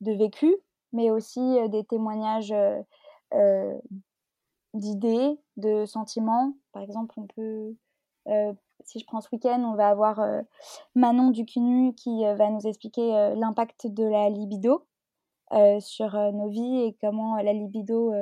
de 0.02 0.12
vécu, 0.14 0.56
mais 0.94 1.12
aussi 1.12 1.58
des 1.70 1.84
témoignages 1.86 2.54
d'idées, 4.74 5.40
de 5.58 5.86
sentiments. 5.86 6.54
Par 6.72 6.84
exemple, 6.84 7.16
on 7.18 7.28
peut 7.28 7.76
si 8.86 9.00
je 9.00 9.06
prends 9.06 9.22
ce 9.22 9.30
week-end, 9.32 9.62
on 9.64 9.76
va 9.76 9.90
avoir 9.90 10.20
euh, 10.20 10.42
Manon 10.96 11.32
Ducunu 11.32 11.94
qui 11.94 12.26
euh, 12.26 12.36
va 12.36 12.50
nous 12.50 12.66
expliquer 12.66 13.16
euh, 13.16 13.36
l'impact 13.36 13.88
de 13.88 14.04
la 14.04 14.30
libido 14.30 14.86
sur 15.80 16.14
nos 16.32 16.48
vies 16.48 16.82
et 16.84 16.96
comment 17.02 17.38
la 17.38 17.54
libido 17.54 18.14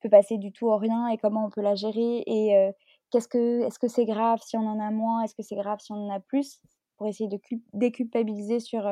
peut 0.00 0.08
passer 0.08 0.38
du 0.38 0.52
tout 0.52 0.68
au 0.68 0.76
rien 0.76 1.08
et 1.08 1.18
comment 1.18 1.46
on 1.46 1.50
peut 1.50 1.60
la 1.60 1.74
gérer 1.74 2.22
et 2.28 2.72
qu'est-ce 3.10 3.26
que 3.26 3.62
est-ce 3.62 3.80
que 3.80 3.88
c'est 3.88 4.04
grave 4.04 4.38
si 4.44 4.56
on 4.56 4.64
en 4.68 4.78
a 4.78 4.92
moins, 4.92 5.22
est-ce 5.22 5.34
que 5.34 5.42
c'est 5.42 5.56
grave 5.56 5.80
si 5.80 5.90
on 5.90 6.06
en 6.06 6.10
a 6.10 6.20
plus 6.20 6.60
pour 6.96 7.08
essayer 7.08 7.28
de 7.28 7.40
déculpabiliser 7.72 8.60
sur 8.60 8.88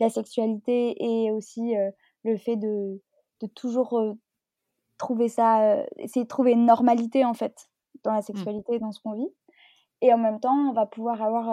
la 0.00 0.10
sexualité 0.10 0.96
et 0.98 1.30
aussi 1.30 1.72
le 2.24 2.36
fait 2.36 2.56
de, 2.56 3.00
de 3.40 3.46
toujours 3.46 3.96
trouver 4.98 5.28
ça, 5.28 5.84
essayer 5.98 6.24
de 6.24 6.28
trouver 6.28 6.50
une 6.50 6.66
normalité 6.66 7.24
en 7.24 7.34
fait 7.34 7.70
dans 8.02 8.12
la 8.12 8.18
mmh. 8.18 8.22
sexualité, 8.22 8.78
dans 8.80 8.90
ce 8.90 8.98
qu'on 8.98 9.14
vit. 9.14 9.32
Et 10.02 10.12
en 10.12 10.18
même 10.18 10.40
temps, 10.40 10.70
on 10.70 10.72
va 10.72 10.86
pouvoir 10.86 11.22
avoir 11.22 11.48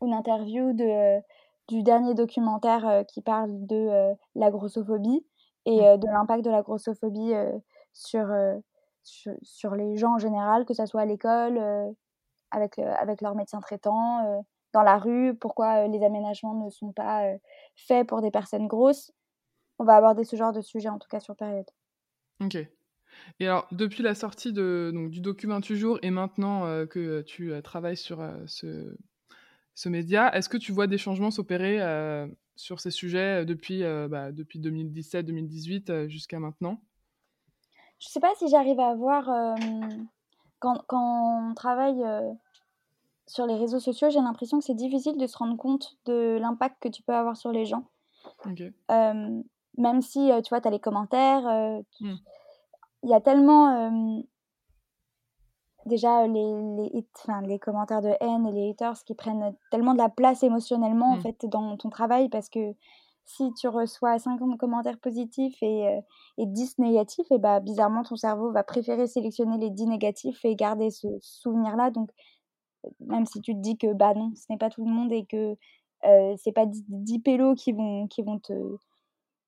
une 0.00 0.12
interview 0.12 0.72
de, 0.72 1.20
du 1.68 1.82
dernier 1.82 2.14
documentaire 2.14 3.04
qui 3.08 3.22
parle 3.22 3.66
de 3.66 4.14
la 4.34 4.50
grossophobie 4.50 5.24
et 5.64 5.78
de 5.78 6.06
l'impact 6.06 6.44
de 6.44 6.50
la 6.50 6.62
grossophobie 6.62 7.32
sur, 7.92 8.28
sur, 9.02 9.74
les 9.74 9.96
gens 9.96 10.14
en 10.14 10.18
général, 10.18 10.66
que 10.66 10.74
ce 10.74 10.84
soit 10.84 11.02
à 11.02 11.06
l'école, 11.06 11.58
avec, 12.50 12.78
avec 12.78 13.22
leur 13.22 13.34
médecin 13.34 13.60
traitant, 13.60 14.42
dans 14.74 14.82
la 14.82 14.98
rue, 14.98 15.34
pourquoi 15.34 15.86
les 15.86 16.02
aménagements 16.04 16.54
ne 16.54 16.70
sont 16.70 16.92
pas 16.92 17.24
faits 17.74 18.06
pour 18.06 18.20
des 18.20 18.30
personnes 18.30 18.66
grosses. 18.66 19.12
On 19.78 19.84
va 19.84 19.96
aborder 19.96 20.24
ce 20.24 20.36
genre 20.36 20.52
de 20.52 20.60
sujet, 20.60 20.88
en 20.88 20.98
tout 20.98 21.08
cas 21.08 21.20
sur 21.20 21.36
période. 21.36 21.70
Ok. 22.40 22.58
Et 23.40 23.46
alors, 23.46 23.66
depuis 23.72 24.02
la 24.02 24.14
sortie 24.14 24.52
de, 24.52 24.90
donc, 24.94 25.10
du 25.10 25.20
document 25.20 25.60
toujours 25.60 25.98
et 26.02 26.10
maintenant 26.10 26.66
euh, 26.66 26.86
que 26.86 27.22
tu 27.22 27.52
euh, 27.52 27.60
travailles 27.60 27.96
sur 27.96 28.20
euh, 28.20 28.32
ce, 28.46 28.96
ce, 29.74 29.88
média, 29.88 30.34
est-ce 30.34 30.48
que 30.48 30.56
tu 30.56 30.72
vois 30.72 30.86
des 30.86 30.98
changements 30.98 31.30
s'opérer 31.30 31.78
sur 32.56 32.80
ces 32.80 32.90
sujets 32.90 33.44
depuis, 33.44 33.82
bah, 34.08 34.30
depuis 34.32 34.60
2017-2018 34.60 36.08
jusqu'à 36.08 36.38
maintenant? 36.38 36.80
Je 37.98 38.08
ne 38.08 38.10
sais 38.10 38.20
pas 38.20 38.32
si 38.36 38.48
j'arrive 38.48 38.80
à 38.80 38.94
voir, 38.94 39.56
quand, 40.58 40.84
quand, 40.86 41.50
on 41.50 41.54
travaille 41.54 42.02
sur 43.26 43.46
les 43.46 43.54
réseaux 43.54 43.80
sociaux, 43.80 44.10
j'ai 44.10 44.20
l'impression 44.20 44.58
que 44.58 44.64
c'est 44.64 44.74
difficile 44.74 45.16
de 45.16 45.26
se 45.26 45.38
rendre 45.38 45.56
compte 45.56 45.96
de 46.04 46.36
l'impact 46.38 46.76
que 46.80 46.88
tu 46.88 47.02
peux 47.02 47.14
avoir 47.14 47.36
sur 47.36 47.50
les 47.50 47.64
gens. 47.64 47.84
même 48.90 50.02
si, 50.02 50.30
tu 50.44 50.48
vois, 50.50 50.60
tu 50.60 50.68
as 50.68 50.70
les 50.70 50.80
commentaires. 50.80 51.82
Il 53.02 53.10
y 53.10 53.14
a 53.14 53.20
tellement 53.20 54.22
déjà 55.86 56.26
les, 56.26 56.62
les, 56.76 57.06
enfin, 57.18 57.42
les 57.42 57.58
commentaires 57.58 58.02
de 58.02 58.12
haine 58.20 58.46
et 58.46 58.52
les 58.52 58.70
haters 58.70 59.02
qui 59.04 59.14
prennent 59.14 59.54
tellement 59.70 59.94
de 59.94 59.98
la 59.98 60.08
place 60.08 60.42
émotionnellement 60.42 61.12
en 61.12 61.16
mmh. 61.16 61.22
fait 61.22 61.46
dans 61.46 61.76
ton 61.76 61.90
travail 61.90 62.28
parce 62.28 62.48
que 62.48 62.74
si 63.24 63.52
tu 63.54 63.68
reçois 63.68 64.18
50 64.18 64.58
commentaires 64.58 64.98
positifs 64.98 65.56
et, 65.62 66.00
et 66.38 66.46
10 66.46 66.78
négatifs, 66.78 67.30
et 67.30 67.38
bah, 67.38 67.60
bizarrement 67.60 68.02
ton 68.02 68.16
cerveau 68.16 68.50
va 68.52 68.62
préférer 68.62 69.06
sélectionner 69.06 69.58
les 69.58 69.70
10 69.70 69.86
négatifs 69.86 70.44
et 70.44 70.54
garder 70.56 70.90
ce 70.90 71.08
souvenir-là. 71.20 71.90
Donc, 71.90 72.10
même 73.00 73.26
si 73.26 73.40
tu 73.40 73.54
te 73.54 73.60
dis 73.60 73.78
que 73.78 73.92
bah 73.92 74.14
non, 74.14 74.32
ce 74.34 74.44
n'est 74.50 74.58
pas 74.58 74.70
tout 74.70 74.84
le 74.84 74.90
monde 74.90 75.12
et 75.12 75.24
que 75.24 75.56
euh, 76.04 76.34
c'est 76.36 76.52
pas 76.52 76.66
10 76.66 77.20
pélos 77.20 77.54
qui 77.54 77.72
vont, 77.72 78.08
qui 78.08 78.22
vont 78.22 78.38
te, 78.38 78.52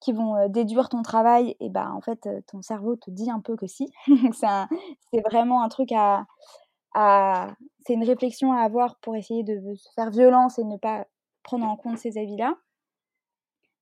qui 0.05 0.13
vont 0.13 0.49
déduire 0.49 0.91
ton 0.91 1.03
travail, 1.03 1.57
et 1.61 1.71
ben 1.71 1.91
en 1.93 2.01
fait, 2.03 2.29
ton 2.47 2.61
cerveau 2.61 2.95
te 2.97 3.11
dit 3.11 3.31
un 3.31 3.41
peu 3.41 3.57
que 3.57 3.67
si. 3.67 3.89
c'est 4.33 5.21
vraiment 5.31 5.63
un 5.63 5.69
truc 5.69 5.91
à. 5.93 6.27
c'est 7.81 7.95
une 7.95 8.05
réflexion 8.05 8.53
à 8.53 8.61
avoir 8.61 8.97
pour 9.01 9.17
essayer 9.17 9.43
de 9.45 9.61
faire 9.95 10.11
violence 10.11 10.59
et 10.59 10.65
ne 10.65 10.77
pas 10.77 11.07
prendre 11.43 11.67
en 11.67 11.77
compte 11.77 11.99
ces 11.99 12.19
avis-là. 12.19 12.55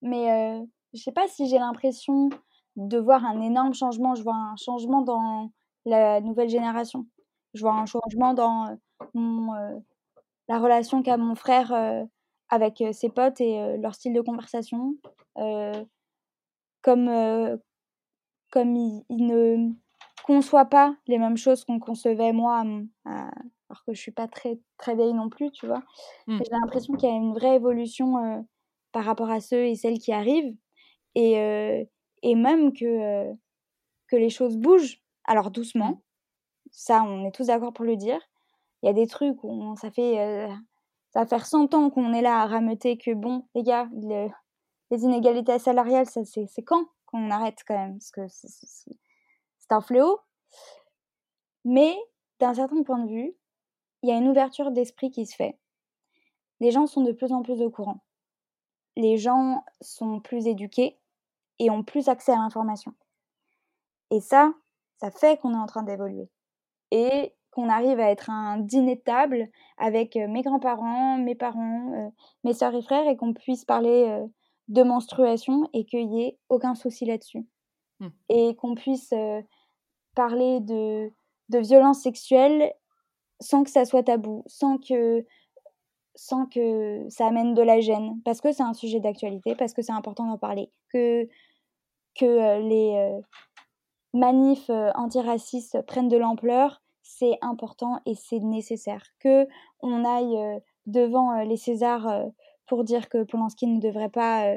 Mais 0.01 0.31
euh, 0.33 0.65
je 0.95 1.03
sais 1.03 1.13
pas 1.13 1.27
si 1.27 1.49
j'ai 1.49 1.59
l'impression 1.59 2.31
de 2.77 2.99
voir 2.99 3.25
un 3.25 3.41
énorme 3.41 3.75
changement. 3.75 4.15
Je 4.15 4.23
vois 4.23 4.37
un 4.37 4.57
changement 4.57 5.03
dans 5.03 5.51
la 5.85 6.21
nouvelle 6.21 6.49
génération. 6.49 7.07
Je 7.55 7.63
vois 7.63 7.75
un 7.75 7.87
changement 7.87 8.33
dans 8.33 8.77
mon, 9.15 9.53
la 10.49 10.59
relation 10.61 11.03
qu'a 11.03 11.17
mon 11.17 11.35
frère 11.35 12.07
avec 12.49 12.83
ses 12.93 13.09
potes 13.09 13.41
et 13.41 13.77
leur 13.79 13.95
style 13.95 14.15
de 14.15 14.21
conversation 14.21 14.95
comme, 16.83 17.09
euh, 17.09 17.57
comme 18.51 18.77
il, 18.77 19.27
ne 19.27 19.71
conçoit 20.25 20.67
pas 20.67 20.97
les 21.07 21.19
mêmes 21.19 21.37
choses 21.37 21.65
qu'on 21.65 21.81
concevait 21.81 22.33
moi, 22.33 22.65
alors 23.05 23.85
que 23.87 23.95
je 23.95 24.01
suis 24.01 24.13
pas 24.13 24.29
très, 24.29 24.59
très 24.79 24.95
vieille 24.95 25.15
non 25.15 25.29
plus, 25.29 25.51
tu 25.51 25.67
vois. 25.67 25.83
Mmh. 26.27 26.39
J'ai 26.39 26.51
l'impression 26.51 26.95
qu'il 26.95 27.09
y 27.09 27.13
a 27.13 27.17
une 27.17 27.35
vraie 27.35 27.57
évolution 27.57 28.19
euh, 28.19 28.41
par 28.93 29.05
rapport 29.05 29.31
à 29.31 29.41
ceux 29.41 29.65
et 29.67 29.75
celles 29.75 29.99
qui 29.99 30.13
arrivent, 30.13 30.55
et, 31.15 31.39
euh, 31.39 31.85
et 32.23 32.35
même 32.35 32.73
que, 32.73 33.33
que 34.09 34.17
les 34.17 34.31
choses 34.31 34.57
bougent, 34.57 35.01
alors 35.25 35.51
doucement, 35.51 35.91
mmh. 35.91 36.01
ça 36.71 37.03
on 37.05 37.25
est 37.27 37.33
tous 37.33 37.47
d'accord 37.47 37.73
pour 37.73 37.85
le 37.85 37.97
dire. 37.97 38.21
Il 38.83 38.87
y 38.87 38.91
a 38.91 38.93
des 38.93 39.07
trucs 39.07 39.43
où 39.45 39.77
ça 39.77 39.93
fait 39.93 40.49
ça 41.13 41.21
va 41.21 41.27
faire 41.27 41.47
100 41.47 41.75
ans 41.75 41.91
qu'on 41.91 42.13
est 42.15 42.23
là 42.23 42.41
à 42.41 42.47
rameuter 42.47 42.97
que 42.97 43.13
bon, 43.13 43.47
les 43.55 43.63
gars, 43.63 43.89
le, 43.93 44.29
les 44.93 45.05
inégalités 45.05 45.59
salariales, 45.59 46.07
c'est 46.07 46.63
quand 46.63 46.85
qu'on 47.07 47.31
arrête 47.31 47.65
quand 47.67 47.75
même 47.75 47.95
Parce 47.95 48.11
que 48.11 48.29
c'est 48.29 49.73
un 49.73 49.81
fléau. 49.81 50.21
Mais 51.65 51.97
d'un 52.41 52.53
certain 52.53 52.83
point 52.83 52.99
de 52.99 53.09
vue, 53.09 53.35
il 54.03 54.11
y 54.11 54.13
a 54.13 54.19
une 54.19 54.29
ouverture 54.29 54.71
d'esprit 54.71 55.11
qui 55.11 55.25
se 55.25 55.35
fait. 55.35 55.59
Les 56.61 56.71
gens 56.71 56.87
sont 56.87 57.01
de 57.01 57.13
plus 57.13 57.33
en 57.33 57.41
plus 57.41 57.63
au 57.63 57.71
courant. 57.71 58.05
Les 58.97 59.17
gens 59.17 59.65
sont 59.81 60.21
plus 60.21 60.47
éduqués. 60.47 60.99
et 61.59 61.71
ont 61.71 61.85
plus 61.85 62.09
accès 62.09 62.33
à 62.33 62.37
l'information. 62.37 62.93
Et 64.11 64.21
ça, 64.21 64.53
ça 64.97 65.11
fait 65.11 65.39
qu'on 65.41 65.55
est 65.55 65.59
en 65.59 65.67
train 65.67 65.85
d'évoluer. 65.85 66.29
Et 66.91 67.35
qu'on 67.51 67.69
arrive 67.69 68.01
à 68.01 68.11
être 68.11 68.29
un 68.29 68.59
dîner 68.59 68.97
de 68.97 69.01
table 69.01 69.49
avec 69.79 70.17
mes 70.17 70.43
grands-parents, 70.43 71.17
mes 71.19 71.35
parents, 71.35 72.13
mes 72.45 72.53
sœurs 72.53 72.75
et 72.75 72.83
frères, 72.83 73.09
et 73.09 73.17
qu'on 73.17 73.33
puisse 73.33 73.65
parler 73.65 74.27
de 74.69 74.83
menstruation 74.83 75.69
et 75.73 75.85
qu'il 75.85 76.09
n'y 76.09 76.25
ait 76.25 76.39
aucun 76.49 76.75
souci 76.75 77.05
là-dessus. 77.05 77.47
Mmh. 78.01 78.09
Et 78.29 78.57
qu'on 78.57 78.75
puisse 78.75 79.13
parler 80.15 80.61
de, 80.61 81.11
de 81.49 81.59
violence 81.59 82.03
sexuelle 82.03 82.73
sans 83.41 83.65
que 83.65 83.71
ça 83.71 83.85
soit 83.85 84.05
tabou, 84.05 84.45
sans 84.47 84.79
que, 84.79 85.25
sans 86.15 86.47
que 86.47 87.05
ça 87.09 87.27
amène 87.27 87.55
de 87.55 87.63
la 87.63 87.81
gêne, 87.81 88.21
parce 88.25 88.41
que 88.41 88.53
c'est 88.53 88.63
un 88.63 88.75
sujet 88.75 89.01
d'actualité, 89.01 89.55
parce 89.57 89.73
que 89.73 89.83
c'est 89.83 89.93
important 89.93 90.27
d'en 90.27 90.39
parler, 90.39 90.71
que, 90.93 91.29
que 92.15 92.61
les 92.61 93.21
manifs 94.15 94.71
antiracistes 94.95 95.83
prennent 95.87 96.09
de 96.09 96.17
l'ampleur, 96.17 96.83
c'est 97.03 97.39
important 97.41 98.01
et 98.07 98.15
c'est 98.15 98.39
nécessaire. 98.39 99.03
Que 99.19 99.49
on 99.81 100.05
aille 100.05 100.61
devant 100.87 101.43
les 101.43 101.57
Césars 101.57 102.27
pour 102.67 102.85
dire 102.85 103.09
que 103.09 103.25
Polanski 103.25 103.67
ne 103.67 103.81
devrait 103.81 104.11
pas 104.11 104.57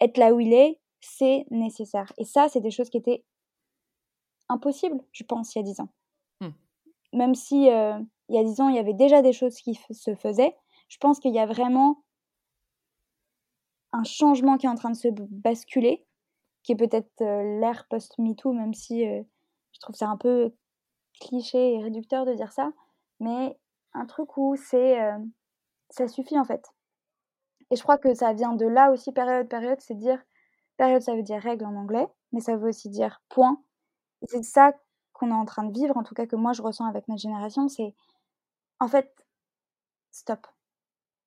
être 0.00 0.18
là 0.18 0.34
où 0.34 0.40
il 0.40 0.52
est, 0.52 0.80
c'est 1.00 1.46
nécessaire. 1.50 2.12
Et 2.18 2.24
ça, 2.24 2.48
c'est 2.48 2.60
des 2.60 2.70
choses 2.70 2.90
qui 2.90 2.98
étaient 2.98 3.24
impossibles, 4.48 5.00
je 5.12 5.24
pense, 5.24 5.54
il 5.54 5.58
y 5.58 5.60
a 5.60 5.64
dix 5.64 5.80
ans. 5.80 5.88
Mmh. 6.40 6.48
Même 7.12 7.34
si 7.34 7.62
il 7.62 8.34
y 8.34 8.38
a 8.38 8.44
dix 8.44 8.60
ans, 8.60 8.68
il 8.68 8.76
y 8.76 8.80
avait 8.80 8.94
déjà 8.94 9.22
des 9.22 9.32
choses 9.32 9.56
qui 9.56 9.74
se 9.90 10.14
faisaient, 10.14 10.56
je 10.88 10.98
pense 10.98 11.18
qu'il 11.18 11.34
y 11.34 11.38
a 11.38 11.46
vraiment 11.46 12.02
un 13.92 14.04
changement 14.04 14.56
qui 14.58 14.66
est 14.66 14.68
en 14.68 14.74
train 14.74 14.90
de 14.90 14.96
se 14.96 15.08
basculer, 15.08 16.06
qui 16.62 16.72
est 16.72 16.76
peut-être 16.76 17.10
l'ère 17.20 17.86
post-MeToo, 17.88 18.52
même 18.52 18.74
si 18.74 19.04
je 19.04 19.80
trouve 19.80 19.96
ça 19.96 20.08
un 20.08 20.16
peu 20.16 20.54
cliché 21.20 21.74
et 21.74 21.82
réducteur 21.82 22.26
de 22.26 22.34
dire 22.34 22.52
ça, 22.52 22.70
mais 23.20 23.58
un 23.94 24.06
truc 24.06 24.36
où 24.36 24.54
c'est 24.56 24.98
ça 25.90 26.08
suffit 26.08 26.38
en 26.38 26.44
fait. 26.44 26.64
Et 27.70 27.76
je 27.76 27.82
crois 27.82 27.98
que 27.98 28.14
ça 28.14 28.32
vient 28.32 28.52
de 28.54 28.66
là 28.66 28.90
aussi, 28.92 29.12
période, 29.12 29.48
période, 29.48 29.80
c'est 29.80 29.94
dire, 29.94 30.22
période 30.76 31.02
ça 31.02 31.14
veut 31.14 31.22
dire 31.22 31.40
règle 31.40 31.66
en 31.66 31.74
anglais, 31.74 32.06
mais 32.32 32.40
ça 32.40 32.56
veut 32.56 32.68
aussi 32.68 32.88
dire 32.90 33.22
point. 33.28 33.62
Et 34.22 34.26
c'est 34.28 34.42
ça 34.42 34.72
qu'on 35.12 35.30
est 35.30 35.34
en 35.34 35.44
train 35.46 35.64
de 35.64 35.72
vivre, 35.72 35.96
en 35.96 36.02
tout 36.02 36.14
cas 36.14 36.26
que 36.26 36.36
moi 36.36 36.52
je 36.52 36.62
ressens 36.62 36.86
avec 36.86 37.08
notre 37.08 37.20
génération, 37.22 37.68
c'est 37.68 37.94
en 38.80 38.88
fait, 38.88 39.10
stop. 40.10 40.46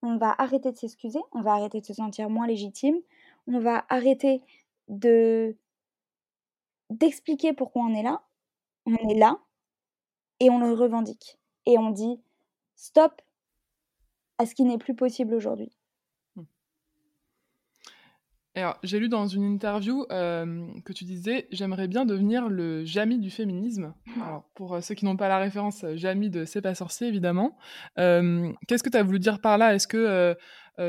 On 0.02 0.18
va 0.18 0.34
arrêter 0.38 0.72
de 0.72 0.78
s'excuser, 0.78 1.20
on 1.34 1.42
va 1.42 1.54
arrêter 1.54 1.82
de 1.82 1.86
se 1.86 1.94
sentir 1.94 2.30
moins 2.30 2.48
légitime, 2.48 2.98
on 3.48 3.60
va 3.60 3.86
arrêter 3.90 4.42
de 4.88 5.58
d'expliquer 6.90 7.54
pourquoi 7.54 7.84
on 7.84 7.94
est 7.94 8.04
là. 8.04 8.22
On 8.86 8.96
est 8.96 9.16
là 9.16 9.40
et 10.40 10.50
on 10.50 10.60
le 10.60 10.74
revendique. 10.74 11.38
Et 11.66 11.78
on 11.78 11.92
dit 11.92 12.22
stop 12.76 13.22
à 14.38 14.46
ce 14.46 14.56
qui 14.56 14.64
n'est 14.64 14.78
plus 14.78 14.96
possible 14.96 15.34
aujourd'hui. 15.36 15.79
Alors, 18.56 18.78
j'ai 18.84 19.00
lu 19.00 19.10
dans 19.10 19.28
une 19.28 19.44
interview 19.44 20.06
euh, 20.12 20.68
que 20.84 20.92
tu 20.92 21.04
disais 21.06 21.48
J'aimerais 21.52 21.88
bien 21.88 22.06
devenir 22.06 22.50
le 22.50 22.84
Jamie 22.84 23.20
du 23.20 23.30
féminisme. 23.30 23.94
Alors, 24.16 24.44
pour 24.56 24.74
euh, 24.74 24.82
ceux 24.82 24.96
qui 24.96 25.06
n'ont 25.06 25.18
pas 25.18 25.30
la 25.30 25.38
référence, 25.38 25.84
euh, 25.84 25.96
Jamie 25.96 26.30
de 26.30 26.46
C'est 26.46 26.62
pas 26.62 26.74
sorcier, 26.74 27.08
évidemment. 27.08 27.58
Qu'est-ce 27.96 28.84
que 28.84 28.90
tu 28.90 28.98
as 28.98 29.04
voulu 29.04 29.20
dire 29.20 29.40
par 29.40 29.58
là? 29.58 29.76
Est-ce 29.76 29.88
que 29.88 30.36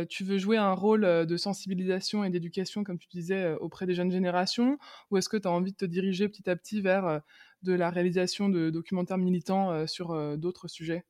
tu 0.08 0.24
veux 0.24 0.38
jouer 0.38 0.56
un 0.56 0.72
rôle 0.72 1.02
de 1.02 1.36
sensibilisation 1.36 2.24
et 2.24 2.30
d'éducation, 2.30 2.82
comme 2.82 2.98
tu 2.98 3.08
disais, 3.08 3.54
auprès 3.54 3.86
des 3.86 3.94
jeunes 3.94 4.10
générations? 4.10 4.78
Ou 5.10 5.18
est-ce 5.18 5.28
que 5.28 5.36
tu 5.36 5.46
as 5.46 5.50
envie 5.50 5.72
de 5.72 5.76
te 5.76 5.84
diriger 5.84 6.28
petit 6.28 6.48
à 6.48 6.56
petit 6.56 6.80
vers 6.80 7.20
de 7.62 7.72
la 7.74 7.90
réalisation 7.90 8.48
de 8.48 8.70
documentaires 8.70 9.18
militants 9.18 9.86
sur 9.86 10.38
d'autres 10.38 10.68
sujets? 10.68 11.04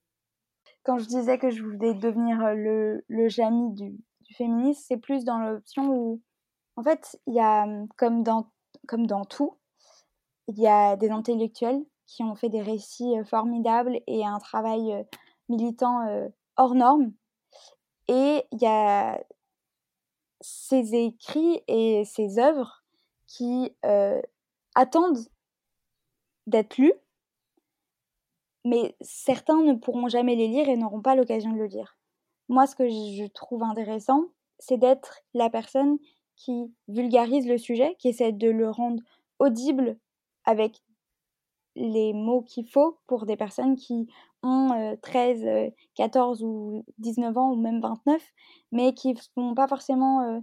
Quand 0.82 0.98
je 0.98 1.06
disais 1.06 1.38
que 1.38 1.50
je 1.50 1.62
voulais 1.62 1.94
devenir 1.94 2.38
le, 2.54 3.04
le 3.06 3.28
Jamie 3.28 3.74
du, 3.74 3.90
du 4.22 4.34
féminisme, 4.34 4.82
c'est 4.88 4.96
plus 4.96 5.24
dans 5.24 5.38
l'option 5.38 5.94
où 5.94 6.22
en 6.80 6.82
fait, 6.82 7.20
il 7.26 7.34
y 7.34 7.40
a, 7.40 7.66
comme 7.98 8.22
dans, 8.22 8.50
comme 8.88 9.06
dans 9.06 9.26
tout, 9.26 9.58
il 10.48 10.58
y 10.58 10.66
a 10.66 10.96
des 10.96 11.10
intellectuels 11.10 11.84
qui 12.06 12.22
ont 12.22 12.34
fait 12.34 12.48
des 12.48 12.62
récits 12.62 13.12
formidables 13.26 14.00
et 14.06 14.24
un 14.24 14.38
travail 14.38 15.06
militant 15.50 16.30
hors 16.56 16.74
norme. 16.74 17.12
Et 18.08 18.46
il 18.50 18.62
y 18.62 18.66
a 18.66 19.22
ces 20.40 20.94
écrits 20.94 21.62
et 21.68 22.06
ces 22.06 22.38
œuvres 22.38 22.82
qui 23.26 23.76
attendent 24.74 25.28
d'être 26.46 26.78
lus, 26.78 26.94
mais 28.64 28.96
certains 29.02 29.60
ne 29.60 29.74
pourront 29.74 30.08
jamais 30.08 30.34
les 30.34 30.48
lire 30.48 30.70
et 30.70 30.78
n'auront 30.78 31.02
pas 31.02 31.14
l'occasion 31.14 31.52
de 31.52 31.58
le 31.58 31.66
lire. 31.66 31.98
Moi, 32.48 32.66
ce 32.66 32.74
que 32.74 32.88
je 32.88 33.26
trouve 33.26 33.64
intéressant, 33.64 34.24
c'est 34.58 34.78
d'être 34.78 35.20
la 35.34 35.50
personne 35.50 35.98
qui 36.40 36.72
vulgarise 36.88 37.46
le 37.46 37.58
sujet, 37.58 37.96
qui 37.98 38.08
essaie 38.08 38.32
de 38.32 38.48
le 38.48 38.70
rendre 38.70 39.02
audible 39.38 39.98
avec 40.44 40.80
les 41.76 42.12
mots 42.12 42.42
qu'il 42.42 42.66
faut 42.66 42.98
pour 43.06 43.26
des 43.26 43.36
personnes 43.36 43.76
qui 43.76 44.08
ont 44.42 44.96
13, 45.02 45.72
14 45.94 46.42
ou 46.42 46.84
19 46.98 47.36
ans 47.36 47.52
ou 47.52 47.56
même 47.56 47.80
29, 47.80 48.22
mais 48.72 48.94
qui 48.94 49.12
ne 49.12 49.20
vont 49.36 49.54
pas 49.54 49.68
forcément 49.68 50.42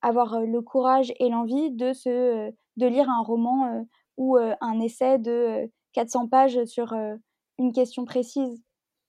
avoir 0.00 0.40
le 0.40 0.60
courage 0.62 1.12
et 1.18 1.28
l'envie 1.28 1.70
de, 1.72 1.92
se, 1.92 2.50
de 2.76 2.86
lire 2.86 3.10
un 3.10 3.22
roman 3.22 3.84
ou 4.16 4.36
un 4.36 4.80
essai 4.80 5.18
de 5.18 5.70
400 5.94 6.28
pages 6.28 6.64
sur 6.64 6.94
une 7.58 7.72
question 7.72 8.04
précise. 8.04 8.62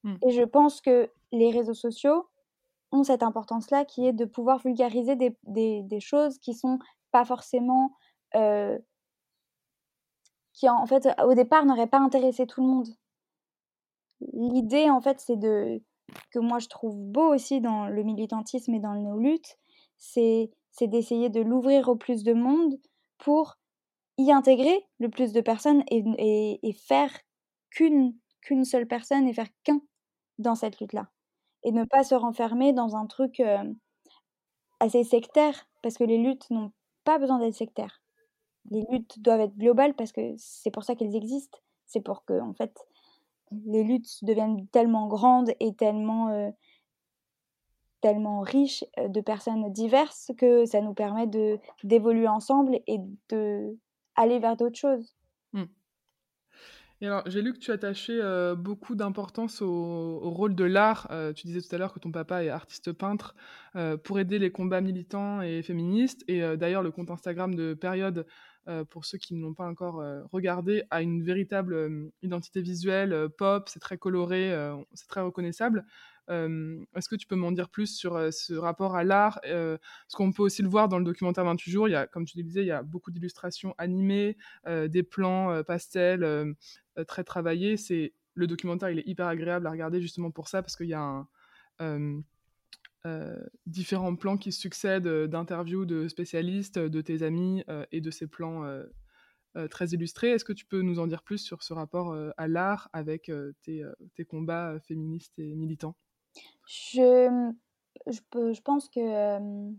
Mmh. 0.03 0.15
Et 0.27 0.31
je 0.31 0.43
pense 0.43 0.81
que 0.81 1.09
les 1.31 1.51
réseaux 1.51 1.73
sociaux 1.73 2.25
cette 3.01 3.23
importance-là 3.23 3.85
qui 3.85 4.05
est 4.05 4.13
de 4.13 4.25
pouvoir 4.25 4.59
vulgariser 4.59 5.15
des, 5.15 5.35
des, 5.43 5.99
choses 5.99 6.37
qui 6.37 6.53
sont 6.53 6.77
pas 7.11 7.25
forcément... 7.25 7.93
Euh, 8.35 8.77
qui 10.53 10.69
en 10.69 10.85
fait 10.85 11.07
au 11.25 11.33
départ 11.33 11.65
n'auraient 11.65 11.87
pas 11.87 11.99
intéressé 11.99 12.45
tout 12.45 12.61
le 12.61 12.67
monde. 12.67 12.87
L'idée 14.33 14.89
en 14.89 15.01
fait 15.01 15.19
c'est 15.19 15.35
de 15.35 15.81
que 16.31 16.39
moi 16.39 16.59
je 16.59 16.67
trouve 16.67 16.95
beau 16.95 17.33
aussi 17.33 17.59
dans 17.59 17.87
le 17.87 18.03
militantisme 18.03 18.73
et 18.75 18.79
dans 18.79 18.93
le 18.93 19.01
néolutte, 19.01 19.57
c'est 19.97 20.51
c'est 20.71 20.87
d'essayer 20.87 21.29
de 21.29 21.41
l'ouvrir 21.41 21.89
au 21.89 21.95
plus 21.95 22.23
de 22.23 22.33
monde 22.33 22.79
pour 23.17 23.57
y 24.17 24.31
intégrer 24.31 24.87
le 24.99 25.09
plus 25.09 25.33
de 25.33 25.41
personnes 25.41 25.83
et, 25.89 26.03
et, 26.17 26.59
et 26.67 26.73
faire 26.73 27.11
qu'une 27.71 28.15
qu'une 28.41 28.65
seule 28.65 28.87
personne 28.87 29.27
et 29.27 29.33
faire 29.33 29.49
qu'un 29.63 29.81
dans 30.37 30.55
cette 30.55 30.79
lutte-là 30.79 31.12
et 31.63 31.71
ne 31.71 31.83
pas 31.85 32.03
se 32.03 32.15
renfermer 32.15 32.73
dans 32.73 32.95
un 32.95 33.05
truc 33.07 33.41
assez 34.79 35.03
sectaire, 35.03 35.67
parce 35.81 35.97
que 35.97 36.03
les 36.03 36.17
luttes 36.17 36.49
n'ont 36.49 36.71
pas 37.03 37.17
besoin 37.19 37.39
d'être 37.39 37.55
sectaires. 37.55 38.01
Les 38.71 38.85
luttes 38.89 39.21
doivent 39.21 39.41
être 39.41 39.57
globales 39.57 39.93
parce 39.93 40.11
que 40.11 40.33
c'est 40.37 40.71
pour 40.71 40.83
ça 40.83 40.95
qu'elles 40.95 41.15
existent. 41.15 41.59
C'est 41.85 42.01
pour 42.01 42.25
que, 42.25 42.39
en 42.39 42.53
fait, 42.53 42.77
les 43.65 43.83
luttes 43.83 44.23
deviennent 44.23 44.67
tellement 44.67 45.07
grandes 45.07 45.51
et 45.59 45.75
tellement, 45.75 46.53
tellement 48.01 48.41
riches 48.41 48.83
de 48.97 49.21
personnes 49.21 49.71
diverses 49.71 50.31
que 50.37 50.65
ça 50.65 50.81
nous 50.81 50.93
permet 50.93 51.27
d'évoluer 51.83 52.27
ensemble 52.27 52.79
et 52.87 52.99
de 53.29 53.77
aller 54.15 54.39
vers 54.39 54.57
d'autres 54.57 54.77
choses. 54.77 55.15
Alors, 57.03 57.23
j'ai 57.25 57.41
lu 57.41 57.51
que 57.51 57.59
tu 57.59 57.71
attachais 57.71 58.17
euh, 58.21 58.55
beaucoup 58.55 58.95
d'importance 58.95 59.61
au, 59.61 60.19
rôle 60.21 60.55
de 60.55 60.63
l'art. 60.63 61.07
Euh, 61.11 61.33
tu 61.33 61.47
disais 61.47 61.59
tout 61.59 61.75
à 61.75 61.77
l'heure 61.77 61.91
que 61.91 61.99
ton 61.99 62.11
papa 62.11 62.45
est 62.45 62.49
artiste 62.49 62.93
peintre 62.93 63.35
euh, 63.75 63.97
pour 63.97 64.21
aider 64.21 64.39
les 64.39 64.51
combats 64.51 64.79
militants 64.79 65.41
et 65.41 65.61
féministes. 65.63 66.23
Et 66.29 66.41
d'ailleurs, 66.55 66.81
le 66.81 66.91
compte 66.91 67.11
Instagram 67.11 67.55
de 67.55 67.73
Période, 67.73 68.25
pour 68.89 69.03
ceux 69.03 69.17
qui 69.17 69.35
ne 69.35 69.41
l'ont 69.41 69.53
pas 69.53 69.67
encore 69.67 70.01
regardé, 70.31 70.83
a 70.89 71.01
une 71.01 71.21
véritable 71.21 72.09
identité 72.21 72.61
visuelle 72.61 73.27
pop. 73.37 73.67
C'est 73.67 73.81
très 73.81 73.97
coloré, 73.97 74.55
c'est 74.93 75.07
très 75.07 75.19
reconnaissable. 75.19 75.85
Est-ce 76.29 77.09
que 77.09 77.17
tu 77.17 77.27
peux 77.27 77.35
m'en 77.35 77.51
dire 77.51 77.67
plus 77.69 77.87
sur 77.87 78.31
ce 78.31 78.53
rapport 78.53 78.95
à 78.95 79.03
l'art 79.03 79.41
Parce 79.43 80.13
qu'on 80.13 80.31
peut 80.31 80.43
aussi 80.43 80.61
le 80.61 80.69
voir 80.69 80.87
dans 80.87 80.97
le 80.97 81.03
documentaire 81.03 81.43
28 81.43 81.71
jours? 81.71 81.89
Il 81.89 81.91
y 81.91 81.95
a, 81.95 82.07
comme 82.07 82.23
tu 82.23 82.37
le 82.37 82.43
disais, 82.43 82.61
il 82.61 82.67
y 82.67 82.71
a 82.71 82.83
beaucoup 82.83 83.11
d'illustrations 83.11 83.75
animées, 83.77 84.37
des 84.65 85.03
plans 85.03 85.61
pastels 85.63 86.55
très 87.07 87.23
travaillés. 87.23 87.77
C'est 87.77 88.13
le 88.35 88.47
documentaire, 88.47 88.89
il 88.89 88.99
est 88.99 89.07
hyper 89.07 89.27
agréable 89.27 89.67
à 89.67 89.71
regarder 89.71 90.01
justement 90.01 90.31
pour 90.31 90.47
ça, 90.47 90.61
parce 90.61 90.75
qu'il 90.75 90.87
y 90.87 90.93
a 90.93 91.25
différents 93.65 94.15
plans 94.15 94.37
qui 94.37 94.51
succèdent 94.51 95.07
d'interviews 95.07 95.85
de 95.85 96.07
spécialistes, 96.07 96.79
de 96.79 97.01
tes 97.01 97.23
amis 97.23 97.63
et 97.91 98.01
de 98.01 98.11
ces 98.11 98.27
plans 98.27 98.63
très 99.69 99.87
illustrés. 99.87 100.29
Est-ce 100.29 100.45
que 100.45 100.53
tu 100.53 100.65
peux 100.65 100.81
nous 100.81 100.99
en 100.99 101.07
dire 101.07 101.23
plus 101.23 101.39
sur 101.39 101.63
ce 101.63 101.73
rapport 101.73 102.15
à 102.37 102.47
l'art 102.47 102.89
avec 102.93 103.31
tes, 103.63 104.25
combats 104.29 104.79
féministes 104.81 105.37
et 105.37 105.55
militants? 105.55 105.95
Je, 106.65 107.51
je, 108.07 108.61
pense 108.61 108.89
que 108.89 109.73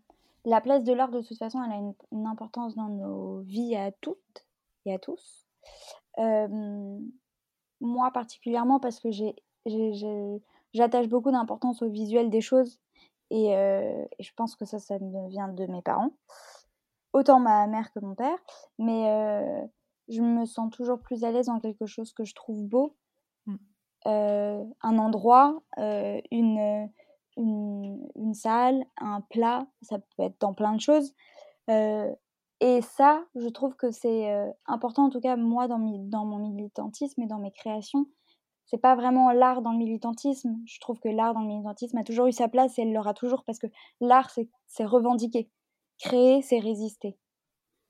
La 0.45 0.61
place 0.61 0.85
de 0.85 0.93
l'art, 0.93 1.11
de 1.11 1.23
toute 1.23 1.39
façon, 1.39 1.62
elle 1.62 1.73
a 1.73 1.77
une, 2.12 2.27
importance 2.27 2.75
dans 2.75 2.89
nos 2.89 3.41
vies 3.41 3.77
à 3.77 3.93
toutes 3.93 4.47
et 4.85 4.95
à 4.95 4.99
tous. 4.99 5.43
Moi 7.81 8.11
particulièrement 8.12 8.81
parce 8.81 9.01
que 9.01 9.09
j'attache 10.73 11.09
beaucoup 11.09 11.31
d'importance 11.31 11.83
au 11.83 11.89
visuel 11.89 12.31
des 12.31 12.41
choses 12.41 12.81
et, 13.31 13.49
et, 13.49 14.23
je 14.23 14.33
pense 14.37 14.55
que 14.55 14.65
ça, 14.65 14.79
ça 14.79 14.99
me 14.99 15.29
vient 15.29 15.49
de 15.49 15.67
mes 15.67 15.83
parents. 15.83 16.11
Autant 17.12 17.41
ma 17.41 17.67
mère 17.67 17.93
que 17.93 18.01
mon 18.01 18.15
père. 18.15 18.39
Mais 18.79 19.69
je 20.09 20.21
me 20.21 20.45
sens 20.45 20.71
toujours 20.71 21.01
plus 21.01 21.25
à 21.25 21.33
l'aise 21.33 21.47
dans 21.47 21.59
quelque 21.59 21.87
chose 21.87 22.12
que 22.12 22.25
je 22.25 22.35
trouve 22.35 22.62
beau. 22.62 22.97
Mmh. 23.47 23.57
un 24.05 24.99
endroit, 24.99 25.62
une 25.77 26.89
une, 27.37 28.35
salle, 28.35 28.85
un 28.99 29.21
plat, 29.21 29.67
ça 29.83 29.99
peut 29.99 30.23
être 30.25 30.41
dans 30.41 30.55
plein 30.55 30.75
de 30.75 30.81
choses. 30.81 31.15
Et 32.61 32.81
ça, 32.83 33.25
je 33.35 33.49
trouve 33.49 33.75
que 33.77 33.91
c'est 33.91 34.33
important, 34.67 35.05
en 35.05 35.11
tout 35.11 35.21
cas 35.21 35.37
moi 35.37 35.69
dans, 35.69 35.79
mon 35.79 36.39
militantisme 36.49 37.23
et 37.23 37.27
dans 37.27 37.39
mes 37.39 37.53
créations. 37.53 38.07
C'est 38.67 38.79
pas 38.79 38.95
vraiment 38.95 39.31
l'art 39.33 39.61
dans 39.61 39.73
le 39.73 39.79
militantisme. 39.79 40.57
Je 40.65 40.81
trouve 40.81 40.99
que 40.99 41.09
l'art 41.09 41.35
dans 41.35 41.43
le 41.43 41.49
militantisme 41.49 41.99
a 41.99 42.05
toujours 42.05 42.27
eu 42.27 42.33
sa 42.33 42.49
place 42.49 42.79
et 42.79 42.83
elle 42.83 42.93
l'aura 42.93 43.13
toujours 43.13 43.45
parce 43.45 43.59
que 43.59 43.67
l'art, 44.01 44.31
c'est 44.67 44.85
revendiquer. 44.85 45.51
Créer, 45.99 46.41
c'est 46.43 46.59
résister. 46.59 47.19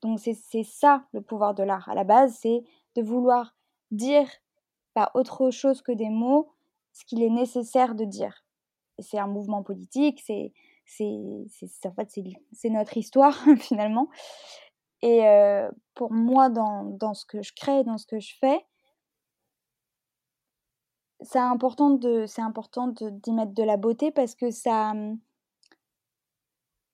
Donc 0.01 0.19
c'est 0.19 0.63
ça 0.63 1.05
le 1.13 1.21
pouvoir 1.21 1.53
de 1.53 1.63
l'art. 1.63 1.87
À 1.87 1.95
la 1.95 2.03
base, 2.03 2.37
c'est 2.41 2.63
de 2.95 3.01
vouloir 3.01 3.55
dire 3.91 4.27
pas 4.93 5.11
autre 5.13 5.51
chose 5.51 5.81
que 5.81 5.91
des 5.91 6.09
mots 6.09 6.51
ce 6.91 7.05
qu'il 7.05 7.21
est 7.21 7.29
nécessaire 7.29 7.95
de 7.95 8.05
dire 8.05 8.45
c'est 8.99 9.19
un 9.19 9.27
mouvement 9.27 9.63
politique, 9.63 10.21
c'est 10.25 10.53
en 11.01 11.93
fait 11.93 12.21
c'est 12.53 12.69
notre 12.69 12.97
histoire 12.97 13.35
finalement. 13.59 14.09
Et 15.01 15.21
pour 15.93 16.11
moi, 16.11 16.49
dans, 16.49 16.83
dans, 16.83 17.13
ce 17.13 17.25
que 17.25 17.43
je 17.43 17.53
crée, 17.53 17.83
dans 17.83 17.97
ce 17.97 18.07
que 18.07 18.19
je 18.19 18.33
fais, 18.39 18.65
c'est 21.21 21.39
important 21.39 21.91
de 21.91 22.25
c'est 22.25 22.41
important 22.41 22.87
d'y 22.87 23.31
mettre 23.31 23.53
de 23.53 23.63
la 23.63 23.77
beauté 23.77 24.11
parce 24.11 24.35
que 24.35 24.51
ça 24.51 24.93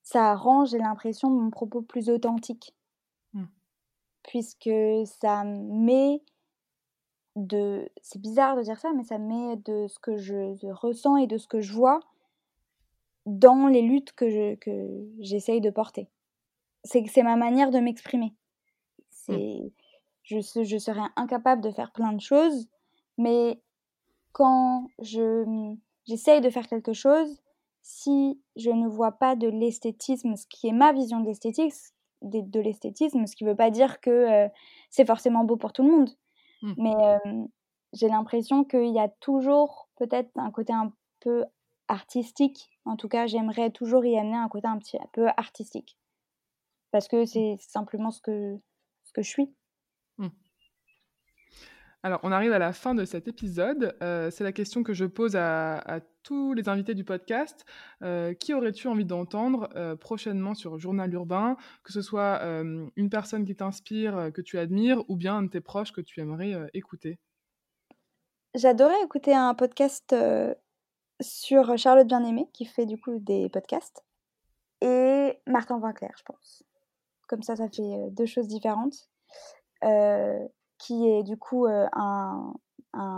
ça 0.04 0.36
rend, 0.36 0.66
j'ai 0.66 0.78
l'impression, 0.78 1.30
mon 1.30 1.52
propos 1.52 1.82
plus 1.82 2.10
authentique. 2.10 2.76
Mmh. 3.34 3.46
Puisque 4.24 4.70
ça 5.06 5.44
met 5.46 6.22
de 7.38 7.90
c'est 8.02 8.20
bizarre 8.20 8.58
de 8.58 8.62
dire 8.62 8.78
ça 8.78 8.92
mais 8.94 9.06
ça 9.06 9.18
met 9.18 9.56
de 9.56 9.88
ce 9.88 10.00
que 10.00 10.18
je, 10.18 10.70
ressens 10.74 11.16
et 11.16 11.28
de 11.28 11.38
ce 11.38 11.48
que 11.48 11.62
je 11.62 11.72
vois 11.72 12.02
dans 13.26 13.68
les 13.68 13.82
luttes 13.82 14.14
que 14.14 14.30
je 14.30 14.56
que 14.56 15.08
j'essaye 15.20 15.62
de 15.62 15.70
porter 15.70 16.10
c'est 16.84 17.06
c'est 17.08 17.24
ma 17.24 17.36
manière 17.36 17.72
de 17.72 17.80
m'exprimer 17.80 18.34
c'est 19.10 19.72
je, 20.24 20.40
je 20.40 20.78
serais 20.78 21.02
incapable 21.16 21.62
de 21.62 21.72
faire 21.72 21.92
plein 21.92 22.14
de 22.14 22.22
choses 22.22 22.68
mais 23.18 23.60
quand 24.32 24.88
je 25.02 25.76
j'essaye 26.08 26.42
de 26.42 26.50
faire 26.50 26.68
quelque 26.68 26.94
chose 26.94 27.42
si 27.84 28.40
je 28.56 28.70
ne 28.70 28.88
vois 28.88 29.12
pas 29.12 29.36
de 29.36 29.48
l'esthétisme 29.48 30.36
ce 30.36 30.48
qui 30.48 30.68
est 30.68 30.74
ma 30.74 30.94
vision 30.94 31.20
de 31.20 31.26
l'esthétisme 31.26 31.94
de, 32.22 32.42
de 32.42 32.60
l'esthétisme 32.60 33.26
ce 33.26 33.36
qui 33.36 33.44
veut 33.44 33.56
pas 33.56 33.72
dire 33.72 34.02
que 34.02 34.10
euh, 34.10 34.48
c'est 34.90 35.06
forcément 35.06 35.44
beau 35.44 35.58
pour 35.58 35.74
tout 35.74 35.84
le 35.84 35.92
monde 35.92 36.10
Mmh. 36.62 36.74
Mais 36.78 37.18
j'ai 37.94 38.08
l'impression 38.08 38.64
qu'il 38.64 38.94
y 38.94 39.00
a 39.00 39.10
toujours 39.20 39.90
peut-être 39.98 40.30
un 40.36 40.52
côté 40.52 40.74
un 40.74 40.94
peu 41.20 41.46
artistique. 41.88 42.71
En 42.86 42.96
tout 42.96 43.08
cas, 43.08 43.28
j'aimerais 43.28 43.72
toujours 43.72 44.06
y 44.06 44.18
amener 44.18 44.38
un 44.38 44.50
côté 44.50 44.68
un 44.68 44.78
petit 44.78 44.98
peu 45.14 45.28
artistique. 45.38 45.98
Parce 46.92 47.08
que 47.08 47.24
mmh. 47.24 47.26
c'est 47.26 47.58
simplement 47.60 48.12
ce 48.12 48.22
que, 48.22 48.58
ce 49.04 49.14
que 49.14 49.22
je 49.22 49.30
suis. 49.30 49.54
Mmh. 50.18 50.28
Alors, 52.04 52.20
on 52.24 52.32
arrive 52.32 52.52
à 52.52 52.60
la 52.60 52.74
fin 52.74 52.96
de 52.96 53.06
cet 53.06 53.28
épisode. 53.28 53.96
c'est 54.02 54.44
la 54.44 54.52
question 54.52 54.82
que 54.82 54.94
je 54.94 55.06
pose 55.06 55.36
à, 55.36 56.00
tous 56.24 56.54
les 56.54 56.68
invités 56.68 56.96
du 56.96 57.04
podcast. 57.04 57.64
qui 58.40 58.54
aurais-tu 58.56 58.88
envie 58.88 59.06
d'entendre 59.06 59.70
prochainement 60.00 60.56
sur 60.56 60.80
Journal 60.80 61.14
Urbain 61.14 61.58
Que 61.84 61.94
ce 61.94 62.02
soit 62.02 62.42
une 62.42 63.10
personne 63.12 63.46
qui 63.46 63.56
t'inspire, 63.56 64.32
que 64.34 64.42
tu 64.42 64.58
admires, 64.58 65.08
ou 65.10 65.16
bien 65.16 65.38
un 65.38 65.44
de 65.44 65.50
tes 65.50 65.62
proches 65.62 65.92
que 65.92 66.02
tu 66.02 66.20
aimerais 66.22 66.56
écouter? 66.74 67.20
J'adorais 68.56 69.04
écouter 69.04 69.36
un 69.36 69.54
podcast 69.54 70.16
sur 71.22 71.78
Charlotte 71.78 72.08
Bien-Aimée, 72.08 72.50
qui 72.54 72.66
fait 72.66 72.86
du 72.86 73.00
coup 73.00 73.20
des 73.20 73.50
podcasts, 73.50 74.04
et 74.82 75.40
Martin 75.46 75.80
Vinclair, 75.80 76.12
je 76.18 76.24
pense. 76.24 76.64
Comme 77.28 77.44
ça, 77.44 77.56
ça 77.56 77.70
fait 77.70 78.10
deux 78.12 78.26
choses 78.26 78.48
différentes 78.48 79.10
qui 80.78 81.08
est 81.08 81.24
du 81.24 81.38
coup 81.38 81.66
un, 81.68 82.54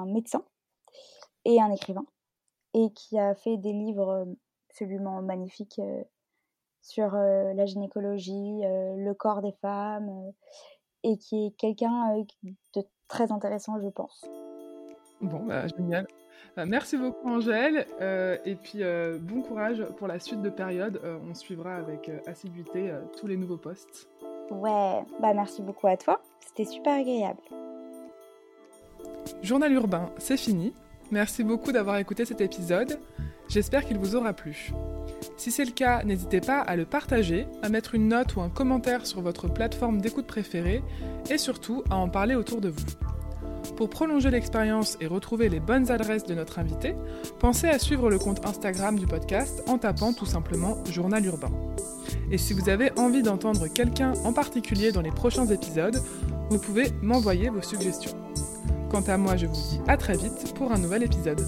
médecin 0.05 0.43
et 1.45 1.61
un 1.61 1.71
écrivain, 1.71 2.05
et 2.73 2.91
qui 2.93 3.17
a 3.17 3.35
fait 3.35 3.57
des 3.57 3.73
livres 3.73 4.27
absolument 4.69 5.21
magnifiques 5.21 5.81
sur 6.81 7.13
la 7.13 7.65
gynécologie, 7.65 8.61
le 8.61 9.13
corps 9.13 9.41
des 9.41 9.53
femmes, 9.53 10.31
et 11.03 11.17
qui 11.17 11.47
est 11.47 11.51
quelqu'un 11.51 12.15
de 12.75 12.83
très 13.07 13.31
intéressant, 13.31 13.79
je 13.81 13.89
pense. 13.89 14.25
Bon, 15.21 15.45
bah, 15.45 15.67
génial. 15.67 16.07
Bah, 16.55 16.65
merci 16.65 16.97
beaucoup 16.97 17.29
Angèle 17.29 17.87
et 18.45 18.55
puis 18.55 18.79
bon 19.19 19.41
courage 19.41 19.83
pour 19.97 20.07
la 20.07 20.19
suite 20.19 20.41
de 20.41 20.49
période. 20.49 21.01
on 21.29 21.33
suivra 21.33 21.75
avec 21.75 22.11
assiduité 22.27 22.91
tous 23.19 23.27
les 23.27 23.37
nouveaux 23.37 23.57
postes. 23.57 24.07
Ouais, 24.51 25.03
bah 25.19 25.33
merci 25.33 25.61
beaucoup 25.61 25.87
à 25.87 25.97
toi. 25.97 26.21
C'était 26.39 26.65
super 26.65 26.99
agréable. 26.99 27.41
Journal 29.41 29.71
urbain, 29.73 30.09
c'est 30.17 30.37
fini. 30.37 30.73
Merci 31.11 31.43
beaucoup 31.43 31.71
d'avoir 31.71 31.97
écouté 31.97 32.25
cet 32.25 32.41
épisode. 32.41 32.99
J'espère 33.49 33.85
qu'il 33.85 33.97
vous 33.97 34.15
aura 34.15 34.33
plu. 34.33 34.71
Si 35.37 35.51
c'est 35.51 35.65
le 35.65 35.71
cas, 35.71 36.03
n'hésitez 36.03 36.41
pas 36.41 36.59
à 36.59 36.75
le 36.75 36.85
partager, 36.85 37.47
à 37.61 37.69
mettre 37.69 37.93
une 37.93 38.07
note 38.07 38.35
ou 38.35 38.41
un 38.41 38.49
commentaire 38.49 39.05
sur 39.05 39.21
votre 39.21 39.47
plateforme 39.47 40.01
d'écoute 40.01 40.27
préférée 40.27 40.81
et 41.29 41.37
surtout 41.37 41.83
à 41.89 41.97
en 41.97 42.09
parler 42.09 42.35
autour 42.35 42.61
de 42.61 42.69
vous. 42.69 42.85
Pour 43.75 43.89
prolonger 43.89 44.29
l'expérience 44.29 44.97
et 45.01 45.07
retrouver 45.07 45.49
les 45.49 45.59
bonnes 45.59 45.91
adresses 45.91 46.25
de 46.25 46.35
notre 46.35 46.59
invité, 46.59 46.95
pensez 47.39 47.67
à 47.67 47.79
suivre 47.79 48.09
le 48.09 48.19
compte 48.19 48.45
Instagram 48.45 48.97
du 48.97 49.07
podcast 49.07 49.63
en 49.67 49.77
tapant 49.77 50.13
tout 50.13 50.25
simplement 50.25 50.77
Journal 50.85 51.25
Urbain. 51.25 51.51
Et 52.31 52.37
si 52.37 52.53
vous 52.53 52.69
avez 52.69 52.91
envie 52.97 53.23
d'entendre 53.23 53.67
quelqu'un 53.67 54.13
en 54.23 54.33
particulier 54.33 54.91
dans 54.91 55.01
les 55.01 55.11
prochains 55.11 55.47
épisodes, 55.47 56.01
vous 56.49 56.59
pouvez 56.59 56.91
m'envoyer 57.01 57.49
vos 57.49 57.61
suggestions. 57.61 58.17
Quant 58.89 59.01
à 59.01 59.17
moi, 59.17 59.37
je 59.37 59.47
vous 59.47 59.53
dis 59.53 59.79
à 59.87 59.97
très 59.97 60.15
vite 60.15 60.53
pour 60.55 60.71
un 60.71 60.77
nouvel 60.77 61.03
épisode. 61.03 61.43